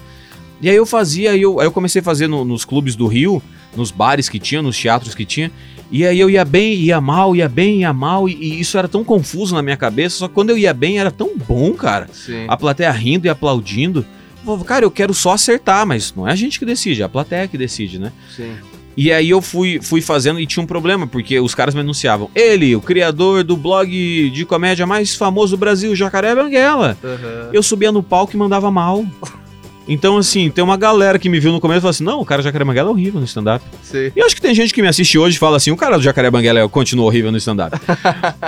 E 0.61 0.71
aí 0.71 0.77
eu 0.77 0.87
fazia, 0.87 1.33
aí 1.33 1.43
eu, 1.43 1.61
aí 1.61 1.67
eu 1.67 1.73
comecei 1.73 2.01
a 2.01 2.05
fazer 2.05 2.27
no- 2.27 2.45
nos 2.45 2.65
clubes 2.65 2.95
do 2.97 3.07
Rio, 3.07 3.43
nos 3.77 3.91
bares 3.91 4.29
que 4.29 4.39
tinha, 4.39 4.63
nos 4.63 4.79
teatros 4.79 5.15
que 5.15 5.25
tinha. 5.25 5.51
E 5.91 6.07
aí 6.07 6.19
eu 6.19 6.31
ia 6.31 6.45
bem, 6.45 6.75
ia 6.75 7.01
mal, 7.01 7.37
ia 7.37 7.49
bem, 7.49 7.81
ia 7.81 7.93
mal. 7.93 8.29
E, 8.29 8.33
e 8.35 8.61
isso 8.61 8.79
era 8.79 8.89
tão 8.89 9.05
confuso 9.05 9.55
na 9.55 9.63
minha 9.63 9.77
cabeça. 9.77 10.17
Só 10.17 10.29
que 10.29 10.35
quando 10.35 10.51
eu 10.51 10.59
ia 10.59 10.73
bem 10.73 10.99
era 10.99 11.11
tão 11.11 11.37
bom, 11.37 11.73
cara. 11.75 12.09
Sim. 12.13 12.47
A 12.49 12.57
plateia 12.57 12.91
rindo 12.91 13.27
e 13.27 13.29
aplaudindo. 13.29 14.01
Eu 14.41 14.45
falava, 14.47 14.65
cara, 14.65 14.85
eu 14.85 14.91
quero 14.91 15.13
só 15.15 15.33
acertar, 15.33 15.87
mas 15.87 16.15
não 16.15 16.27
é 16.29 16.33
a 16.33 16.37
gente 16.37 16.59
que 16.59 16.65
decide, 16.65 17.03
é 17.03 17.05
a 17.05 17.09
plateia 17.09 17.47
que 17.49 17.57
decide, 17.59 17.99
né? 17.99 18.13
Sim. 18.35 18.53
E 18.97 19.11
aí 19.13 19.29
eu 19.31 19.43
fui, 19.43 19.81
fui 19.83 20.01
fazendo 20.01 20.39
e 20.39 20.47
tinha 20.47 20.63
um 20.63 20.67
problema, 20.67 21.07
porque 21.07 21.41
os 21.41 21.55
caras 21.55 21.75
me 21.75 21.81
anunciavam. 21.81 22.31
Ele, 22.35 22.77
o 22.77 22.81
criador 22.81 23.43
do 23.43 23.57
blog 23.57 24.31
de 24.31 24.45
comédia 24.45 24.87
mais 24.87 25.15
famoso 25.17 25.57
do 25.57 25.61
Brasil, 25.61 25.95
Jacaré 25.97 26.35
Banguela. 26.35 26.97
Aham. 27.03 27.51
Eu 27.53 27.63
subia 27.63 27.91
no 27.91 28.03
palco 28.03 28.35
e 28.35 28.37
mandava 28.39 28.71
mal. 28.71 29.05
Então, 29.87 30.17
assim, 30.17 30.51
tem 30.51 30.65
uma 30.65 30.77
galera 30.77 31.19
que 31.19 31.29
me 31.29 31.39
viu 31.39 31.53
no 31.53 31.61
começo 31.61 31.79
e 31.79 31.81
falou 31.83 31.91
assim: 31.91 32.05
não, 32.05 32.21
o 32.21 32.25
cara 32.25 32.41
do 32.43 32.45
Jacaré 32.45 32.65
Banguela 32.65 32.89
é 32.89 32.93
horrível 32.93 33.21
no 33.21 33.27
stand-up. 33.27 33.65
Sim. 33.83 34.11
E 34.15 34.19
eu 34.19 34.25
acho 34.27 34.35
que 34.35 34.41
tem 34.41 34.55
gente 34.55 34.73
que 34.73 34.81
me 34.81 34.89
assiste 34.89 35.19
hoje 35.19 35.37
e 35.37 35.39
fala 35.39 35.57
assim: 35.57 35.71
o 35.71 35.77
cara 35.77 35.97
do 35.97 36.03
Jacaré 36.03 36.31
Banguela 36.31 36.67
continua 36.69 37.07
horrível 37.07 37.31
no 37.31 37.39
stand-up. 37.39 37.79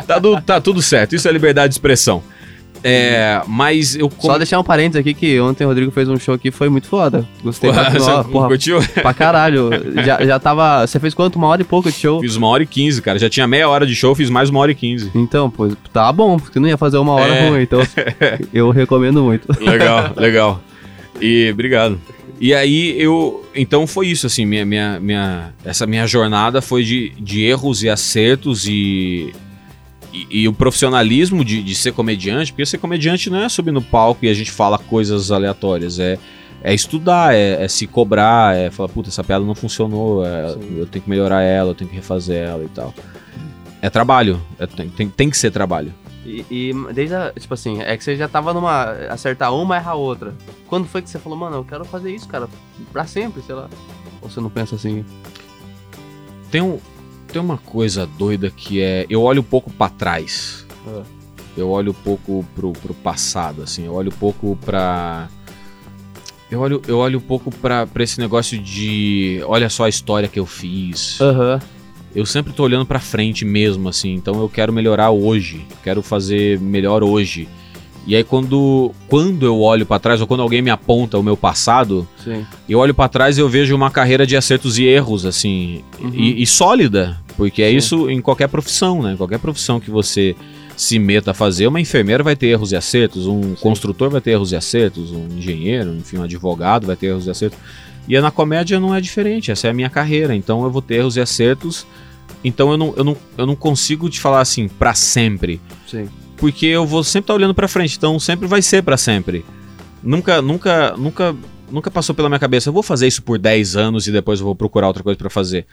tá, 0.07 0.21
tá 0.45 0.61
tudo 0.61 0.81
certo, 0.81 1.15
isso 1.15 1.29
é 1.29 1.33
liberdade 1.33 1.69
de 1.69 1.75
expressão. 1.75 2.23
É, 2.85 3.43
mas 3.49 3.97
eu. 3.97 4.11
Só 4.21 4.37
deixar 4.39 4.61
um 4.61 4.63
parênteses 4.65 5.01
aqui 5.01 5.13
que 5.13 5.41
ontem 5.41 5.65
o 5.65 5.69
Rodrigo 5.69 5.91
fez 5.91 6.09
um 6.09 6.17
show 6.19 6.35
aqui 6.35 6.51
foi 6.51 6.69
muito 6.69 6.87
foda. 6.87 7.27
Gostei 7.43 7.73
pra, 7.73 7.91
Você 7.91 8.11
ó, 8.11 8.23
porra, 8.23 8.49
curtiu? 8.49 8.79
pra 9.03 9.13
caralho. 9.13 9.71
Já, 10.05 10.25
já 10.25 10.39
tava. 10.39 10.87
Você 10.87 11.01
fez 11.01 11.13
quanto? 11.15 11.37
Uma 11.37 11.49
hora 11.49 11.63
e 11.63 11.65
pouco 11.65 11.91
de 11.91 11.97
show? 11.99 12.21
Fiz 12.21 12.37
uma 12.37 12.47
hora 12.49 12.63
e 12.63 12.67
quinze, 12.67 13.03
cara. 13.03 13.19
Já 13.19 13.29
tinha 13.29 13.47
meia 13.47 13.69
hora 13.69 13.87
de 13.87 13.95
show, 13.95 14.15
fiz 14.15 14.31
mais 14.31 14.51
uma 14.51 14.61
hora 14.61 14.71
e 14.71 14.75
quinze. 14.75 15.11
Então, 15.15 15.51
pois 15.51 15.75
tá 15.93 16.13
bom, 16.13 16.39
porque 16.39 16.61
não 16.61 16.69
ia 16.69 16.77
fazer 16.77 16.99
uma 16.99 17.13
hora 17.15 17.35
É. 17.35 17.49
ruim, 17.49 17.63
então 17.63 17.81
eu 18.53 18.71
recomendo 18.71 19.23
muito. 19.23 19.49
Legal, 19.61 20.13
legal. 20.17 20.61
E 21.21 21.51
obrigado. 21.53 22.01
E 22.41 22.53
aí 22.53 23.01
eu. 23.01 23.45
Então 23.55 23.87
foi 23.87 24.09
isso, 24.09 24.27
assim, 24.27 24.45
minha, 24.45 24.65
minha, 24.65 25.01
minha, 25.01 25.55
essa 25.65 25.87
minha 25.87 26.07
jornada 26.07 26.61
foi 26.61 26.85
de, 26.85 27.11
de 27.19 27.45
erros 27.45 27.83
e 27.83 27.89
acertos 27.89 28.67
e. 28.67 29.33
E, 30.13 30.43
e 30.43 30.49
o 30.49 30.53
profissionalismo 30.53 31.45
de, 31.45 31.63
de 31.63 31.75
ser 31.75 31.93
comediante, 31.93 32.51
porque 32.53 32.65
ser 32.65 32.79
comediante 32.79 33.29
não 33.29 33.41
é 33.43 33.49
subir 33.49 33.73
no 33.73 33.83
palco 33.83 34.25
e 34.25 34.29
a 34.31 34.35
gente 34.35 34.51
fala 34.51 34.79
coisas 34.79 35.31
aleatórias, 35.31 35.99
é, 35.99 36.17
é 36.63 36.73
estudar, 36.73 37.35
é, 37.35 37.63
é 37.65 37.69
se 37.69 37.87
cobrar, 37.87 38.57
é 38.57 38.71
falar, 38.71 38.89
puta, 38.89 39.11
essa 39.11 39.23
piada 39.23 39.45
não 39.45 39.55
funcionou, 39.55 40.25
é, 40.25 40.57
eu 40.77 40.87
tenho 40.87 41.03
que 41.03 41.11
melhorar 41.11 41.43
ela, 41.43 41.71
eu 41.71 41.75
tenho 41.75 41.91
que 41.91 41.97
refazer 41.97 42.37
ela 42.37 42.65
e 42.65 42.69
tal. 42.69 42.95
É 43.83 43.91
trabalho, 43.91 44.41
é- 44.59 44.67
tem, 44.67 44.89
tem, 44.89 45.09
tem 45.09 45.29
que 45.29 45.37
ser 45.37 45.51
trabalho. 45.51 45.93
E, 46.27 46.45
e 46.51 46.93
desde 46.93 47.15
a, 47.15 47.33
tipo 47.33 47.55
assim, 47.55 47.81
é 47.81 47.97
que 47.97 48.03
você 48.03 48.17
já 48.17 48.27
tava 48.27 48.53
numa. 48.53 48.91
acertar 49.09 49.55
uma, 49.55 49.77
errar 49.77 49.95
outra. 49.95 50.35
Quando 50.67 50.89
foi 50.89 51.01
que 51.01 51.09
você 51.09 51.19
falou, 51.19 51.39
mano, 51.39 51.57
eu 51.57 51.65
quero 51.65 51.85
fazer 51.85 52.13
isso, 52.13 52.27
cara, 52.27 52.49
pra 52.93 53.07
sempre, 53.07 53.41
sei 53.43 53.55
lá. 53.55 53.71
Ou 54.21 54.29
você 54.29 54.41
não 54.41 54.51
pensa 54.51 54.75
assim? 54.75 55.05
Tem, 56.51 56.61
um, 56.61 56.79
tem 57.29 57.41
uma 57.41 57.59
coisa 57.59 58.07
doida 58.07 58.51
que 58.51 58.81
é. 58.81 59.07
Eu 59.09 59.23
olho 59.23 59.41
um 59.41 59.45
pouco 59.45 59.71
pra 59.71 59.89
trás. 59.89 60.67
Ah. 60.87 61.03
Eu 61.57 61.71
olho 61.71 61.93
um 61.93 61.95
pouco 61.95 62.45
pro, 62.55 62.73
pro 62.73 62.93
passado, 62.95 63.63
assim. 63.63 63.87
Eu 63.87 63.95
olho 63.95 64.13
um 64.13 64.19
pouco 64.19 64.59
pra. 64.65 65.29
Eu 66.51 66.61
olho, 66.61 66.83
eu 66.87 66.99
olho 66.99 67.19
um 67.19 67.23
pouco 67.23 67.51
pra, 67.51 67.87
pra 67.87 68.03
esse 68.03 68.19
negócio 68.19 68.59
de. 68.59 69.41
Olha 69.47 69.71
só 69.71 69.85
a 69.85 69.89
história 69.89 70.29
que 70.29 70.39
eu 70.39 70.47
fiz. 70.47 71.21
Aham. 71.21 71.61
Eu 72.17 72.25
sempre 72.25 72.53
tô 72.55 72.63
olhando 72.63 72.87
pra 72.87 72.99
frente 72.99 73.45
mesmo, 73.45 73.91
assim. 73.91 74.15
Então 74.15 74.41
eu 74.41 74.49
quero 74.49 74.73
melhorar 74.73 75.11
hoje. 75.11 75.67
Quero 75.85 76.03
fazer 76.03 76.59
melhor 76.59 77.05
hoje. 77.05 77.47
E 78.07 78.17
aí 78.17 78.25
quando, 78.25 78.91
quando 79.07 79.45
eu 79.45 79.61
olho 79.61 79.85
pra 79.85 79.99
trás, 79.99 80.21
ou 80.21 80.27
quando 80.27 80.41
alguém 80.41 80.63
me 80.63 80.71
aponta 80.71 81.19
o 81.19 81.23
meu 81.23 81.37
passado, 81.37 82.09
Sim. 82.25 82.47
eu 82.69 82.79
olho 82.79 82.95
pra 82.95 83.07
trás 83.09 83.37
e 83.37 83.41
eu 83.41 83.49
vejo 83.51 83.75
uma 83.77 83.91
carreira 83.91 84.27
de 84.27 84.35
acertos 84.37 84.79
e 84.79 84.85
erros, 84.85 85.27
assim, 85.27 85.83
Uhum. 86.01 86.11
e, 86.15 86.41
e 86.43 86.47
sólida, 86.47 87.21
porque 87.37 87.61
é 87.63 87.71
Sim. 87.71 87.77
isso 87.77 88.09
em 88.11 88.21
qualquer 88.23 88.49
profissão, 88.49 89.03
né? 89.03 89.15
Qualquer 89.17 89.41
profissão 89.41 89.79
que 89.81 89.91
você 89.91 90.37
se 90.77 90.99
meta 91.01 91.33
a 91.33 91.35
fazer, 91.35 91.67
uma 91.67 91.81
enfermeira 91.81 92.23
vai 92.23 92.37
ter 92.37 92.47
erros 92.47 92.71
e 92.71 92.77
acertos, 92.77 93.27
um 93.27 93.55
construtor 93.57 94.09
vai 94.09 94.21
ter 94.21 94.31
erros 94.31 94.53
e 94.53 94.57
acertos, 94.57 95.11
um 95.11 95.27
engenheiro, 95.37 95.93
enfim, 95.97 96.19
um 96.19 96.23
advogado 96.23 96.87
vai 96.87 96.95
ter 96.95 97.07
erros 97.09 97.27
e 97.27 97.31
acertos. 97.31 97.59
E 98.09 98.19
na 98.21 98.31
comédia 98.31 98.79
não 98.79 98.95
é 98.95 99.01
diferente, 99.01 99.51
essa 99.51 99.67
é 99.67 99.71
a 99.71 99.75
minha 99.75 99.91
carreira, 99.91 100.33
então 100.33 100.63
eu 100.63 100.71
vou 100.71 100.81
ter 100.81 100.97
erros 100.97 101.17
e 101.17 101.21
acertos. 101.21 101.85
Então 102.47 102.71
eu 102.71 102.79
não, 102.79 102.95
eu 102.97 103.03
não, 103.03 103.17
eu 103.37 103.45
não 103.45 103.57
consigo 103.57 104.09
te 104.09 104.21
falar 104.21 104.41
assim, 104.41 104.69
pra 104.69 104.95
sempre 104.95 105.61
Sim. 105.85 106.09
porque 106.37 106.67
eu 106.67 106.87
vou 106.87 107.03
sempre 107.03 107.25
estar 107.25 107.35
olhando 107.35 107.53
pra 107.55 107.67
frente, 107.67 107.97
então 107.97 108.19
sempre 108.21 108.47
vai 108.47 108.63
ser 108.63 108.83
pra 108.85 108.97
sempre. 108.97 109.45
Nunca, 110.01 110.41
nunca, 110.41 110.95
nunca, 110.97 111.35
nunca 111.69 111.91
passou 111.91 112.15
pela 112.15 112.29
minha 112.29 112.39
cabeça, 112.39 112.69
eu 112.69 112.73
vou 112.73 112.85
fazer 112.85 113.09
isso 113.09 113.21
por 113.25 113.37
10 113.37 113.75
anos 113.75 114.07
e 114.07 114.13
depois 114.13 114.39
eu 114.39 114.47
vou 114.47 114.55
procurar 114.55 114.87
outra 114.87 115.03
coisa 115.03 115.19
pra 115.19 115.29
fazer. 115.29 115.67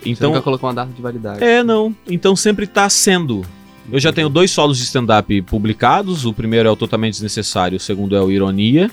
Você 0.00 0.08
Então, 0.10 0.30
nunca 0.30 0.40
colocou 0.42 0.68
uma 0.68 0.74
data 0.74 0.92
de 0.92 1.02
validade. 1.02 1.42
é, 1.42 1.64
não. 1.64 1.94
Então 2.08 2.36
sempre 2.36 2.64
tá 2.66 2.88
sendo. 2.88 3.44
Eu 3.90 3.98
já 3.98 4.12
tenho 4.12 4.28
dois 4.28 4.52
solos 4.52 4.78
de 4.78 4.84
stand-up 4.84 5.42
publicados, 5.42 6.24
o 6.24 6.32
primeiro 6.32 6.68
é 6.68 6.70
o 6.70 6.76
Totalmente 6.76 7.14
Desnecessário, 7.14 7.76
o 7.76 7.80
segundo 7.80 8.14
é 8.14 8.20
o 8.22 8.30
Ironia. 8.30 8.88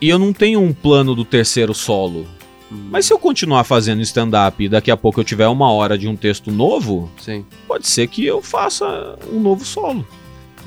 E 0.00 0.08
eu 0.08 0.18
não 0.18 0.32
tenho 0.32 0.62
um 0.62 0.72
plano 0.72 1.14
do 1.14 1.22
terceiro 1.26 1.74
solo. 1.74 2.26
Mas 2.70 3.06
se 3.06 3.12
eu 3.12 3.18
continuar 3.18 3.64
fazendo 3.64 4.00
stand-up 4.02 4.62
e 4.62 4.68
daqui 4.68 4.90
a 4.90 4.96
pouco 4.96 5.20
eu 5.20 5.24
tiver 5.24 5.48
uma 5.48 5.72
hora 5.72 5.98
de 5.98 6.06
um 6.06 6.14
texto 6.14 6.52
novo, 6.52 7.10
Sim. 7.18 7.44
pode 7.66 7.88
ser 7.88 8.06
que 8.06 8.24
eu 8.24 8.40
faça 8.40 9.16
um 9.32 9.40
novo 9.40 9.64
solo. 9.64 10.06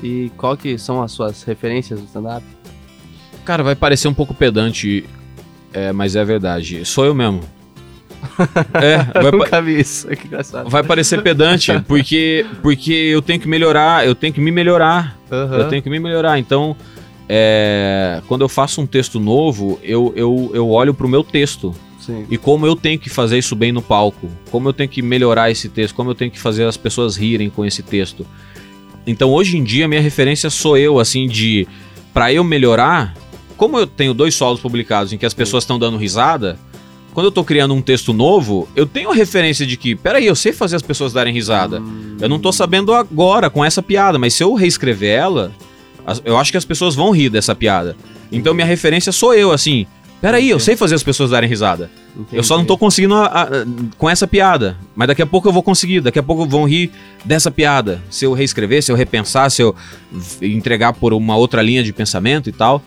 E 0.02 0.30
qual 0.36 0.56
que 0.56 0.76
são 0.76 1.02
as 1.02 1.12
suas 1.12 1.42
referências 1.44 1.98
do 1.98 2.06
stand-up? 2.06 2.44
Cara, 3.44 3.62
vai 3.62 3.74
parecer 3.74 4.08
um 4.08 4.14
pouco 4.14 4.34
pedante, 4.34 5.04
é, 5.72 5.92
mas 5.92 6.14
é 6.14 6.24
verdade. 6.24 6.84
Sou 6.84 7.04
eu 7.04 7.14
mesmo. 7.14 7.40
É, 8.72 9.20
vai, 9.20 9.30
nunca 9.30 9.60
vi 9.60 9.78
isso, 9.80 10.08
engraçado. 10.24 10.68
vai 10.70 10.82
parecer 10.82 11.22
pedante, 11.22 11.78
porque, 11.86 12.46
porque 12.62 12.92
eu 12.92 13.20
tenho 13.20 13.38
que 13.38 13.46
melhorar, 13.46 14.06
eu 14.06 14.14
tenho 14.14 14.32
que 14.32 14.40
me 14.40 14.50
melhorar. 14.50 15.16
Aham. 15.30 15.58
Eu 15.58 15.68
tenho 15.68 15.82
que 15.82 15.90
me 15.90 16.00
melhorar. 16.00 16.38
Então, 16.38 16.74
é, 17.28 18.22
quando 18.26 18.40
eu 18.40 18.48
faço 18.48 18.80
um 18.80 18.86
texto 18.86 19.20
novo, 19.20 19.78
eu, 19.82 20.12
eu, 20.16 20.50
eu 20.54 20.68
olho 20.70 20.94
pro 20.94 21.06
meu 21.06 21.22
texto. 21.22 21.74
Sim. 22.06 22.26
E 22.30 22.36
como 22.36 22.66
eu 22.66 22.76
tenho 22.76 22.98
que 22.98 23.08
fazer 23.08 23.38
isso 23.38 23.54
bem 23.54 23.72
no 23.72 23.80
palco. 23.82 24.28
Como 24.50 24.68
eu 24.68 24.72
tenho 24.72 24.88
que 24.88 25.00
melhorar 25.02 25.50
esse 25.50 25.68
texto. 25.68 25.94
Como 25.94 26.10
eu 26.10 26.14
tenho 26.14 26.30
que 26.30 26.38
fazer 26.38 26.64
as 26.64 26.76
pessoas 26.76 27.16
rirem 27.16 27.48
com 27.50 27.64
esse 27.64 27.82
texto. 27.82 28.26
Então, 29.06 29.32
hoje 29.32 29.56
em 29.56 29.64
dia, 29.64 29.86
minha 29.86 30.00
referência 30.00 30.48
sou 30.50 30.76
eu, 30.76 30.98
assim, 30.98 31.26
de. 31.26 31.66
Pra 32.12 32.32
eu 32.32 32.42
melhorar. 32.44 33.14
Como 33.56 33.78
eu 33.78 33.86
tenho 33.86 34.12
dois 34.14 34.34
solos 34.34 34.60
publicados 34.60 35.12
em 35.12 35.18
que 35.18 35.26
as 35.26 35.34
pessoas 35.34 35.64
estão 35.64 35.78
dando 35.78 35.96
risada. 35.96 36.58
Quando 37.12 37.26
eu 37.26 37.32
tô 37.32 37.44
criando 37.44 37.72
um 37.72 37.80
texto 37.80 38.12
novo, 38.12 38.68
eu 38.74 38.86
tenho 38.86 39.08
a 39.10 39.14
referência 39.14 39.64
de 39.64 39.76
que, 39.76 39.94
peraí, 39.94 40.26
eu 40.26 40.34
sei 40.34 40.52
fazer 40.52 40.74
as 40.74 40.82
pessoas 40.82 41.12
darem 41.12 41.32
risada. 41.32 41.80
Hum, 41.80 42.16
Eu 42.20 42.28
não 42.28 42.40
tô 42.40 42.50
sabendo 42.50 42.92
agora 42.92 43.48
com 43.48 43.64
essa 43.64 43.80
piada, 43.80 44.18
mas 44.18 44.34
se 44.34 44.42
eu 44.42 44.52
reescrever 44.54 45.16
ela, 45.16 45.52
eu 46.24 46.36
acho 46.36 46.50
que 46.50 46.58
as 46.58 46.64
pessoas 46.64 46.96
vão 46.96 47.12
rir 47.12 47.28
dessa 47.30 47.54
piada. 47.54 47.96
Então 48.32 48.52
minha 48.52 48.66
referência 48.66 49.12
sou 49.12 49.32
eu, 49.32 49.52
assim. 49.52 49.86
Peraí, 50.20 50.48
eu 50.48 50.58
sei 50.58 50.74
fazer 50.74 50.94
as 50.94 51.02
pessoas 51.02 51.30
darem 51.30 51.48
risada. 51.48 51.90
Eu 52.32 52.42
só 52.42 52.56
não 52.56 52.64
tô 52.64 52.78
conseguindo 52.78 53.14
a- 53.14 53.26
a- 53.42 53.48
com 53.98 54.08
essa 54.08 54.26
piada. 54.26 54.76
Mas 54.96 55.08
daqui 55.08 55.20
a 55.20 55.26
pouco 55.26 55.48
eu 55.48 55.52
vou 55.52 55.62
conseguir, 55.62 56.00
daqui 56.00 56.18
a 56.18 56.22
pouco 56.22 56.46
vão 56.46 56.64
rir 56.64 56.90
dessa 57.24 57.50
piada. 57.50 58.00
Se 58.08 58.24
eu 58.24 58.32
reescrever, 58.32 58.82
se 58.82 58.90
eu 58.90 58.96
repensar, 58.96 59.50
se 59.50 59.60
eu 59.60 59.74
entregar 60.40 60.94
por 60.94 61.12
uma 61.12 61.36
outra 61.36 61.60
linha 61.60 61.82
de 61.82 61.92
pensamento 61.92 62.48
e 62.48 62.52
tal. 62.52 62.82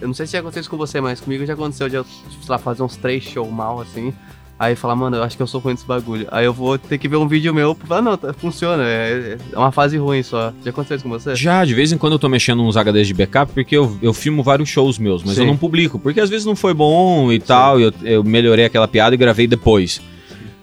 Eu 0.00 0.08
não 0.08 0.14
sei 0.14 0.26
se 0.26 0.32
já 0.32 0.40
aconteceu 0.40 0.60
isso 0.62 0.70
com 0.70 0.76
você, 0.76 1.00
mas 1.00 1.20
comigo 1.20 1.46
já 1.46 1.54
aconteceu 1.54 1.88
de 1.88 1.94
eu, 1.96 2.04
sei 2.04 2.28
lá, 2.48 2.58
fazer 2.58 2.82
uns 2.82 2.96
três 2.96 3.22
shows 3.24 3.50
mal, 3.50 3.80
assim. 3.80 4.12
Aí 4.58 4.74
falar, 4.74 4.96
mano, 4.96 5.18
eu 5.18 5.22
acho 5.22 5.36
que 5.36 5.42
eu 5.42 5.46
sou 5.46 5.60
ruim 5.60 5.74
desse 5.74 5.86
bagulho. 5.86 6.26
Aí 6.30 6.46
eu 6.46 6.52
vou 6.52 6.78
ter 6.78 6.96
que 6.96 7.06
ver 7.06 7.16
um 7.16 7.28
vídeo 7.28 7.52
meu 7.52 7.74
pra 7.74 7.86
falar, 7.86 8.02
não, 8.02 8.16
tá- 8.16 8.32
funciona. 8.32 8.82
É, 8.84 9.36
é 9.52 9.58
uma 9.58 9.70
fase 9.70 9.98
ruim 9.98 10.22
só. 10.22 10.50
Já 10.64 10.70
aconteceu 10.70 10.96
isso 10.96 11.04
com 11.04 11.10
você? 11.10 11.36
Já, 11.36 11.62
de 11.64 11.74
vez 11.74 11.92
em 11.92 11.98
quando 11.98 12.14
eu 12.14 12.18
tô 12.18 12.26
mexendo 12.28 12.62
nos 12.62 12.74
HDs 12.74 13.06
de 13.06 13.12
backup, 13.14 13.52
porque 13.52 13.76
eu, 13.76 13.98
eu 14.00 14.14
filmo 14.14 14.42
vários 14.42 14.70
shows 14.70 14.98
meus, 14.98 15.22
mas 15.22 15.36
eu 15.36 15.44
Sim. 15.44 15.50
não 15.50 15.56
publico, 15.58 15.98
porque 15.98 16.20
às 16.20 16.30
vezes 16.30 16.46
não 16.46 16.56
foi 16.56 16.72
bom 16.72 17.30
e 17.30 17.38
tal, 17.38 17.78
e 17.78 17.82
eu, 17.82 17.92
eu 18.02 18.24
melhorei 18.24 18.64
aquela 18.64 18.88
piada 18.88 19.14
e 19.14 19.18
gravei 19.18 19.46
depois. 19.46 20.00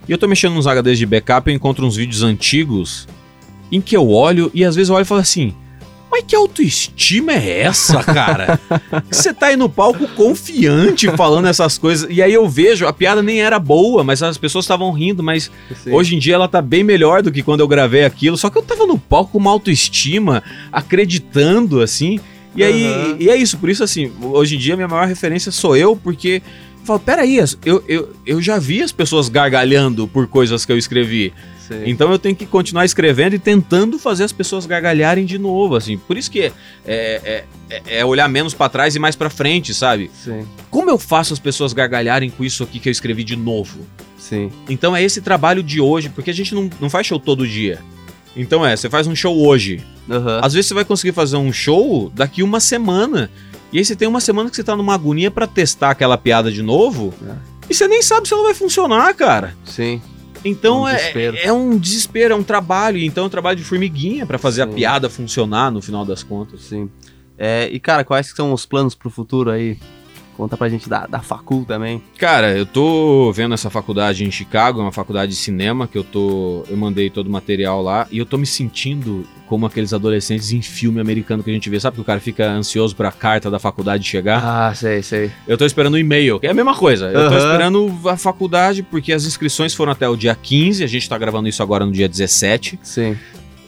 E 0.08 0.12
eu 0.12 0.18
tô 0.18 0.28
mexendo 0.28 0.54
nos 0.56 0.66
HDs 0.66 0.98
de 0.98 1.06
backup 1.06 1.48
eu 1.50 1.56
encontro 1.56 1.86
uns 1.86 1.96
vídeos 1.96 2.24
antigos 2.24 3.08
em 3.72 3.80
que 3.80 3.96
eu 3.96 4.10
olho 4.10 4.50
e 4.56 4.66
às 4.66 4.76
vezes 4.76 4.90
eu 4.90 4.96
olho 4.96 5.04
e 5.04 5.06
falo 5.06 5.22
assim. 5.22 5.54
Mas 6.14 6.26
que 6.28 6.36
autoestima 6.36 7.34
é 7.34 7.62
essa, 7.62 8.04
cara? 8.04 8.60
Você 9.10 9.34
tá 9.34 9.48
aí 9.48 9.58
no 9.58 9.68
palco 9.68 10.08
confiante 10.10 11.08
falando 11.18 11.48
essas 11.48 11.76
coisas. 11.76 12.08
E 12.08 12.22
aí 12.22 12.32
eu 12.32 12.48
vejo, 12.48 12.86
a 12.86 12.94
piada 12.94 13.24
nem 13.24 13.42
era 13.42 13.58
boa, 13.58 14.04
mas 14.04 14.22
as 14.22 14.38
pessoas 14.38 14.64
estavam 14.64 14.92
rindo, 14.92 15.24
mas 15.24 15.50
Sim. 15.84 15.92
Hoje 15.92 16.16
em 16.16 16.20
dia 16.20 16.36
ela 16.36 16.48
tá 16.48 16.62
bem 16.62 16.84
melhor 16.84 17.24
do 17.24 17.32
que 17.32 17.42
quando 17.42 17.62
eu 17.62 17.68
gravei 17.68 18.06
aquilo. 18.06 18.38
Só 18.38 18.52
que 18.52 18.58
eu 18.60 18.62
tava 18.62 18.86
no 18.86 19.00
palco 19.00 19.32
com 19.32 19.40
uma 19.40 19.50
autoestima, 19.50 20.44
acreditando, 20.72 21.82
assim. 21.82 22.20
E 22.56 22.64
aí, 22.64 22.86
Aham. 22.86 23.18
e 23.20 23.30
é 23.32 23.36
isso. 23.36 23.58
Por 23.58 23.68
isso, 23.68 23.84
assim, 23.84 24.12
hoje 24.22 24.56
em 24.56 24.60
dia 24.60 24.76
minha 24.76 24.88
maior 24.88 25.08
referência 25.08 25.52
sou 25.52 25.76
eu, 25.76 25.96
porque. 25.96 26.44
Eu 26.80 26.86
falo, 26.86 27.00
peraí, 27.00 27.38
eu, 27.66 27.84
eu, 27.88 28.14
eu 28.24 28.40
já 28.40 28.60
vi 28.60 28.84
as 28.84 28.92
pessoas 28.92 29.30
gargalhando 29.30 30.08
por 30.08 30.28
coisas 30.28 30.64
que 30.64 30.72
eu 30.72 30.78
escrevi. 30.78 31.34
Então 31.86 32.12
eu 32.12 32.20
tenho 32.20 32.36
que 32.36 32.46
continuar 32.46 32.86
escrevendo 32.86 33.36
e 33.36 33.40
tentando 33.40 33.98
fazer 33.98 34.24
as 34.24 34.32
pessoas 34.32 34.66
gargalharem 34.66 35.26
de 35.26 35.38
novo, 35.38 35.76
assim. 35.76 35.98
Por 35.98 36.18
isso 36.18 36.30
que 36.30 36.42
é, 36.42 36.52
é, 36.86 37.44
é, 37.70 38.00
é 38.00 38.06
olhar 38.06 38.28
menos 38.28 38.54
pra 38.54 38.70
trás 38.70 38.96
e 38.96 39.00
mais 39.00 39.16
pra 39.16 39.30
frente, 39.30 39.74
sabe? 39.74 40.12
Sim. 40.14 40.46
Como 40.70 40.90
eu 40.90 40.98
faço 40.98 41.34
as 41.34 41.40
pessoas 41.40 41.74
gargalharem 41.74 42.30
com 42.30 42.44
isso 42.44 42.64
aqui 42.64 42.80
que 42.80 42.90
eu 42.90 42.92
escrevi 42.92 43.24
de 43.24 43.36
novo? 43.36 43.80
Sim. 44.18 44.52
Então 44.70 44.96
é 44.96 45.04
esse 45.04 45.22
trabalho 45.22 45.62
de 45.64 45.80
hoje, 45.82 46.10
porque 46.10 46.32
a 46.32 46.34
gente 46.34 46.54
não, 46.56 46.70
não 46.80 46.90
faz 46.90 47.08
show 47.08 47.20
todo 47.20 47.48
dia. 47.48 47.80
Então 48.36 48.66
é, 48.66 48.76
você 48.76 48.90
faz 48.90 49.08
um 49.08 49.16
show 49.16 49.38
hoje. 49.46 49.82
Aham. 50.10 50.40
Às 50.44 50.54
vezes 50.54 50.68
você 50.68 50.74
vai 50.74 50.86
conseguir 50.86 51.14
fazer 51.14 51.38
um 51.38 51.54
show 51.54 52.12
daqui 52.14 52.42
uma 52.44 52.60
semana. 52.60 53.30
E 53.72 53.78
aí 53.80 53.86
você 53.86 53.96
tem 53.96 54.08
uma 54.08 54.22
semana 54.22 54.50
que 54.50 54.56
você 54.56 54.64
tá 54.64 54.76
numa 54.76 54.94
agonia 54.94 55.32
pra 55.32 55.48
testar 55.48 55.92
aquela 55.92 56.18
piada 56.18 56.52
de 56.52 56.62
novo. 56.62 57.14
É. 57.28 57.34
E 57.70 57.74
você 57.74 57.88
nem 57.88 58.02
sabe 58.02 58.28
se 58.28 58.34
ela 58.34 58.44
vai 58.44 58.54
funcionar, 58.54 59.14
cara. 59.16 59.56
Sim. 59.66 60.02
Então 60.44 60.82
Um 60.82 60.88
é, 60.88 61.46
é 61.46 61.54
um 61.54 61.78
desespero, 61.78 62.34
é 62.34 62.38
um 62.38 62.44
trabalho. 62.44 63.00
Então 63.00 63.24
é 63.24 63.28
um 63.28 63.30
trabalho 63.30 63.58
de 63.58 63.64
formiguinha 63.64 64.26
pra 64.26 64.38
fazer 64.38 64.64
a 64.64 64.68
Sim. 64.68 64.74
piada 64.74 65.10
funcionar 65.10 65.72
no 65.72 65.82
final 65.82 66.06
das 66.06 66.24
contas. 66.24 66.62
Sim. 66.64 66.90
É, 67.38 67.68
e, 67.72 67.80
cara, 67.80 68.04
quais 68.04 68.28
são 68.36 68.54
os 68.54 68.66
planos 68.66 68.94
pro 68.94 69.10
futuro 69.10 69.50
aí? 69.50 69.78
Conta 70.36 70.58
pra 70.58 70.68
gente 70.68 70.90
da, 70.90 71.06
da 71.06 71.20
facul 71.20 71.64
também. 71.66 72.02
Cara, 72.18 72.58
eu 72.58 72.66
tô 72.66 73.32
vendo 73.32 73.54
essa 73.54 73.70
faculdade 73.70 74.26
em 74.26 74.32
Chicago, 74.32 74.80
é 74.80 74.84
uma 74.84 74.92
faculdade 74.92 75.32
de 75.32 75.38
cinema 75.38 75.88
que 75.88 75.98
eu 75.98 76.04
tô. 76.04 76.64
Eu 76.68 76.76
mandei 76.76 77.10
todo 77.10 77.28
o 77.28 77.32
material 77.32 77.82
lá 77.82 78.08
e 78.12 78.18
eu 78.18 78.26
tô 78.26 78.38
me 78.38 78.46
sentindo 78.46 79.26
como 79.48 79.66
aqueles 79.68 79.94
adolescentes 79.94 80.52
em 80.52 80.62
filme 80.62 81.00
americano 81.00 81.44
que 81.44 81.52
a 81.52 81.54
gente 81.54 81.70
vê. 81.70 81.80
Sabe 81.80 81.96
que 81.96 82.02
o 82.02 82.06
cara 82.06 82.20
fica 82.20 82.50
ansioso 82.50 82.96
pra 82.96 83.12
carta 83.12 83.52
da 83.52 83.60
faculdade 83.60 84.04
chegar? 84.04 84.42
Ah, 84.44 84.74
sei, 84.74 85.04
sei. 85.04 85.32
Eu 85.48 85.58
tô 85.58 85.66
esperando 85.66 85.94
o 85.94 85.98
e-mail, 86.00 86.40
que 86.40 86.48
é 86.48 86.50
a 86.50 86.54
mesma 86.54 86.74
coisa. 86.76 87.08
Eu 87.08 87.30
tô 87.30 87.36
Aham. 87.36 87.38
esperando 87.38 88.10
a 88.10 88.18
faculdade 88.18 88.82
porque 88.82 89.14
as 89.14 89.26
inscrições 89.26 89.74
foram 89.76 89.92
até 89.92 90.10
o 90.10 90.16
dia 90.16 90.34
15, 90.34 90.84
a 90.84 90.88
gente 90.88 91.08
tá 91.08 91.18
gravando 91.18 91.48
isso 91.48 91.62
agora 91.62 91.86
no 91.86 91.92
dia 91.92 92.10
17. 92.10 92.80
Sim. 92.82 93.16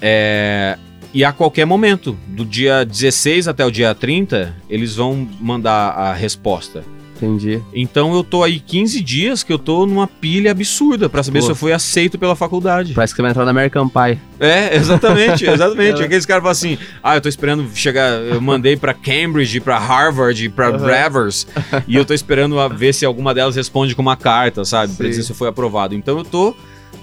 É, 0.01 0.78
E 1.16 1.24
a 1.24 1.32
qualquer 1.32 1.63
momento, 1.63 2.18
do 2.28 2.43
dia 2.43 2.84
16 2.84 3.47
até 3.47 3.66
o 3.66 3.72
dia 3.72 3.95
30, 3.95 4.53
eles 4.70 4.97
vão 4.97 5.26
mandar 5.39 5.91
a 5.91 6.13
resposta. 6.13 6.84
Entendi. 7.16 7.61
Então 7.74 8.13
eu 8.13 8.22
tô 8.22 8.43
aí 8.43 8.59
15 8.59 8.99
dias 9.01 9.41
que 9.41 9.53
eu 9.53 9.57
tô 9.57 9.86
numa 9.86 10.07
pilha 10.07 10.51
absurda 10.51 11.07
pra 11.07 11.24
saber 11.24 11.39
Pô. 11.39 11.45
se 11.45 11.51
eu 11.53 11.55
fui 11.55 11.72
aceito 11.72 12.20
pela 12.20 12.36
faculdade. 12.36 12.93
Parece 12.93 13.13
que 13.13 13.16
você 13.16 13.22
vai 13.22 13.32
entrar 13.32 13.45
na 13.45 13.51
American 13.51 13.88
Pie. 13.88 14.20
É, 14.41 14.76
exatamente, 14.76 15.45
exatamente. 15.47 16.01
É. 16.01 16.05
Aqueles 16.05 16.26
caras 16.26 16.41
falam 16.41 16.51
assim: 16.51 16.78
"Ah, 17.01 17.16
eu 17.16 17.22
tô 17.22 17.30
esperando 17.30 17.66
chegar, 17.74 18.09
eu 18.20 18.41
mandei 18.41 18.76
pra 18.76 18.93
Cambridge, 18.93 19.61
pra 19.61 19.80
Harvard, 19.80 20.49
pra 20.49 20.68
Aham. 20.68 20.86
Rivers, 20.86 21.47
e 21.88 21.95
eu 21.95 22.03
tô 22.03 22.13
esperando 22.13 22.59
a 22.59 22.68
ver 22.68 22.93
se 22.93 23.05
alguma 23.05 23.34
delas 23.34 23.55
responde 23.55 23.95
com 23.95 24.01
uma 24.01 24.18
carta, 24.18 24.66
sabe, 24.66 24.93
Pra 24.95 25.07
dizer 25.07 25.24
se 25.24 25.32
eu 25.32 25.36
fui 25.38 25.47
aprovado". 25.47 25.95
Então 25.95 26.18
eu 26.18 26.26
tô 26.26 26.53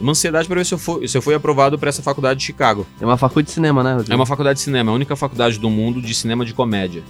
numa 0.01 0.13
ansiedade 0.13 0.47
pra 0.49 0.57
ver 0.57 0.67
se 0.67 0.75
eu 0.75 0.79
fui, 0.79 1.07
se 1.09 1.17
eu 1.17 1.23
fui 1.23 1.35
aprovado 1.35 1.79
pra 1.79 1.89
essa 1.89 2.03
faculdade 2.03 2.41
de 2.41 2.47
Chicago. 2.47 2.87
É 3.01 3.05
uma 3.05 3.17
facul 3.17 3.43
de 3.43 3.51
cinema, 3.51 3.83
né, 3.83 3.93
Rodrigo? 3.93 4.13
É 4.13 4.17
uma 4.17 4.27
faculdade 4.27 4.59
de 4.59 4.65
cinema, 4.65 4.91
é 4.91 4.93
a 4.93 4.95
única 4.95 5.15
faculdade 5.17 5.59
do 5.59 5.71
mundo 5.71 6.01
de 6.03 6.15
cinema 6.15 6.45
de 6.45 6.53
comédia. 6.55 7.03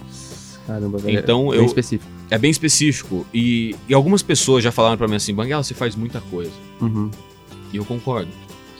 Caramba, 0.67 0.97
velho. 0.97 1.19
Então, 1.19 1.49
Bem 1.49 1.59
eu- 1.59 1.65
específico. 1.65 2.09
É 2.29 2.37
bem 2.37 2.49
específico 2.49 3.25
e, 3.33 3.75
e 3.87 3.93
algumas 3.93 4.21
pessoas 4.21 4.63
já 4.63 4.71
falaram 4.71 4.97
pra 4.97 5.07
mim 5.07 5.15
assim: 5.15 5.33
"Banguela, 5.33 5.61
você 5.61 5.73
faz 5.73 5.95
muita 5.95 6.21
coisa". 6.31 6.51
Uhum. 6.81 7.11
E 7.71 7.77
eu 7.77 7.85
concordo. 7.85 8.29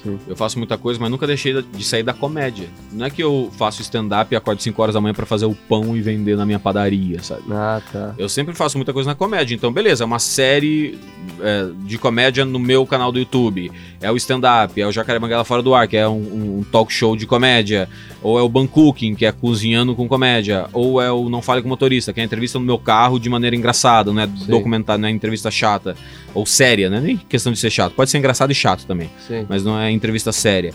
Sim. 0.03 0.19
Eu 0.27 0.35
faço 0.35 0.57
muita 0.57 0.77
coisa, 0.77 0.99
mas 0.99 1.09
nunca 1.09 1.25
deixei 1.25 1.61
de 1.61 1.83
sair 1.83 2.03
da 2.03 2.13
comédia. 2.13 2.67
Não 2.91 3.05
é 3.05 3.09
que 3.09 3.23
eu 3.23 3.49
faço 3.57 3.81
stand-up 3.81 4.33
e 4.33 4.35
acordo 4.35 4.61
5 4.61 4.81
horas 4.81 4.95
da 4.95 5.01
manhã 5.01 5.13
pra 5.13 5.25
fazer 5.25 5.45
o 5.45 5.55
pão 5.55 5.95
e 5.95 6.01
vender 6.01 6.35
na 6.35 6.45
minha 6.45 6.59
padaria, 6.59 7.21
sabe? 7.23 7.43
Ah, 7.51 7.81
tá. 7.91 8.13
Eu 8.17 8.27
sempre 8.27 8.53
faço 8.53 8.77
muita 8.77 8.91
coisa 8.91 9.09
na 9.09 9.15
comédia. 9.15 9.55
Então, 9.55 9.71
beleza, 9.71 10.03
é 10.03 10.05
uma 10.05 10.19
série 10.19 10.99
é, 11.39 11.67
de 11.85 11.97
comédia 11.97 12.43
no 12.43 12.59
meu 12.59 12.85
canal 12.85 13.11
do 13.11 13.19
YouTube. 13.19 13.71
É 14.01 14.11
o 14.11 14.17
stand-up, 14.17 14.79
é 14.79 14.85
o 14.85 14.91
Jacaré 14.91 15.19
Banguela 15.19 15.45
Fora 15.45 15.61
do 15.61 15.73
Ar, 15.73 15.87
que 15.87 15.95
é 15.95 16.07
um, 16.07 16.59
um 16.59 16.65
talk 16.71 16.91
show 16.91 17.15
de 17.15 17.25
comédia. 17.25 17.87
Ou 18.21 18.39
é 18.39 18.41
o 18.41 18.49
Bancooking, 18.49 19.15
que 19.15 19.25
é 19.25 19.31
cozinhando 19.31 19.95
com 19.95 20.07
comédia. 20.07 20.67
Ou 20.73 21.01
é 21.01 21.11
o 21.11 21.29
Não 21.29 21.41
Fale 21.41 21.61
com 21.61 21.69
Motorista, 21.69 22.11
que 22.11 22.19
é 22.19 22.23
a 22.23 22.25
entrevista 22.25 22.59
no 22.59 22.65
meu 22.65 22.77
carro 22.77 23.19
de 23.19 23.29
maneira 23.29 23.55
engraçada, 23.55 24.11
não 24.11 24.21
é 24.21 24.27
Sim. 24.27 24.47
documentário, 24.47 25.01
não 25.01 25.07
é 25.07 25.11
entrevista 25.11 25.49
chata. 25.49 25.95
Ou 26.33 26.45
séria, 26.45 26.89
né? 26.89 26.99
Nem 26.99 27.17
questão 27.17 27.53
de 27.53 27.59
ser 27.59 27.69
chato. 27.69 27.93
Pode 27.93 28.09
ser 28.09 28.17
engraçado 28.17 28.51
e 28.51 28.55
chato 28.55 28.85
também 28.85 29.09
Sim. 29.27 29.45
mas 29.47 29.63
não 29.63 29.79
é 29.79 29.91
entrevista 29.93 30.31
séria. 30.31 30.73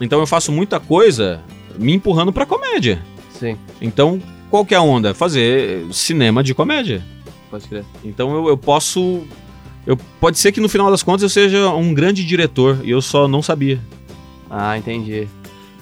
Então 0.00 0.20
eu 0.20 0.26
faço 0.26 0.50
muita 0.50 0.80
coisa 0.80 1.42
me 1.78 1.92
empurrando 1.92 2.32
pra 2.32 2.46
comédia. 2.46 3.02
Sim. 3.30 3.56
Então, 3.80 4.20
qual 4.50 4.64
que 4.64 4.74
é 4.74 4.76
a 4.76 4.82
onda? 4.82 5.14
Fazer 5.14 5.84
cinema 5.92 6.42
de 6.42 6.54
comédia. 6.54 7.02
Pode 7.50 7.66
crer. 7.68 7.84
Então 8.04 8.34
eu, 8.34 8.48
eu 8.48 8.56
posso. 8.56 9.22
Eu, 9.86 9.96
pode 10.18 10.38
ser 10.38 10.50
que 10.52 10.60
no 10.60 10.68
final 10.68 10.90
das 10.90 11.02
contas 11.02 11.22
eu 11.22 11.28
seja 11.28 11.68
um 11.70 11.92
grande 11.92 12.24
diretor 12.24 12.80
e 12.82 12.90
eu 12.90 13.02
só 13.02 13.28
não 13.28 13.42
sabia. 13.42 13.78
Ah, 14.50 14.78
entendi. 14.78 15.28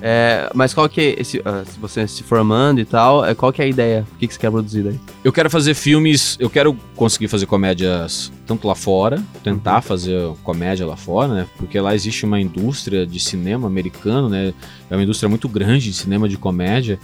É, 0.04 0.50
mas 0.52 0.74
qual 0.74 0.88
que 0.88 1.00
é 1.00 1.20
esse. 1.20 1.40
ah, 1.44 1.62
se 1.64 1.78
você 1.78 2.08
se 2.08 2.24
formando 2.24 2.80
e 2.80 2.84
tal, 2.84 3.24
é, 3.24 3.36
qual 3.36 3.52
que 3.52 3.62
é 3.62 3.66
a 3.66 3.68
ideia? 3.68 4.04
O 4.14 4.18
que, 4.18 4.26
que 4.26 4.34
você 4.34 4.40
quer 4.40 4.50
produzir 4.50 4.82
daí? 4.82 4.98
Eu 5.22 5.32
quero 5.32 5.48
fazer 5.48 5.74
filmes, 5.74 6.36
eu 6.40 6.50
quero 6.50 6.74
conseguir 6.96 7.28
fazer 7.28 7.46
comédias 7.46 8.32
tanto 8.44 8.66
lá 8.66 8.74
fora, 8.74 9.22
tentar 9.44 9.76
Uhum. 9.76 9.82
fazer 9.82 10.20
comédia 10.42 10.84
lá 10.84 10.96
fora, 10.96 11.32
né? 11.32 11.46
Porque 11.56 11.78
lá 11.78 11.94
existe 11.94 12.24
uma 12.24 12.40
indústria 12.40 13.06
de 13.06 13.20
cinema 13.20 13.68
americano, 13.68 14.28
né? 14.28 14.52
É 14.90 14.96
uma 14.96 15.04
indústria 15.04 15.28
muito 15.28 15.48
grande 15.48 15.84
de 15.84 15.92
cinema 15.96 16.28
de 16.28 16.36
comédia. 16.36 16.98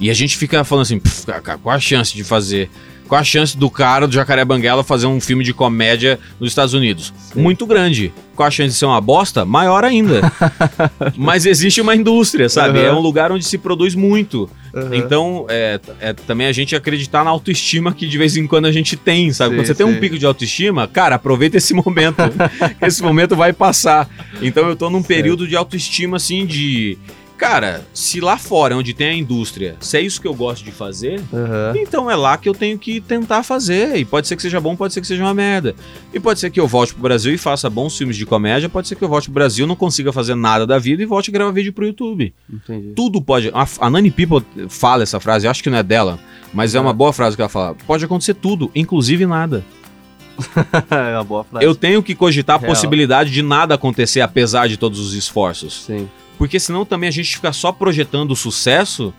E 0.00 0.08
a 0.10 0.14
gente 0.14 0.38
fica 0.38 0.64
falando 0.64 0.82
assim, 0.82 0.98
"Pff, 0.98 1.26
cara, 1.26 1.58
qual 1.58 1.76
a 1.76 1.78
chance 1.78 2.14
de 2.14 2.24
fazer? 2.24 2.70
Qual 3.08 3.18
a 3.18 3.24
chance 3.24 3.56
do 3.56 3.70
cara 3.70 4.06
do 4.06 4.12
Jacaré 4.12 4.44
Banguela 4.44 4.84
fazer 4.84 5.06
um 5.06 5.18
filme 5.18 5.42
de 5.42 5.54
comédia 5.54 6.18
nos 6.38 6.50
Estados 6.50 6.74
Unidos? 6.74 7.12
Sim. 7.16 7.40
Muito 7.40 7.66
grande. 7.66 8.12
Qual 8.36 8.46
a 8.46 8.50
chance 8.50 8.74
de 8.74 8.74
ser 8.74 8.84
uma 8.84 9.00
bosta? 9.00 9.46
Maior 9.46 9.82
ainda. 9.82 10.20
Mas 11.16 11.46
existe 11.46 11.80
uma 11.80 11.96
indústria, 11.96 12.50
sabe? 12.50 12.78
Uhum. 12.78 12.84
É 12.84 12.92
um 12.92 13.00
lugar 13.00 13.32
onde 13.32 13.46
se 13.46 13.56
produz 13.56 13.94
muito. 13.94 14.48
Uhum. 14.74 14.94
Então, 14.94 15.46
é, 15.48 15.80
é 16.00 16.12
também 16.12 16.46
a 16.46 16.52
gente 16.52 16.76
acreditar 16.76 17.24
na 17.24 17.30
autoestima 17.30 17.94
que 17.94 18.06
de 18.06 18.18
vez 18.18 18.36
em 18.36 18.46
quando 18.46 18.66
a 18.66 18.72
gente 18.72 18.94
tem, 18.94 19.32
sabe? 19.32 19.50
Sim, 19.50 19.56
quando 19.56 19.66
você 19.66 19.74
tem 19.74 19.86
um 19.86 19.94
sim. 19.94 20.00
pico 20.00 20.18
de 20.18 20.26
autoestima, 20.26 20.86
cara, 20.86 21.16
aproveita 21.16 21.56
esse 21.56 21.72
momento. 21.72 22.18
esse 22.82 23.02
momento 23.02 23.34
vai 23.34 23.54
passar. 23.54 24.08
Então 24.42 24.68
eu 24.68 24.76
tô 24.76 24.90
num 24.90 25.02
período 25.02 25.48
de 25.48 25.56
autoestima, 25.56 26.18
assim, 26.18 26.44
de. 26.44 26.98
Cara, 27.38 27.86
se 27.94 28.20
lá 28.20 28.36
fora, 28.36 28.76
onde 28.76 28.92
tem 28.92 29.08
a 29.08 29.14
indústria, 29.14 29.76
se 29.80 29.96
é 29.96 30.00
isso 30.00 30.20
que 30.20 30.26
eu 30.26 30.34
gosto 30.34 30.64
de 30.64 30.72
fazer, 30.72 31.20
Aham. 31.32 31.72
então 31.76 32.10
é 32.10 32.16
lá 32.16 32.36
que 32.36 32.48
eu 32.48 32.52
tenho 32.54 32.76
que 32.76 33.00
tentar 33.00 33.44
fazer. 33.44 33.96
E 33.96 34.04
pode 34.04 34.26
ser 34.26 34.34
que 34.34 34.42
seja 34.42 34.60
bom, 34.60 34.74
pode 34.74 34.92
ser 34.92 35.00
que 35.00 35.06
seja 35.06 35.22
uma 35.22 35.32
merda. 35.32 35.74
E 36.12 36.18
pode 36.18 36.40
ser 36.40 36.50
que 36.50 36.58
eu 36.58 36.66
volte 36.66 36.92
pro 36.92 37.02
Brasil 37.02 37.32
e 37.32 37.38
faça 37.38 37.70
bons 37.70 37.96
filmes 37.96 38.16
de 38.16 38.26
comédia, 38.26 38.68
pode 38.68 38.88
ser 38.88 38.96
que 38.96 39.04
eu 39.04 39.08
volte 39.08 39.26
pro 39.26 39.34
Brasil, 39.34 39.66
não 39.68 39.76
consiga 39.76 40.12
fazer 40.12 40.34
nada 40.34 40.66
da 40.66 40.78
vida 40.80 41.00
e 41.00 41.06
volte 41.06 41.30
a 41.30 41.32
gravar 41.32 41.52
vídeo 41.52 41.72
pro 41.72 41.86
YouTube 41.86 42.34
Entendi. 42.52 42.92
tudo 42.96 43.22
pode. 43.22 43.50
A, 43.54 43.66
a 43.80 43.88
Nani 43.88 44.10
People 44.10 44.44
fala 44.68 45.04
essa 45.04 45.20
frase, 45.20 45.46
eu 45.46 45.50
acho 45.52 45.62
que 45.62 45.70
não 45.70 45.78
é 45.78 45.82
dela, 45.84 46.18
mas 46.52 46.74
é 46.74 46.78
Ah. 46.78 46.82
uma 46.82 46.92
boa 46.92 47.12
frase 47.12 47.36
que 47.36 47.42
ela 47.42 47.48
fala. 47.48 47.76
Pode 47.86 48.04
acontecer 48.04 48.34
tudo, 48.34 48.68
inclusive 48.74 49.24
nada. 49.26 49.64
é 50.90 51.14
uma 51.14 51.24
boa 51.24 51.44
frase. 51.44 51.64
Eu 51.64 51.74
tenho 51.74 52.02
que 52.02 52.14
cogitar 52.14 52.56
a 52.56 52.58
Real. 52.58 52.72
possibilidade 52.72 53.30
de 53.30 53.42
nada 53.42 53.74
acontecer 53.76 54.20
apesar 54.20 54.68
de 54.68 54.76
todos 54.76 54.98
os 55.00 55.14
esforços. 55.14 55.84
Sim. 55.84 56.08
Porque 56.38 56.58
senão 56.60 56.84
também 56.86 57.08
a 57.08 57.12
gente 57.12 57.34
fica 57.36 57.52
só 57.52 57.72
projetando 57.72 58.30
o 58.30 58.36
sucesso 58.36 59.12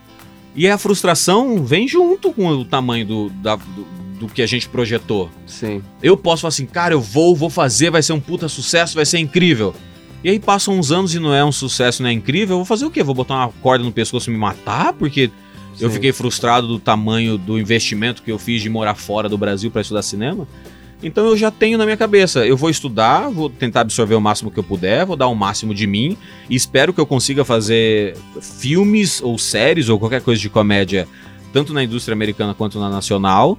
e 0.56 0.68
a 0.68 0.78
frustração 0.78 1.64
vem 1.64 1.88
junto 1.88 2.32
com 2.32 2.48
o 2.48 2.66
tamanho 2.66 3.06
do, 3.06 3.30
da- 3.30 3.58
do, 3.58 3.86
do 4.22 4.28
que 4.28 4.42
a 4.42 4.48
gente 4.48 4.68
projetou. 4.70 5.30
Sim. 5.46 5.82
Eu 6.02 6.16
posso 6.18 6.42
falar 6.42 6.50
assim, 6.50 6.66
cara, 6.66 6.94
eu 6.94 7.02
vou, 7.02 7.36
vou 7.36 7.50
fazer, 7.50 7.92
vai 7.92 8.02
ser 8.02 8.14
um 8.14 8.20
puta 8.20 8.48
sucesso, 8.48 8.96
vai 8.96 9.06
ser 9.06 9.20
incrível. 9.20 9.76
E 10.24 10.30
aí 10.30 10.40
passam 10.40 10.78
uns 10.78 10.92
anos 10.92 11.14
e 11.14 11.20
não 11.20 11.34
é 11.34 11.44
um 11.46 11.52
sucesso, 11.52 12.02
não 12.04 12.10
é 12.10 12.14
incrível, 12.14 12.54
eu 12.56 12.60
vou 12.60 12.66
fazer 12.66 12.86
o 12.86 12.92
quê? 12.92 13.04
Vou 13.04 13.16
botar 13.16 13.36
uma 13.36 13.50
corda 13.62 13.84
no 13.86 13.92
pescoço 13.92 14.30
e 14.30 14.34
me 14.34 14.40
matar? 14.40 14.92
Porque 14.94 15.30
eu 15.80 15.88
Sim. 15.90 15.94
fiquei 15.96 16.12
frustrado 16.12 16.68
do 16.68 16.78
tamanho 16.80 17.38
do 17.38 17.58
investimento 17.60 18.22
que 18.24 18.32
eu 18.32 18.38
fiz 18.40 18.62
de 18.62 18.70
morar 18.70 18.96
fora 18.96 19.30
do 19.30 19.38
Brasil 19.38 19.72
para 19.72 19.82
estudar 19.82 20.02
cinema. 20.02 20.46
Então 21.02 21.26
eu 21.28 21.38
já 21.38 21.50
tenho 21.50 21.78
na 21.78 21.86
minha 21.86 21.96
cabeça, 21.96 22.46
eu 22.46 22.58
vou 22.58 22.70
estudar, 22.70 23.30
vou 23.30 23.50
tentar 23.50 23.82
absorver 23.82 24.16
o 24.16 24.22
máximo 24.22 24.52
que 24.52 24.60
eu 24.60 24.64
puder, 24.64 25.06
vou 25.06 25.16
dar 25.16 25.28
o 25.28 25.36
máximo 25.36 25.74
de 25.74 25.88
mim 25.88 26.18
e 26.50 26.56
espero 26.56 26.94
que 26.94 27.00
eu 27.00 27.06
consiga 27.06 27.46
fazer 27.46 28.18
filmes 28.42 29.22
ou 29.22 29.38
séries 29.38 29.88
ou 29.88 29.98
qualquer 29.98 30.22
coisa 30.22 30.42
de 30.42 30.50
comédia, 30.50 31.08
tanto 31.54 31.74
na 31.74 31.82
indústria 31.84 32.14
americana 32.14 32.54
quanto 32.54 32.78
na 32.80 32.90
nacional. 32.90 33.58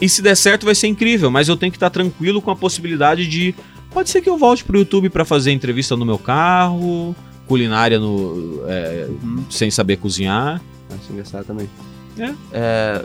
E 0.00 0.08
se 0.08 0.22
der 0.22 0.36
certo 0.36 0.64
vai 0.64 0.74
ser 0.74 0.86
incrível, 0.86 1.28
mas 1.30 1.48
eu 1.48 1.56
tenho 1.56 1.72
que 1.72 1.76
estar 1.76 1.90
tranquilo 1.90 2.40
com 2.40 2.52
a 2.52 2.56
possibilidade 2.56 3.26
de 3.26 3.52
pode 3.90 4.08
ser 4.08 4.22
que 4.22 4.30
eu 4.30 4.38
volte 4.38 4.62
pro 4.64 4.78
YouTube 4.78 5.10
para 5.10 5.24
fazer 5.24 5.50
entrevista 5.50 5.96
no 5.96 6.06
meu 6.06 6.18
carro, 6.18 7.14
culinária 7.48 7.98
no 7.98 8.62
é, 8.68 9.08
Uhum. 9.22 9.44
sem 9.50 9.72
saber 9.72 9.96
cozinhar. 9.96 10.62
Acho 10.88 11.12
engraçado 11.12 11.44
também. 11.46 11.68
É. 12.18 12.34
É, 12.52 13.04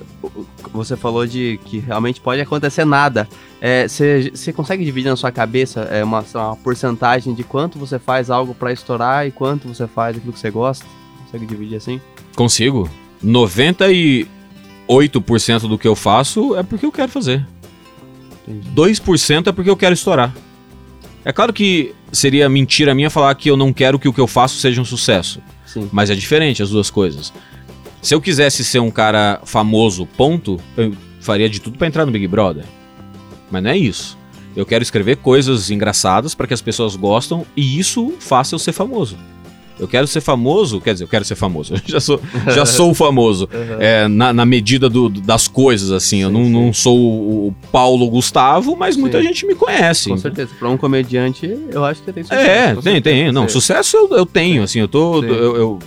você 0.73 0.97
falou 0.97 1.25
de 1.25 1.59
que 1.65 1.79
realmente 1.79 2.19
pode 2.19 2.41
acontecer 2.41 2.85
nada. 2.85 3.27
É, 3.61 3.87
Você 3.87 4.31
você 4.33 4.51
consegue 4.51 4.83
dividir 4.83 5.09
na 5.09 5.15
sua 5.15 5.31
cabeça 5.31 5.81
é, 5.81 6.03
uma, 6.03 6.23
uma 6.33 6.55
porcentagem 6.57 7.33
de 7.33 7.43
quanto 7.43 7.79
você 7.79 7.97
faz 7.99 8.29
algo 8.29 8.53
pra 8.53 8.73
estourar 8.73 9.25
e 9.27 9.31
quanto 9.31 9.67
você 9.67 9.87
faz 9.87 10.17
aquilo 10.17 10.33
que 10.33 10.39
você 10.39 10.51
gosta? 10.51 10.85
Consegue 11.23 11.45
dividir 11.45 11.77
assim? 11.77 12.01
Consigo. 12.35 12.89
98% 13.23 14.27
do 15.67 15.77
que 15.77 15.87
eu 15.87 15.95
faço 15.95 16.55
é 16.55 16.63
porque 16.63 16.85
eu 16.85 16.91
quero 16.91 17.11
fazer. 17.11 17.45
Entendi. 18.47 18.69
2% 18.75 19.47
é 19.47 19.51
porque 19.51 19.69
eu 19.69 19.77
quero 19.77 19.93
estourar. 19.93 20.33
É 21.23 21.33
claro 21.33 21.51
que 21.51 21.95
seria 22.11 22.47
mentira 22.47 22.93
minha 22.93 23.09
falar 23.09 23.33
que 23.33 23.49
eu 23.49 23.57
não 23.57 23.73
quero 23.73 23.97
que 23.97 24.07
o 24.07 24.13
que 24.13 24.21
eu 24.21 24.27
faço 24.27 24.57
seja 24.57 24.79
um 24.79 24.85
sucesso. 24.85 25.41
Sim. 25.65 25.89
Mas 25.91 26.09
é 26.11 26.15
diferente 26.15 26.61
as 26.61 26.69
duas 26.69 26.91
coisas. 26.91 27.33
Se 28.05 28.13
eu 28.13 28.21
quisesse 28.21 28.63
ser 28.63 28.77
um 28.79 28.91
cara 28.91 29.41
famoso, 29.45 30.05
ponto, 30.05 30.59
eu 30.77 30.93
faria 31.19 31.49
de 31.49 31.59
tudo 31.59 31.75
pra 31.75 31.87
entrar 31.87 32.05
no 32.05 32.11
Big 32.11 32.27
Brother. 32.27 32.63
Mas 33.49 33.63
não 33.63 33.71
é 33.71 33.75
isso. 33.77 34.15
Eu 34.55 34.63
quero 34.63 34.83
escrever 34.83 35.17
coisas 35.17 35.71
engraçadas 35.71 36.35
para 36.35 36.45
que 36.45 36.53
as 36.53 36.61
pessoas 36.61 36.95
gostam 36.95 37.43
e 37.57 37.79
isso 37.79 38.13
faça 38.19 38.53
eu 38.53 38.59
ser 38.59 38.73
famoso. 38.73 39.17
Eu 39.79 39.87
quero 39.87 40.05
ser 40.05 40.21
famoso, 40.21 40.79
quer 40.79 40.93
dizer, 40.93 41.05
eu 41.05 41.07
quero 41.07 41.25
ser 41.25 41.33
famoso. 41.33 41.73
Eu 41.73 41.81
já 41.93 41.99
sou, 41.99 42.21
já 42.53 42.63
sou 42.67 42.93
famoso. 42.93 43.49
Uhum. 43.51 43.77
É, 43.81 44.07
na, 44.07 44.31
na 44.31 44.45
medida 44.45 44.87
do- 44.87 45.09
das 45.09 45.47
coisas, 45.47 45.91
assim. 45.91 46.19
eu 46.21 46.29
Sim, 46.29 46.33
não, 46.35 46.45
sim. 46.45 46.51
não 46.51 46.73
sou 46.73 46.95
o, 46.99 47.55
Paulo 47.71 48.07
Gustavo, 48.07 48.75
mas 48.77 48.95
muita 48.95 49.17
Sim. 49.19 49.29
gente 49.29 49.47
me 49.47 49.55
conhece. 49.55 50.09
Com 50.09 50.17
certeza. 50.17 50.51
Pra 50.59 50.69
um 50.69 50.77
comediante, 50.77 51.47
eu 51.71 51.83
acho 51.83 52.03
que 52.03 52.13
tem 52.13 52.23
sucesso. 52.23 52.39
É, 52.47 52.73
tem, 52.75 52.81
certeza. 52.83 53.01
tem. 53.01 53.31
Não, 53.31 53.47
Sim. 53.47 53.53
sucesso 53.53 53.97
eu, 53.97 54.09
eu 54.15 54.25
tenho, 54.27 54.61
assim, 54.61 54.79
eu 54.79 54.87
tô. 54.87 55.21
Sim. 55.21 55.27
Eu, 55.29 55.55
eu 55.57 55.79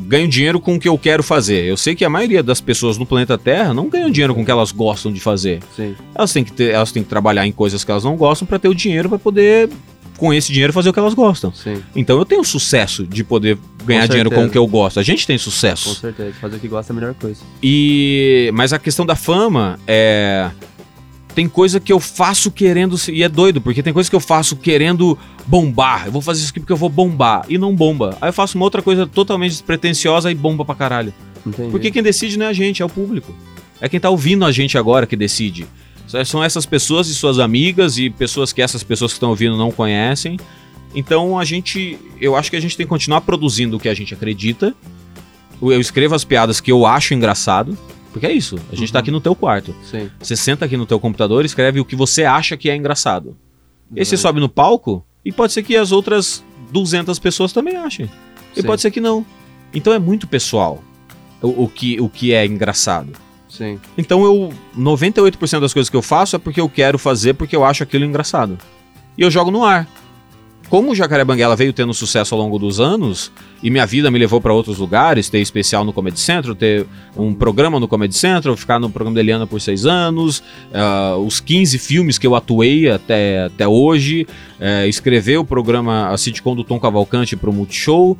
ganho 0.00 0.28
dinheiro 0.28 0.60
com 0.60 0.74
o 0.74 0.80
que 0.80 0.88
eu 0.88 0.96
quero 0.98 1.22
fazer. 1.22 1.64
Eu 1.64 1.76
sei 1.76 1.94
que 1.94 2.04
a 2.04 2.10
maioria 2.10 2.42
das 2.42 2.60
pessoas 2.60 2.98
no 2.98 3.06
planeta 3.06 3.36
Terra 3.38 3.72
não 3.74 3.88
ganham 3.88 4.10
dinheiro 4.10 4.34
com 4.34 4.42
o 4.42 4.44
que 4.44 4.50
elas 4.50 4.72
gostam 4.72 5.12
de 5.12 5.20
fazer. 5.20 5.60
Sim, 5.76 5.94
Elas 6.14 6.32
têm 6.32 6.44
que, 6.44 6.52
ter, 6.52 6.72
elas 6.72 6.92
têm 6.92 7.02
que 7.02 7.08
trabalhar 7.08 7.46
em 7.46 7.52
coisas 7.52 7.84
que 7.84 7.90
elas 7.90 8.04
não 8.04 8.16
gostam 8.16 8.46
pra 8.46 8.58
ter 8.58 8.68
o 8.68 8.74
dinheiro 8.74 9.08
pra 9.08 9.18
poder, 9.18 9.68
com 10.16 10.32
esse 10.32 10.52
dinheiro, 10.52 10.72
fazer 10.72 10.88
o 10.90 10.92
que 10.92 10.98
elas 10.98 11.14
gostam. 11.14 11.52
sim, 11.52 11.82
Então 11.96 12.18
eu 12.18 12.24
tenho 12.24 12.44
sucesso 12.44 13.06
de 13.06 13.24
poder 13.24 13.58
ganhar 13.84 14.06
dinheiro 14.06 14.30
com 14.30 14.44
o 14.44 14.50
que 14.50 14.58
eu 14.58 14.66
gosto. 14.66 15.00
A 15.00 15.02
gente 15.02 15.26
tem 15.26 15.36
com 15.36 15.42
sucesso. 15.42 15.94
certeza. 15.96 16.32
Fazer 16.40 16.56
o 16.56 16.60
que 16.60 16.68
gosta 16.68 16.92
é 16.92 16.94
a 16.94 16.96
melhor 16.98 17.14
coisa. 17.14 17.40
E 17.62 18.50
mas 18.54 18.72
a 18.72 18.78
questão 18.78 19.04
da 19.04 19.16
fama 19.16 19.78
é 19.86 20.50
tem 21.34 21.48
coisa 21.48 21.80
que 21.80 21.92
eu 21.92 21.98
faço 21.98 22.50
querendo 22.50 22.94
e 23.08 23.22
é 23.22 23.28
doido 23.28 23.60
porque 23.60 23.82
tem 23.82 23.92
coisa 23.92 24.08
que 24.08 24.14
eu 24.14 24.20
faço 24.20 24.54
querendo 24.54 25.18
bombar. 25.46 26.06
Eu 26.06 26.12
vou 26.12 26.22
fazer 26.22 26.40
isso 26.42 26.50
aqui 26.50 26.60
porque 26.60 26.72
eu 26.72 26.76
vou 26.76 26.88
bombar 26.88 27.44
e 27.48 27.58
não 27.58 27.74
bomba. 27.74 28.16
Aí 28.20 28.28
eu 28.28 28.32
faço 28.32 28.56
uma 28.56 28.64
outra 28.64 28.82
coisa 28.82 29.06
totalmente 29.06 29.52
despretensiosa 29.52 30.30
e 30.30 30.34
bomba 30.34 30.64
pra 30.64 30.74
caralho. 30.74 31.12
Entendi. 31.46 31.70
Porque 31.70 31.90
quem 31.90 32.02
decide 32.02 32.38
não 32.38 32.46
é 32.46 32.48
a 32.50 32.52
gente, 32.52 32.82
é 32.82 32.84
o 32.84 32.88
público. 32.88 33.34
É 33.80 33.88
quem 33.88 33.98
tá 33.98 34.08
ouvindo 34.10 34.44
a 34.44 34.52
gente 34.52 34.78
agora 34.78 35.06
que 35.06 35.16
decide. 35.16 35.66
São 36.26 36.44
essas 36.44 36.66
pessoas 36.66 37.08
e 37.08 37.14
suas 37.14 37.38
amigas 37.38 37.96
e 37.98 38.10
pessoas 38.10 38.52
que 38.52 38.60
essas 38.60 38.82
pessoas 38.82 39.12
que 39.12 39.16
estão 39.16 39.30
ouvindo 39.30 39.56
não 39.56 39.70
conhecem. 39.72 40.38
Então 40.94 41.38
a 41.38 41.44
gente, 41.44 41.98
eu 42.20 42.36
acho 42.36 42.50
que 42.50 42.56
a 42.56 42.60
gente 42.60 42.76
tem 42.76 42.84
que 42.84 42.90
continuar 42.90 43.22
produzindo 43.22 43.76
o 43.76 43.80
que 43.80 43.88
a 43.88 43.94
gente 43.94 44.12
acredita. 44.12 44.74
Eu 45.60 45.80
escrevo 45.80 46.14
as 46.14 46.22
piadas 46.24 46.60
que 46.60 46.70
eu 46.70 46.84
acho 46.84 47.14
engraçado, 47.14 47.76
porque 48.12 48.26
é 48.26 48.32
isso. 48.32 48.56
A 48.70 48.76
gente 48.76 48.92
tá 48.92 48.98
Uhum. 48.98 49.02
aqui 49.02 49.10
no 49.10 49.20
teu 49.20 49.34
quarto. 49.34 49.74
Sim. 49.90 50.10
Você 50.20 50.36
senta 50.36 50.64
aqui 50.66 50.76
no 50.76 50.84
teu 50.84 51.00
computador, 51.00 51.44
e 51.44 51.46
escreve 51.46 51.80
o 51.80 51.84
que 51.84 51.96
você 51.96 52.24
acha 52.24 52.56
que 52.56 52.68
é 52.68 52.76
engraçado. 52.76 53.36
E 53.94 54.00
aí 54.00 54.04
você 54.04 54.16
sobe 54.16 54.38
no 54.40 54.48
palco 54.48 55.04
e 55.24 55.32
pode 55.32 55.52
ser 55.52 55.62
que 55.62 55.76
as 55.76 55.92
outras 55.92 56.44
200 56.70 57.18
pessoas 57.18 57.52
também 57.52 57.76
achem. 57.76 58.10
E 58.56 58.60
Sim. 58.60 58.66
pode 58.66 58.82
ser 58.82 58.90
que 58.90 59.00
não. 59.00 59.24
Então 59.72 59.92
é 59.92 59.98
muito 59.98 60.26
pessoal 60.26 60.82
o, 61.40 61.64
o 61.64 61.68
que, 61.68 62.00
o 62.00 62.08
que 62.08 62.32
é 62.32 62.44
engraçado. 62.44 63.12
Sim. 63.48 63.78
Então 63.98 64.24
eu 64.24 64.52
98% 64.76 65.60
das 65.60 65.72
coisas 65.72 65.90
que 65.90 65.96
eu 65.96 66.02
faço 66.02 66.36
é 66.36 66.38
porque 66.38 66.60
eu 66.60 66.68
quero 66.68 66.98
fazer 66.98 67.34
porque 67.34 67.54
eu 67.54 67.64
acho 67.64 67.82
aquilo 67.82 68.04
engraçado. 68.04 68.58
E 69.16 69.22
eu 69.22 69.30
jogo 69.30 69.50
no 69.50 69.64
ar. 69.64 69.86
Como 70.72 70.92
o 70.92 70.94
Jacaré 70.94 71.22
Banguela 71.22 71.54
veio 71.54 71.70
tendo 71.70 71.92
sucesso 71.92 72.34
ao 72.34 72.40
longo 72.40 72.58
dos 72.58 72.80
anos 72.80 73.30
e 73.62 73.68
minha 73.68 73.84
vida 73.84 74.10
me 74.10 74.18
levou 74.18 74.40
para 74.40 74.54
outros 74.54 74.78
lugares, 74.78 75.28
ter 75.28 75.38
especial 75.38 75.84
no 75.84 75.92
Comedy 75.92 76.18
Central, 76.18 76.54
ter 76.54 76.86
um 77.14 77.34
programa 77.34 77.78
no 77.78 77.86
Comedy 77.86 78.16
Central, 78.16 78.56
ficar 78.56 78.78
no 78.78 78.88
programa 78.88 79.16
da 79.16 79.20
Eliana 79.20 79.46
por 79.46 79.60
seis 79.60 79.84
anos, 79.84 80.42
ah, 80.72 81.16
os 81.18 81.40
15 81.40 81.78
filmes 81.78 82.16
que 82.16 82.26
eu 82.26 82.34
atuei 82.34 82.90
até, 82.90 83.44
até 83.44 83.68
hoje, 83.68 84.26
eh, 84.58 84.88
escrever 84.88 85.36
o 85.36 85.44
programa, 85.44 86.08
a 86.08 86.16
sitcom 86.16 86.56
do 86.56 86.64
Tom 86.64 86.80
Cavalcante 86.80 87.36
para 87.36 87.50
o 87.50 87.52
Multishow, 87.52 88.16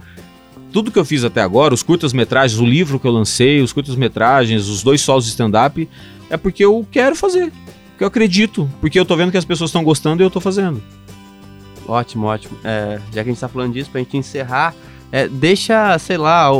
tudo 0.70 0.90
que 0.90 0.98
eu 0.98 1.07
fiz 1.07 1.24
até 1.24 1.40
agora, 1.40 1.72
os 1.72 1.82
curtas-metragens, 1.82 2.61
o 2.61 2.66
livro 2.66 3.00
que 3.00 3.07
eu 3.07 3.12
lancei, 3.12 3.62
os 3.62 3.72
curtas-metragens, 3.72 4.68
os 4.68 4.82
dois 4.82 5.00
solos 5.00 5.24
de 5.24 5.30
stand-up, 5.30 5.88
é 6.28 6.36
porque 6.36 6.62
eu 6.62 6.86
quero 6.90 7.16
fazer. 7.16 7.50
Porque 7.92 8.05
eu 8.05 8.09
acredito. 8.09 8.68
Porque 8.78 9.00
eu 9.00 9.07
tô 9.07 9.16
vendo 9.16 9.30
que 9.30 9.38
as 9.38 9.44
pessoas 9.46 9.70
estão 9.70 9.82
gostando 9.82 10.22
e 10.22 10.26
eu 10.26 10.30
tô 10.30 10.38
fazendo. 10.38 10.82
Ótimo, 11.93 12.26
ótimo. 12.26 12.57
É, 12.64 12.99
já 13.12 13.22
que 13.22 13.30
a 13.30 13.32
gente 13.32 13.40
tá 13.40 13.49
falando 13.49 13.72
disso, 13.72 13.90
pra 13.90 14.01
gente 14.01 14.16
encerrar, 14.16 14.74
é, 15.11 15.28
deixa, 15.28 15.99
sei 15.99 16.16
lá, 16.16 16.51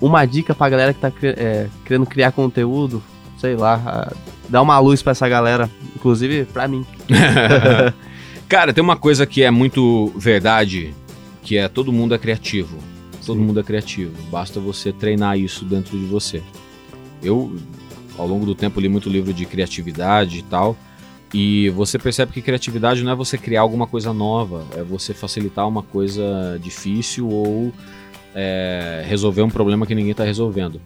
uma 0.00 0.24
dica 0.24 0.54
pra 0.54 0.68
galera 0.70 0.94
que 0.94 1.00
tá 1.00 1.12
é, 1.22 1.68
querendo 1.84 2.06
criar 2.06 2.32
conteúdo, 2.32 3.02
sei 3.38 3.54
lá, 3.54 4.10
dá 4.48 4.62
uma 4.62 4.78
luz 4.78 5.02
pra 5.02 5.12
essa 5.12 5.28
galera, 5.28 5.68
inclusive 5.94 6.46
pra 6.46 6.66
mim. 6.66 6.86
Cara, 8.48 8.72
tem 8.72 8.82
uma 8.82 8.96
coisa 8.96 9.26
que 9.26 9.42
é 9.42 9.50
muito 9.50 10.10
verdade, 10.16 10.94
que 11.42 11.58
é 11.58 11.68
todo 11.68 11.92
mundo 11.92 12.14
é 12.14 12.18
criativo. 12.18 12.78
Todo 13.26 13.38
Sim. 13.38 13.44
mundo 13.44 13.60
é 13.60 13.62
criativo. 13.62 14.12
Basta 14.30 14.58
você 14.58 14.90
treinar 14.90 15.38
isso 15.38 15.66
dentro 15.66 15.98
de 15.98 16.06
você. 16.06 16.42
Eu, 17.22 17.54
ao 18.16 18.26
longo 18.26 18.46
do 18.46 18.54
tempo, 18.54 18.80
li 18.80 18.88
muito 18.88 19.10
livro 19.10 19.34
de 19.34 19.44
criatividade 19.44 20.38
e 20.38 20.42
tal. 20.42 20.74
E 21.32 21.68
você 21.70 21.98
percebe 21.98 22.32
que 22.32 22.40
criatividade 22.40 23.02
não 23.04 23.12
é 23.12 23.14
você 23.14 23.36
criar 23.36 23.60
alguma 23.60 23.86
coisa 23.86 24.12
nova, 24.12 24.64
é 24.76 24.82
você 24.82 25.12
facilitar 25.12 25.68
uma 25.68 25.82
coisa 25.82 26.58
difícil 26.62 27.28
ou 27.28 27.72
é, 28.34 29.04
resolver 29.06 29.42
um 29.42 29.50
problema 29.50 29.86
que 29.86 29.94
ninguém 29.94 30.14
tá 30.14 30.24
resolvendo. 30.24 30.80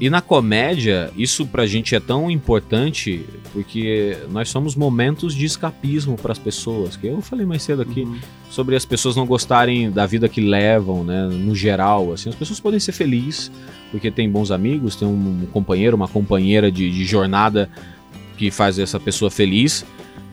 E 0.00 0.10
na 0.10 0.20
comédia, 0.20 1.10
isso 1.16 1.46
pra 1.46 1.66
gente 1.66 1.94
é 1.94 2.00
tão 2.00 2.30
importante 2.30 3.24
porque 3.52 4.16
nós 4.30 4.48
somos 4.48 4.76
momentos 4.76 5.34
de 5.34 5.44
escapismo 5.44 6.16
para 6.16 6.32
as 6.32 6.38
pessoas. 6.38 6.96
Que 6.96 7.06
eu 7.06 7.20
falei 7.20 7.46
mais 7.46 7.62
cedo 7.62 7.82
aqui 7.82 8.02
Uhum. 8.02 8.18
sobre 8.50 8.76
as 8.76 8.84
pessoas 8.84 9.16
não 9.16 9.26
gostarem 9.26 9.90
da 9.90 10.06
vida 10.06 10.28
que 10.28 10.40
levam, 10.40 11.02
né? 11.04 11.28
No 11.28 11.54
geral, 11.54 12.12
assim, 12.12 12.28
as 12.28 12.34
pessoas 12.34 12.60
podem 12.60 12.78
ser 12.78 12.92
felizes 12.92 13.50
porque 13.90 14.10
tem 14.10 14.30
bons 14.30 14.50
amigos, 14.50 14.94
tem 14.94 15.08
um 15.08 15.46
companheiro, 15.52 15.96
uma 15.96 16.08
companheira 16.08 16.70
de, 16.70 16.90
de 16.90 17.04
jornada 17.04 17.68
que 18.38 18.50
faz 18.50 18.78
essa 18.78 18.98
pessoa 19.00 19.30
feliz. 19.30 19.84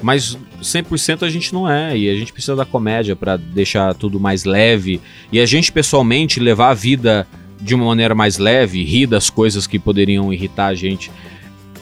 Mas 0.02 0.38
100% 0.62 1.24
a 1.24 1.30
gente 1.30 1.54
não 1.54 1.70
é, 1.70 1.98
e 1.98 2.10
a 2.10 2.16
gente 2.16 2.32
precisa 2.32 2.56
da 2.56 2.66
comédia 2.66 3.16
para 3.16 3.38
deixar 3.38 3.94
tudo 3.96 4.20
mais 4.20 4.44
leve. 4.44 5.02
E 5.32 5.40
a 5.40 5.46
gente, 5.46 5.72
pessoalmente, 5.72 6.40
levar 6.40 6.70
a 6.70 6.74
vida 6.74 7.28
de 7.60 7.74
uma 7.74 7.86
maneira 7.86 8.14
mais 8.14 8.38
leve, 8.38 8.84
rir 8.84 9.08
das 9.08 9.30
coisas 9.30 9.66
que 9.66 9.80
poderiam 9.80 10.32
irritar 10.32 10.68
a 10.68 10.76
gente. 10.76 11.12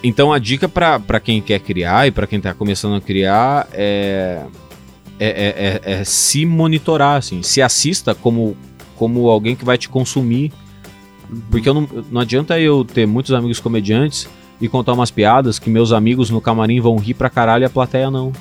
Então 0.03 0.31
a 0.31 0.39
dica 0.39 0.69
para 0.69 1.19
quem 1.19 1.41
quer 1.41 1.59
criar 1.59 2.07
e 2.07 2.11
para 2.11 2.27
quem 2.27 2.39
tá 2.39 2.53
começando 2.53 2.95
a 2.95 3.01
criar 3.01 3.67
é, 3.73 4.43
é, 5.19 5.27
é, 5.27 5.81
é- 5.85 5.93
é 5.93 6.03
se 6.03 6.45
monitorar, 6.45 7.17
assim, 7.17 7.41
se 7.41 7.61
assista 7.61 8.13
como, 8.13 8.55
como 8.95 9.27
alguém 9.29 9.55
que 9.55 9.65
vai 9.65 9.77
te 9.77 9.89
consumir. 9.89 10.51
Uhum. 11.29 11.41
Porque 11.49 11.67
eu 11.67 11.73
não, 11.73 11.89
não 12.11 12.21
adianta 12.21 12.59
eu 12.59 12.85
ter 12.85 13.07
muitos 13.07 13.33
amigos 13.33 13.59
comediantes 13.59 14.29
e 14.61 14.67
contar 14.67 14.93
umas 14.93 15.11
piadas 15.11 15.59
que 15.59 15.69
meus 15.69 15.91
amigos 15.91 16.29
no 16.29 16.39
camarim 16.41 16.79
vão 16.79 16.97
rir 16.97 17.13
pra 17.13 17.29
caralho 17.29 17.63
e 17.63 17.65
a 17.65 17.69
plateia 17.69 18.09
não. 18.09 18.31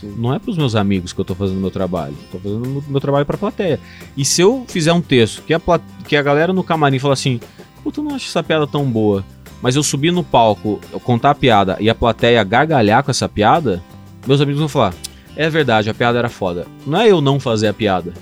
Sim. 0.00 0.14
Não 0.18 0.34
é 0.34 0.38
pros 0.38 0.56
meus 0.56 0.74
amigos 0.74 1.12
que 1.12 1.20
eu 1.20 1.24
tô 1.24 1.34
fazendo 1.34 1.60
meu 1.60 1.70
trabalho. 1.70 2.14
Tô 2.30 2.38
fazendo 2.38 2.82
meu, 2.88 3.00
trabalho 3.00 3.26
pra 3.26 3.36
plateia. 3.38 3.78
E 4.16 4.24
se 4.24 4.40
eu 4.40 4.64
fizer 4.66 4.92
um 4.92 5.00
texto 5.00 5.42
que 5.42 5.52
a, 5.54 5.60
pla- 5.60 5.80
que 6.08 6.16
a 6.16 6.22
galera 6.22 6.52
no 6.52 6.64
camarim 6.64 6.98
fala 6.98 7.14
assim: 7.14 7.38
Puta, 7.84 8.00
eu 8.00 8.04
não 8.04 8.14
acho 8.14 8.26
essa 8.28 8.42
piada 8.42 8.66
tão 8.66 8.84
boa. 8.84 9.24
Mas 9.60 9.76
eu 9.76 9.82
subir 9.82 10.10
no 10.10 10.24
palco, 10.24 10.80
contar 11.04 11.30
a 11.30 11.34
piada 11.36 11.76
e 11.78 11.88
a 11.88 11.94
plateia 11.94 12.42
gargalhar 12.42 13.04
com 13.04 13.12
essa 13.12 13.28
piada, 13.28 13.80
meus 14.26 14.40
amigos 14.40 14.58
vão 14.58 14.68
falar: 14.68 14.92
É 15.36 15.48
verdade, 15.48 15.88
a 15.88 15.94
piada 15.94 16.18
era 16.18 16.28
foda. 16.28 16.66
Não 16.86 17.00
é 17.00 17.08
eu 17.10 17.20
não 17.20 17.38
fazer 17.38 17.68
a 17.68 17.74
piada. 17.74 18.12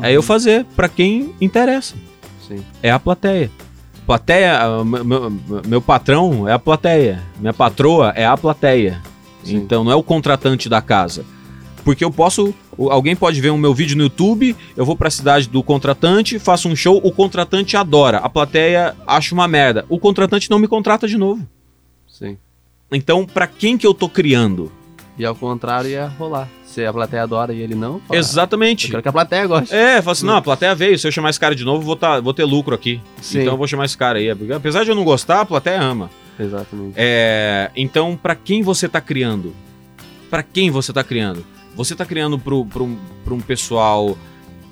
É 0.00 0.12
eu 0.12 0.22
fazer 0.22 0.64
pra 0.74 0.88
quem 0.88 1.34
interessa 1.40 1.94
Sim. 2.48 2.64
é 2.82 2.90
a 2.90 2.98
plateia. 2.98 3.50
Plateia, 4.10 4.60
ah, 4.60 4.84
meu, 4.84 5.30
meu- 5.64 5.80
patrão 5.80 6.48
é 6.48 6.52
a 6.52 6.58
plateia. 6.58 7.22
Minha 7.38 7.52
patroa 7.52 8.12
é 8.16 8.26
a 8.26 8.36
plateia. 8.36 9.00
Sim. 9.44 9.54
Então 9.58 9.84
não 9.84 9.92
é 9.92 9.94
o 9.94 10.02
contratante 10.02 10.68
da 10.68 10.82
casa. 10.82 11.24
Porque 11.84 12.04
eu 12.04 12.10
posso. 12.10 12.52
Alguém 12.76 13.14
pode 13.14 13.40
ver 13.40 13.50
o 13.50 13.56
meu 13.56 13.72
vídeo 13.72 13.96
no 13.96 14.02
YouTube, 14.02 14.56
eu 14.76 14.84
vou 14.84 14.96
pra 14.96 15.10
cidade 15.10 15.48
do 15.48 15.62
contratante, 15.62 16.40
faço 16.40 16.68
um 16.68 16.74
show, 16.74 17.00
o 17.04 17.12
contratante 17.12 17.76
adora. 17.76 18.18
A 18.18 18.28
plateia 18.28 18.96
acha 19.06 19.32
uma 19.32 19.46
merda. 19.46 19.86
O 19.88 19.96
contratante 19.96 20.50
não 20.50 20.58
me 20.58 20.66
contrata 20.66 21.06
de 21.06 21.16
novo. 21.16 21.46
Sim. 22.08 22.36
Então, 22.90 23.24
pra 23.24 23.46
quem 23.46 23.78
que 23.78 23.86
eu 23.86 23.94
tô 23.94 24.08
criando? 24.08 24.72
E 25.16 25.24
ao 25.24 25.36
contrário 25.36 25.88
ia 25.88 26.08
rolar. 26.08 26.48
Se 26.70 26.86
a 26.86 26.92
plateia 26.92 27.24
adora 27.24 27.52
e 27.52 27.60
ele 27.60 27.74
não, 27.74 27.98
fala, 27.98 28.16
Eu 28.16 28.20
Exatamente. 28.20 28.88
quero 28.88 29.02
que 29.02 29.08
a 29.08 29.12
plateia 29.12 29.44
goste. 29.44 29.74
É, 29.74 30.00
fala 30.00 30.12
assim, 30.12 30.24
não, 30.24 30.36
a 30.36 30.42
plateia 30.42 30.72
veio, 30.72 30.96
se 30.96 31.04
eu 31.04 31.10
chamar 31.10 31.30
esse 31.30 31.40
cara 31.40 31.52
de 31.52 31.64
novo, 31.64 31.82
vou, 31.82 31.96
tá, 31.96 32.20
vou 32.20 32.32
ter 32.32 32.44
lucro 32.44 32.72
aqui. 32.72 33.00
Sim. 33.20 33.40
Então 33.40 33.54
eu 33.54 33.58
vou 33.58 33.66
chamar 33.66 33.86
esse 33.86 33.98
cara 33.98 34.20
aí. 34.20 34.30
Apesar 34.54 34.84
de 34.84 34.90
eu 34.90 34.94
não 34.94 35.02
gostar, 35.02 35.40
a 35.40 35.44
plateia 35.44 35.82
ama. 35.82 36.08
Exatamente. 36.38 36.94
É, 36.96 37.72
então, 37.74 38.16
pra 38.16 38.36
quem 38.36 38.62
você 38.62 38.88
tá 38.88 39.00
criando? 39.00 39.52
Pra 40.30 40.44
quem 40.44 40.70
você 40.70 40.92
tá 40.92 41.02
criando? 41.02 41.44
Você 41.74 41.96
tá 41.96 42.06
criando 42.06 42.38
pro, 42.38 42.64
pro, 42.64 42.96
pra 43.24 43.34
um 43.34 43.40
pessoal 43.40 44.16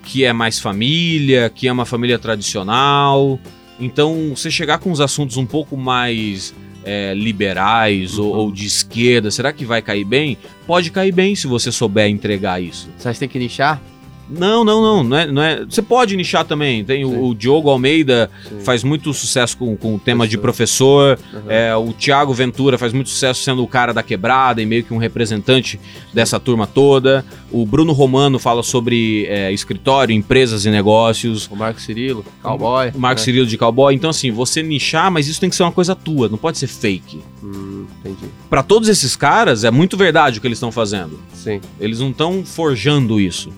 que 0.05 0.25
é 0.25 0.33
mais 0.33 0.61
família, 0.61 1.51
que 1.51 1.67
é 1.67 1.73
uma 1.73 1.85
família 1.85 2.19
tradicional. 2.19 3.41
Então, 3.81 4.33
você 4.37 4.53
chegar 4.53 4.79
com 4.79 4.91
uns 4.93 5.01
assuntos 5.01 5.37
um 5.37 5.45
pouco 5.45 5.77
mais 5.77 6.55
é, 6.89 7.15
liberais 7.15 8.19
ou, 8.19 8.33
Uhum. 8.33 8.39
ou 8.39 8.53
de 8.53 8.65
esquerda, 8.67 9.31
será 9.31 9.53
que 9.53 9.65
vai 9.65 9.83
cair 9.83 10.05
bem? 10.05 10.39
Pode 10.67 10.91
cair 10.91 11.13
bem 11.13 11.35
se 11.35 11.47
você 11.47 11.71
souber 11.71 12.09
entregar 12.09 12.63
isso. 12.63 12.89
Você 12.97 13.13
tem 13.15 13.29
que 13.29 13.39
nichar? 13.39 13.81
Não, 14.29 14.65
não, 14.65 14.83
não. 14.83 15.05
não, 15.05 15.17
é, 15.17 15.27
não 15.27 15.43
é. 15.43 15.65
Você 15.65 15.81
pode 15.81 16.17
nichar 16.17 16.45
também. 16.45 16.85
Tem 16.85 17.05
o, 17.05 17.29
o 17.29 17.35
Diogo 17.35 17.71
Almeida, 17.71 18.31
Sim. 18.49 18.61
faz 18.61 18.85
muito 18.85 19.13
sucesso 19.15 19.57
com, 19.57 19.77
com 19.77 19.95
o 19.95 19.99
tema 19.99 20.27
de 20.29 20.37
Professor. 20.37 21.19
Aham. 21.33 21.45
É, 21.49 21.77
o 21.77 21.93
Thiago 21.93 22.33
Ventura 22.35 22.77
faz 22.77 22.93
muito 22.93 23.09
sucesso 23.09 23.43
sendo 23.43 23.63
o 23.63 23.67
cara 23.67 23.93
da 23.93 24.03
quebrada 24.03 24.61
e 24.61 24.67
meio 24.67 24.85
que 24.85 24.93
um 24.93 24.99
representante 24.99 25.81
dessa 26.13 26.39
turma 26.39 26.67
toda. 26.67 27.25
O 27.51 27.65
Bruno 27.65 27.93
Romano 27.93 28.39
fala 28.39 28.63
sobre 28.63 29.25
é, 29.27 29.51
escritório, 29.53 30.15
empresas 30.15 30.67
e 30.67 30.71
negócios. 30.71 31.49
O 31.51 31.57
Marco 31.57 31.81
Cirilo, 31.81 32.25
cowboy. 32.43 32.91
O 32.95 32.99
Marco 32.99 33.21
né? 33.21 33.25
Cirilo 33.25 33.47
de 33.47 33.57
cowboy. 33.57 33.95
Então, 33.95 34.11
assim, 34.11 34.31
você 34.31 34.63
nichar, 34.63 35.11
mas 35.11 35.29
isso 35.29 35.41
tem 35.41 35.49
que 35.49 35.57
ser 35.57 35.63
uma 35.63 35.73
coisa 35.73 35.95
tua, 35.95 36.29
não 36.29 36.39
pode 36.39 36.59
ser 36.59 36.67
fake. 36.67 37.21
Hum, 37.43 37.87
entendi. 38.01 38.27
Pra 38.51 38.63
todos 38.63 38.89
esses 38.89 39.17
caras, 39.17 39.65
é 39.65 39.71
muito 39.71 39.97
verdade 39.97 40.39
o 40.39 40.41
que 40.41 40.47
eles 40.47 40.59
estão 40.59 40.71
fazendo. 40.71 41.19
Sim. 41.33 41.61
Eles 41.81 42.01
não 42.01 42.11
estão 42.11 42.45
forjando 42.45 43.21
isso. 43.21 43.51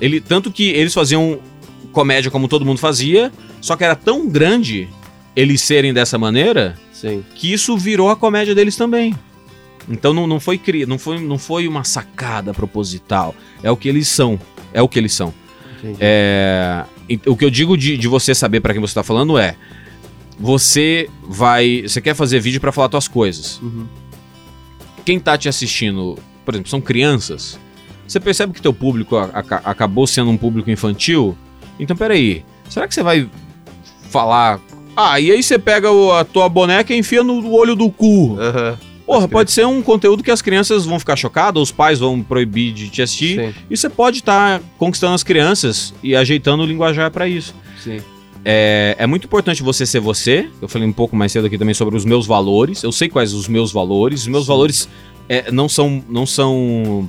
Ele, 0.00 0.20
tanto 0.20 0.50
que 0.50 0.70
eles 0.70 0.94
faziam 0.94 1.38
comédia 1.92 2.30
como 2.30 2.48
todo 2.48 2.64
mundo 2.64 2.78
fazia, 2.78 3.32
só 3.60 3.76
que 3.76 3.84
era 3.84 3.96
tão 3.96 4.28
grande 4.28 4.88
eles 5.34 5.60
serem 5.62 5.92
dessa 5.92 6.18
maneira 6.18 6.76
Sim. 6.92 7.24
que 7.34 7.52
isso 7.52 7.76
virou 7.76 8.10
a 8.10 8.16
comédia 8.16 8.54
deles 8.54 8.76
também. 8.76 9.14
Então 9.88 10.12
não, 10.12 10.26
não 10.26 10.38
foi 10.38 10.58
cri, 10.58 10.84
não 10.84 10.98
foi 10.98 11.18
não 11.18 11.38
foi 11.38 11.66
uma 11.66 11.84
sacada 11.84 12.52
proposital. 12.52 13.34
É 13.62 13.70
o 13.70 13.76
que 13.76 13.88
eles 13.88 14.08
são. 14.08 14.38
É 14.72 14.82
o 14.82 14.88
que 14.88 14.98
eles 14.98 15.12
são. 15.12 15.32
É, 16.00 16.84
o 17.26 17.36
que 17.36 17.44
eu 17.44 17.50
digo 17.50 17.76
de, 17.76 17.96
de 17.96 18.08
você 18.08 18.34
saber 18.34 18.60
pra 18.60 18.72
quem 18.72 18.80
você 18.80 18.94
tá 18.94 19.02
falando 19.02 19.38
é 19.38 19.54
você 20.38 21.08
vai, 21.22 21.82
você 21.82 22.00
quer 22.00 22.14
fazer 22.14 22.40
vídeo 22.40 22.60
pra 22.60 22.70
falar 22.70 22.88
tuas 22.88 23.08
coisas. 23.08 23.60
Uhum. 23.60 23.86
Quem 25.04 25.18
tá 25.18 25.36
te 25.36 25.48
assistindo, 25.48 26.18
por 26.44 26.54
exemplo, 26.54 26.70
são 26.70 26.80
crianças. 26.80 27.58
Você 28.08 28.18
percebe 28.18 28.52
que 28.54 28.62
teu 28.62 28.72
público 28.72 29.16
a- 29.16 29.30
aca- 29.34 29.60
acabou 29.64 30.06
sendo 30.06 30.30
um 30.30 30.36
público 30.36 30.70
infantil? 30.70 31.36
Então 31.78 31.94
peraí, 31.96 32.42
será 32.68 32.88
que 32.88 32.94
você 32.94 33.02
vai 33.02 33.28
falar? 34.10 34.58
Ah, 34.96 35.20
e 35.20 35.30
aí 35.30 35.42
você 35.42 35.58
pega 35.58 35.92
o- 35.92 36.10
a 36.12 36.24
tua 36.24 36.48
boneca 36.48 36.92
e 36.92 36.98
enfia 36.98 37.22
no 37.22 37.52
olho 37.52 37.76
do 37.76 37.88
cu. 37.90 38.36
Aham. 38.40 38.78
Porra, 39.06 39.26
Pode 39.28 39.50
ser 39.52 39.66
um 39.66 39.80
conteúdo 39.80 40.22
que 40.22 40.30
as 40.30 40.42
crianças 40.42 40.84
vão 40.84 40.98
ficar 40.98 41.16
chocadas, 41.16 41.62
os 41.62 41.72
pais 41.72 41.98
vão 41.98 42.20
proibir 42.22 42.74
de 42.74 42.90
te 42.90 43.00
assistir. 43.00 43.40
Sim, 43.40 43.54
E 43.70 43.76
você 43.76 43.88
pode 43.88 44.18
estar 44.18 44.60
conquistando 44.76 45.14
as 45.14 45.22
crianças 45.22 45.94
e 46.02 46.14
ajeitando 46.14 46.62
o 46.62 46.66
linguajar 46.66 47.10
pra 47.10 47.26
isso. 47.28 47.54
sim. 47.82 48.00
É, 48.44 48.94
é 48.98 49.06
muito 49.06 49.24
importante 49.24 49.62
você 49.62 49.84
ser 49.84 49.98
você. 50.00 50.48
Eu 50.62 50.68
falei 50.68 50.86
um 50.86 50.92
pouco 50.92 51.14
mais 51.16 51.32
cedo 51.32 51.46
aqui 51.46 51.58
também 51.58 51.74
sobre 51.74 51.96
os 51.96 52.04
meus 52.04 52.24
valores. 52.26 52.82
Eu 52.82 52.92
sei 52.92 53.08
quais 53.08 53.34
os 53.34 53.48
meus 53.48 53.72
valores. 53.72 54.20
Os 54.22 54.26
meus 54.28 54.44
Sim. 54.44 54.48
valores 54.48 54.88
é, 55.28 55.50
não 55.50 55.68
são, 55.68 56.02
não 56.08 56.24
são 56.24 57.08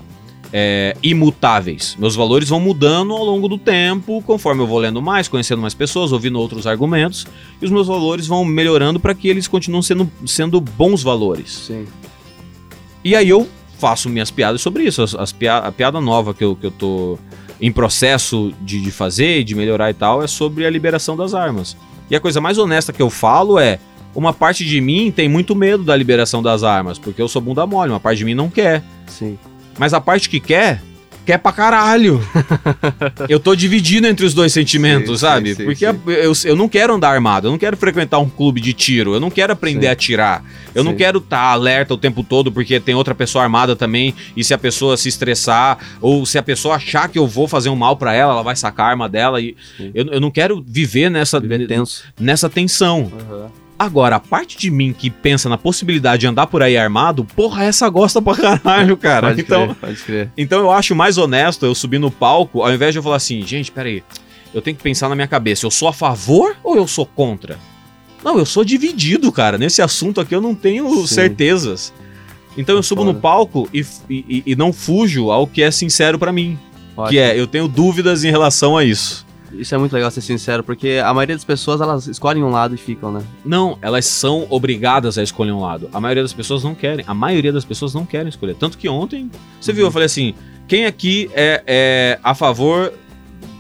é, 0.52 0.95
imutáveis. 1.04 1.95
Meus 2.00 2.16
valores 2.16 2.50
vão 2.50 2.60
mudando 2.60 3.14
ao 3.14 3.24
longo 3.24 3.47
do 3.47 3.58
tempo, 3.58 4.22
conforme 4.26 4.62
eu 4.62 4.68
vou 4.68 4.80
lendo 4.80 5.02
mais, 5.02 5.28
conhecendo 5.28 5.62
mais 5.62 5.74
pessoas, 5.74 6.12
ouvindo 6.12 6.39
outros 6.39 6.66
argumentos. 6.66 7.28
E 7.62 7.66
os 7.66 7.72
meus 7.72 7.88
valores 7.88 8.26
vão 8.28 8.43
melhorando 8.43 9.00
para 9.00 9.14
que 9.14 9.28
eles 9.28 9.47
continuem 9.47 9.82
sendo, 9.84 10.12
sendo 10.26 10.60
bons 10.60 11.04
valores. 11.04 11.52
Sim. 11.68 11.86
E 13.04 13.16
aí 13.16 13.30
eu 13.30 13.47
faço 13.78 14.10
minhas 14.10 14.30
piadas 14.32 14.62
sobre 14.62 14.84
isso. 14.84 15.02
As, 15.02 15.16
as 15.16 15.32
pia- 15.32 15.58
a 15.58 15.72
piada 15.72 16.02
nova 16.02 16.34
que 16.34 16.43
eu, 16.43 16.56
que 16.56 16.66
eu 16.66 16.72
tô 16.72 17.18
em 17.62 17.72
processo 17.72 18.54
de, 18.62 18.82
de 18.82 18.91
fazer, 18.91 19.43
de 19.43 19.56
melhorar 19.56 19.89
e 19.89 19.93
tal, 19.93 20.24
é 20.24 20.28
sobre 20.28 20.66
a 20.66 20.70
liberação 20.70 21.16
das 21.16 21.34
armas. 21.34 21.78
E 22.10 22.16
a 22.16 22.20
coisa 22.20 22.41
mais 22.41 22.58
honesta 22.58 22.91
que 22.91 23.02
eu 23.02 23.10
falo 23.10 23.60
é: 23.60 23.80
uma 24.16 24.34
parte 24.34 24.66
de 24.66 24.82
mim 24.82 25.12
tem 25.12 25.30
muito 25.30 25.56
medo 25.56 25.84
da 25.84 25.95
liberação 25.95 26.41
das 26.41 26.64
armas, 26.64 26.97
porque 26.97 27.22
eu 27.22 27.28
sou 27.28 27.41
bunda 27.41 27.66
mole, 27.68 27.91
uma 27.91 28.00
parte 28.00 28.18
de 28.18 28.26
mim 28.26 28.34
não 28.34 28.50
quer. 28.50 28.84
Sim. 29.08 29.38
Mas 29.80 29.94
a 29.94 30.02
parte 30.02 30.30
que 30.30 30.40
quer, 30.42 30.82
quer 31.26 31.38
pra 31.38 31.52
caralho. 31.54 32.22
eu 33.30 33.40
tô 33.40 33.56
dividido 33.56 34.06
entre 34.08 34.26
os 34.26 34.34
dois 34.34 34.52
sentimentos, 34.52 35.22
Sim, 35.22 35.26
sabe? 35.26 35.56
sim, 35.56 35.64
Porque 35.64 35.88
sim. 35.90 36.00
Eu, 36.08 36.34
eu 36.44 36.56
não 36.56 36.68
quero 36.68 36.94
andar 36.94 37.10
armado, 37.12 37.48
eu 37.48 37.52
não 37.52 37.58
quero 37.58 37.78
frequentar 37.78 38.20
um 38.20 38.30
clube 38.30 38.60
de 38.60 38.74
tiro, 38.74 39.14
eu 39.14 39.20
não 39.20 39.30
quero 39.32 39.54
aprender 39.54 39.88
a 39.88 39.94
atirar. 39.94 40.44
Eu 40.76 40.84
não 40.84 40.94
quero 40.96 41.20
estar 41.20 41.40
alerta 41.52 41.94
o 41.94 41.98
tempo 41.98 42.24
todo 42.24 42.52
porque 42.52 42.80
tem 42.80 42.94
outra 42.94 43.16
pessoa 43.16 43.44
armada 43.44 43.76
também 43.76 44.14
e 44.36 44.44
se 44.44 44.54
a 44.54 44.58
pessoa 44.58 44.98
se 44.98 45.08
estressar 45.10 45.78
ou 46.02 46.26
se 46.26 46.38
a 46.38 46.44
pessoa 46.44 46.76
achar 46.76 47.08
que 47.08 47.18
eu 47.18 47.26
vou 47.26 47.48
fazer 47.48 47.70
um 47.70 47.76
mal 47.76 47.96
pra 47.96 48.14
ela, 48.14 48.34
ela 48.34 48.44
vai 48.44 48.56
sacar 48.56 48.88
a 48.88 48.90
arma 48.90 49.08
dela 49.10 49.40
e 49.42 49.56
eu, 49.96 50.06
eu 50.08 50.20
não 50.20 50.30
quero 50.30 50.64
viver 50.68 51.10
nessa 51.10 51.40
Viver 51.40 51.68
tenso. 51.68 52.04
nessa 52.20 52.50
tensão. 52.50 53.12
Aham. 53.32 53.50
Agora, 53.80 54.18
a 54.18 54.20
parte 54.20 54.58
de 54.58 54.70
mim 54.70 54.92
que 54.92 55.10
pensa 55.10 55.48
na 55.48 55.58
possibilidade 55.58 56.20
de 56.20 56.28
andar 56.28 56.48
por 56.48 56.62
aí 56.62 56.76
armado, 56.76 57.24
porra, 57.24 57.64
essa 57.64 57.88
gosta 57.88 58.22
pra 58.22 58.36
caralho, 58.36 58.98
cara. 59.00 59.30
Pode 59.30 59.40
então, 59.42 59.68
crer, 59.68 59.76
pode 59.78 60.04
crer. 60.04 60.32
então 60.38 60.60
eu 60.60 60.70
acho 60.70 60.94
mais 60.94 61.18
honesto 61.18 61.66
eu 61.66 61.74
subir 61.74 61.98
no 61.98 62.12
palco, 62.12 62.62
ao 62.62 62.74
invés 62.74 62.94
de 62.94 63.00
eu 63.00 63.04
falar 63.04 63.16
assim, 63.16 63.42
gente, 63.42 63.72
peraí, 63.72 64.04
eu 64.54 64.62
tenho 64.62 64.76
que 64.76 64.84
pensar 64.84 65.08
na 65.08 65.16
minha 65.16 65.30
cabeça, 65.30 65.66
eu 65.66 65.72
sou 65.72 65.88
a 65.88 65.94
favor 65.94 66.58
ou 66.62 66.76
eu 66.76 66.86
sou 66.88 67.06
contra? 67.06 67.58
Não, 68.22 68.38
eu 68.38 68.46
sou 68.46 68.66
dividido, 68.66 69.32
cara. 69.32 69.58
Nesse 69.58 69.82
assunto 69.82 70.20
aqui 70.20 70.36
eu 70.36 70.42
não 70.42 70.54
tenho 70.54 70.90
Sim. 70.90 71.08
certezas. 71.08 71.94
Então 72.58 72.76
eu 72.76 72.84
subo 72.84 73.06
no 73.06 73.14
palco 73.14 73.70
e, 73.74 73.86
e, 74.10 74.44
e 74.46 74.56
não 74.58 74.74
fujo 74.74 75.32
ao 75.32 75.48
que 75.48 75.62
é 75.62 75.72
sincero 75.72 76.20
pra 76.20 76.34
mim. 76.34 76.60
Que 76.96 77.02
Ótimo. 77.02 77.20
é, 77.22 77.40
eu 77.40 77.48
tenho 77.48 77.66
dúvidas 77.66 78.26
em 78.26 78.30
relação 78.30 78.78
a 78.78 78.84
isso. 78.84 79.26
Isso 79.54 79.74
é 79.74 79.78
muito 79.78 79.93
legal 79.93 80.10
ser 80.12 80.22
sincero, 80.22 80.64
porque 80.64 81.02
a 81.04 81.14
maioria 81.14 81.36
das 81.36 81.43
pessoas 81.45 81.82
elas 81.82 82.08
escolhem 82.08 82.43
um 82.43 82.50
lado 82.50 82.76
e 82.76 82.78
ficam, 82.78 83.12
né? 83.12 83.24
Não, 83.43 83.78
elas 83.82 84.06
são 84.06 84.45
obrigadas 84.50 85.18
a 85.18 85.24
escolher 85.24 85.52
um 85.52 85.62
lado. 85.62 85.89
A 85.93 86.00
maioria 86.00 86.24
das 86.24 86.34
pessoas 86.34 86.64
não 86.64 86.76
querem. 86.76 87.04
A 87.08 87.14
maioria 87.14 87.52
das 87.52 87.66
pessoas 87.66 87.93
não 87.93 88.06
querem 88.06 88.30
escolher. 88.30 88.56
Tanto 88.56 88.78
que 88.78 88.88
ontem, 88.88 89.30
você 89.60 89.74
viu, 89.74 89.86
eu 89.86 89.91
falei 89.91 90.06
assim: 90.06 90.34
quem 90.68 90.86
aqui 90.86 91.30
é, 91.34 91.64
é 91.66 92.20
a 92.24 92.34
favor 92.36 92.93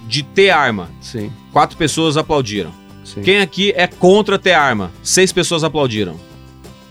de 0.07 0.23
ter 0.23 0.49
arma? 0.49 0.89
Sim, 1.01 1.31
Quatro 1.51 1.77
pessoas 1.77 2.17
aplaudiram. 2.17 2.71
sim. 3.03 3.21
Quem 3.21 3.39
aqui 3.39 3.71
é 3.75 3.87
contra 3.87 4.37
ter 4.37 4.53
arma? 4.53 4.91
Seis 5.03 5.31
pessoas 5.31 5.63
aplaudiram. 5.63 6.15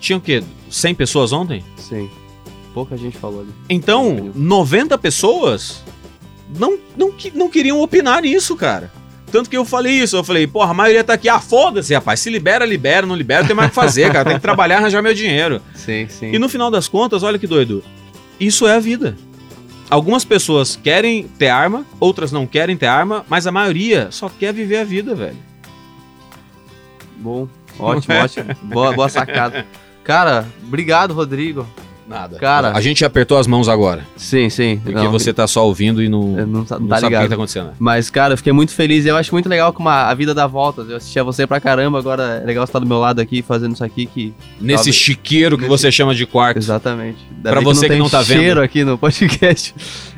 Tinha 0.00 0.16
o 0.18 0.20
quê? 0.20 0.42
100 0.70 0.94
pessoas 0.94 1.32
ontem? 1.32 1.64
Sim. 1.76 2.08
Pouca 2.74 2.96
gente 2.96 3.16
falou 3.16 3.40
ali. 3.40 3.50
Então, 3.68 4.30
90 4.34 4.96
pessoas 4.98 5.82
não, 6.56 6.78
não, 6.96 7.12
não 7.34 7.48
queriam 7.48 7.80
opinar 7.80 8.22
nisso, 8.22 8.56
cara. 8.56 8.90
Tanto 9.30 9.50
que 9.50 9.56
eu 9.56 9.64
falei 9.64 9.92
isso, 9.92 10.16
eu 10.16 10.24
falei, 10.24 10.46
porra, 10.46 10.70
a 10.70 10.74
maioria 10.74 11.04
tá 11.04 11.12
aqui, 11.12 11.28
ah, 11.28 11.40
foda-se, 11.40 11.92
rapaz, 11.92 12.20
se 12.20 12.30
libera, 12.30 12.64
libera, 12.64 13.06
não 13.06 13.14
libera, 13.14 13.46
tem 13.46 13.54
mais 13.54 13.68
o 13.68 13.70
que 13.70 13.74
fazer, 13.74 14.10
cara, 14.10 14.24
tem 14.24 14.34
que 14.36 14.42
trabalhar 14.42 14.78
arranjar 14.78 15.02
meu 15.02 15.12
dinheiro. 15.12 15.60
Sim, 15.74 16.06
sim. 16.08 16.32
E 16.32 16.38
no 16.38 16.48
final 16.48 16.70
das 16.70 16.88
contas, 16.88 17.22
olha 17.22 17.38
que 17.38 17.46
doido, 17.46 17.84
isso 18.40 18.66
é 18.66 18.74
a 18.74 18.80
vida. 18.80 19.16
Algumas 19.90 20.24
pessoas 20.24 20.76
querem 20.76 21.24
ter 21.38 21.48
arma, 21.48 21.84
outras 21.98 22.30
não 22.32 22.46
querem 22.46 22.76
ter 22.76 22.86
arma, 22.86 23.24
mas 23.28 23.46
a 23.46 23.52
maioria 23.52 24.08
só 24.10 24.28
quer 24.28 24.52
viver 24.52 24.78
a 24.78 24.84
vida, 24.84 25.14
velho. 25.14 25.36
Bom, 27.16 27.48
ótimo, 27.78 28.14
ótimo. 28.16 28.54
Boa, 28.62 28.92
boa 28.92 29.08
sacada. 29.08 29.66
Cara, 30.04 30.46
obrigado, 30.62 31.14
Rodrigo. 31.14 31.66
Nada. 32.08 32.38
Cara. 32.38 32.72
A 32.74 32.80
gente 32.80 33.04
apertou 33.04 33.36
as 33.36 33.46
mãos 33.46 33.68
agora, 33.68 34.06
Sim, 34.16 34.48
sim. 34.48 34.80
porque 34.82 34.98
Não, 34.98 35.10
você 35.12 35.30
tá 35.32 35.46
só 35.46 35.66
ouvindo 35.66 36.02
e 36.02 36.08
não, 36.08 36.22
não, 36.46 36.64
tá- 36.64 36.76
não 36.76 36.82
não 36.82 36.88
tá 36.88 37.00
sabe 37.00 37.14
o 37.16 37.20
que 37.20 37.28
tá 37.28 37.34
acontecendo. 37.34 37.70
Mas, 37.78 38.08
cara, 38.08 38.32
eu 38.32 38.36
fiquei 38.38 38.52
muito 38.52 38.72
feliz. 38.72 39.04
Eu 39.04 39.14
acho 39.16 39.32
muito 39.34 39.46
legal 39.48 39.72
como 39.74 39.90
a, 39.90 40.08
a 40.08 40.14
vida 40.14 40.32
dá 40.34 40.46
voltas. 40.46 40.88
Eu 40.88 40.96
assistia 40.96 41.22
você 41.22 41.46
pra 41.46 41.60
caramba, 41.60 41.98
agora 41.98 42.40
é 42.42 42.46
legal 42.46 42.64
você 42.66 42.70
estar 42.70 42.78
do 42.78 42.86
meu 42.86 42.98
lado 42.98 43.20
aqui 43.20 43.42
fazendo 43.42 43.74
isso 43.74 43.84
aqui 43.84 44.06
que. 44.06 44.32
Nesse 44.58 44.90
chiqueiro 44.92 45.56
que 45.58 45.64
nesse- 45.64 45.68
você 45.84 45.92
chama 45.92 46.14
de 46.14 46.24
quarto. 46.24 46.56
Exatamente. 46.56 47.18
Ainda 47.36 47.50
Pra 47.50 47.60
você 47.60 47.82
que 47.82 47.88
tem 47.90 47.98
não 47.98 48.08
tá 48.08 48.22
vendo. 48.22 48.38
cheiro 48.40 48.62
aqui 48.62 48.84
no 48.84 48.96
podcast. 48.96 49.74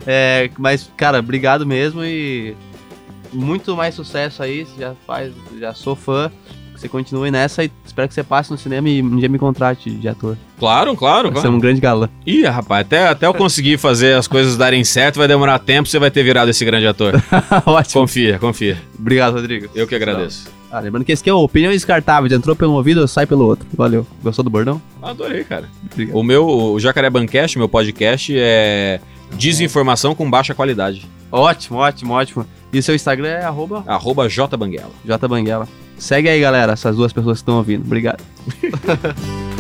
É, 0.07 0.49
mas, 0.59 0.89
cara, 0.97 1.19
obrigado 1.19 1.67
mesmo 1.67 2.05
e 2.05 2.55
muito 3.33 3.77
mais 3.77 3.95
sucesso 3.97 4.43
aí. 4.43 4.65
Você 4.65 4.81
já 4.81 4.95
faz, 5.07 5.33
já 5.59 5.75
sou 5.75 5.97
fã. 5.97 6.31
Você 6.81 6.89
continue 6.89 7.31
nessa 7.31 7.63
e 7.63 7.71
espero 7.85 8.09
que 8.09 8.15
você 8.15 8.23
passe 8.23 8.51
no 8.51 8.57
cinema 8.57 8.89
e 8.89 9.03
um 9.03 9.19
dia 9.19 9.29
me 9.29 9.39
contrate 9.39 9.91
de 9.91 10.09
ator. 10.09 10.35
Claro, 10.59 10.97
claro, 10.97 11.29
Você 11.29 11.39
é 11.39 11.41
claro. 11.43 11.57
um 11.57 11.59
grande 11.59 11.79
galã. 11.79 12.09
Ih, 12.27 12.45
rapaz, 12.45 12.87
até, 12.87 13.07
até 13.07 13.27
eu 13.27 13.35
conseguir 13.35 13.77
fazer 13.77 14.15
as 14.17 14.27
coisas 14.27 14.57
darem 14.57 14.83
certo, 14.83 15.19
vai 15.19 15.29
demorar 15.29 15.59
tempo, 15.59 15.87
você 15.91 15.99
vai 15.99 16.11
ter 16.11 16.23
virado 16.23 16.51
esse 16.51 16.65
grande 16.65 16.87
ator. 16.87 17.23
Ótimo. 17.67 18.01
Confia, 18.01 18.39
confia. 18.39 18.79
Obrigado, 18.99 19.35
Rodrigo. 19.35 19.69
Eu 19.75 19.87
que 19.87 19.95
agradeço. 19.95 20.49
Ah, 20.73 20.81
lembrando 20.81 21.05
que 21.05 21.13
esse 21.13 21.23
aqui 21.23 21.29
é 21.29 21.35
o 21.35 21.41
opinião 21.41 21.71
descartável. 21.71 22.35
Entrou 22.35 22.57
pelo 22.57 22.73
ouvido, 22.73 23.07
sai 23.07 23.27
pelo 23.27 23.45
outro. 23.45 23.67
Valeu. 23.75 24.07
Gostou 24.23 24.43
do 24.43 24.49
bordão? 24.51 24.81
Adorei, 25.03 25.45
cara. 25.45 25.69
Obrigado. 25.93 26.17
O 26.17 26.23
meu, 26.23 26.47
o 26.49 26.81
Jacaré 26.81 27.11
Bancast, 27.11 27.59
meu 27.59 27.69
podcast, 27.69 28.33
é 28.35 29.01
desinformação 29.37 30.15
com 30.15 30.31
baixa 30.31 30.55
qualidade. 30.55 31.07
Ótimo, 31.31 31.79
ótimo, 31.79 32.15
ótimo. 32.15 32.47
E 32.73 32.79
o 32.79 32.83
seu 32.83 32.95
Instagram 32.95 33.29
é 33.29 33.45
arroba 33.45 33.85
Arroba 33.87 34.29
jbanguela. 34.31 34.91
jbanguela. 35.05 35.69
Segue 36.01 36.31
aí, 36.31 36.41
galera, 36.41 36.73
essas 36.73 36.97
duas 36.97 37.13
pessoas 37.13 37.39
que 37.39 37.43
estão 37.43 37.59
ouvindo. 37.59 37.85
Obrigado. 37.85 38.25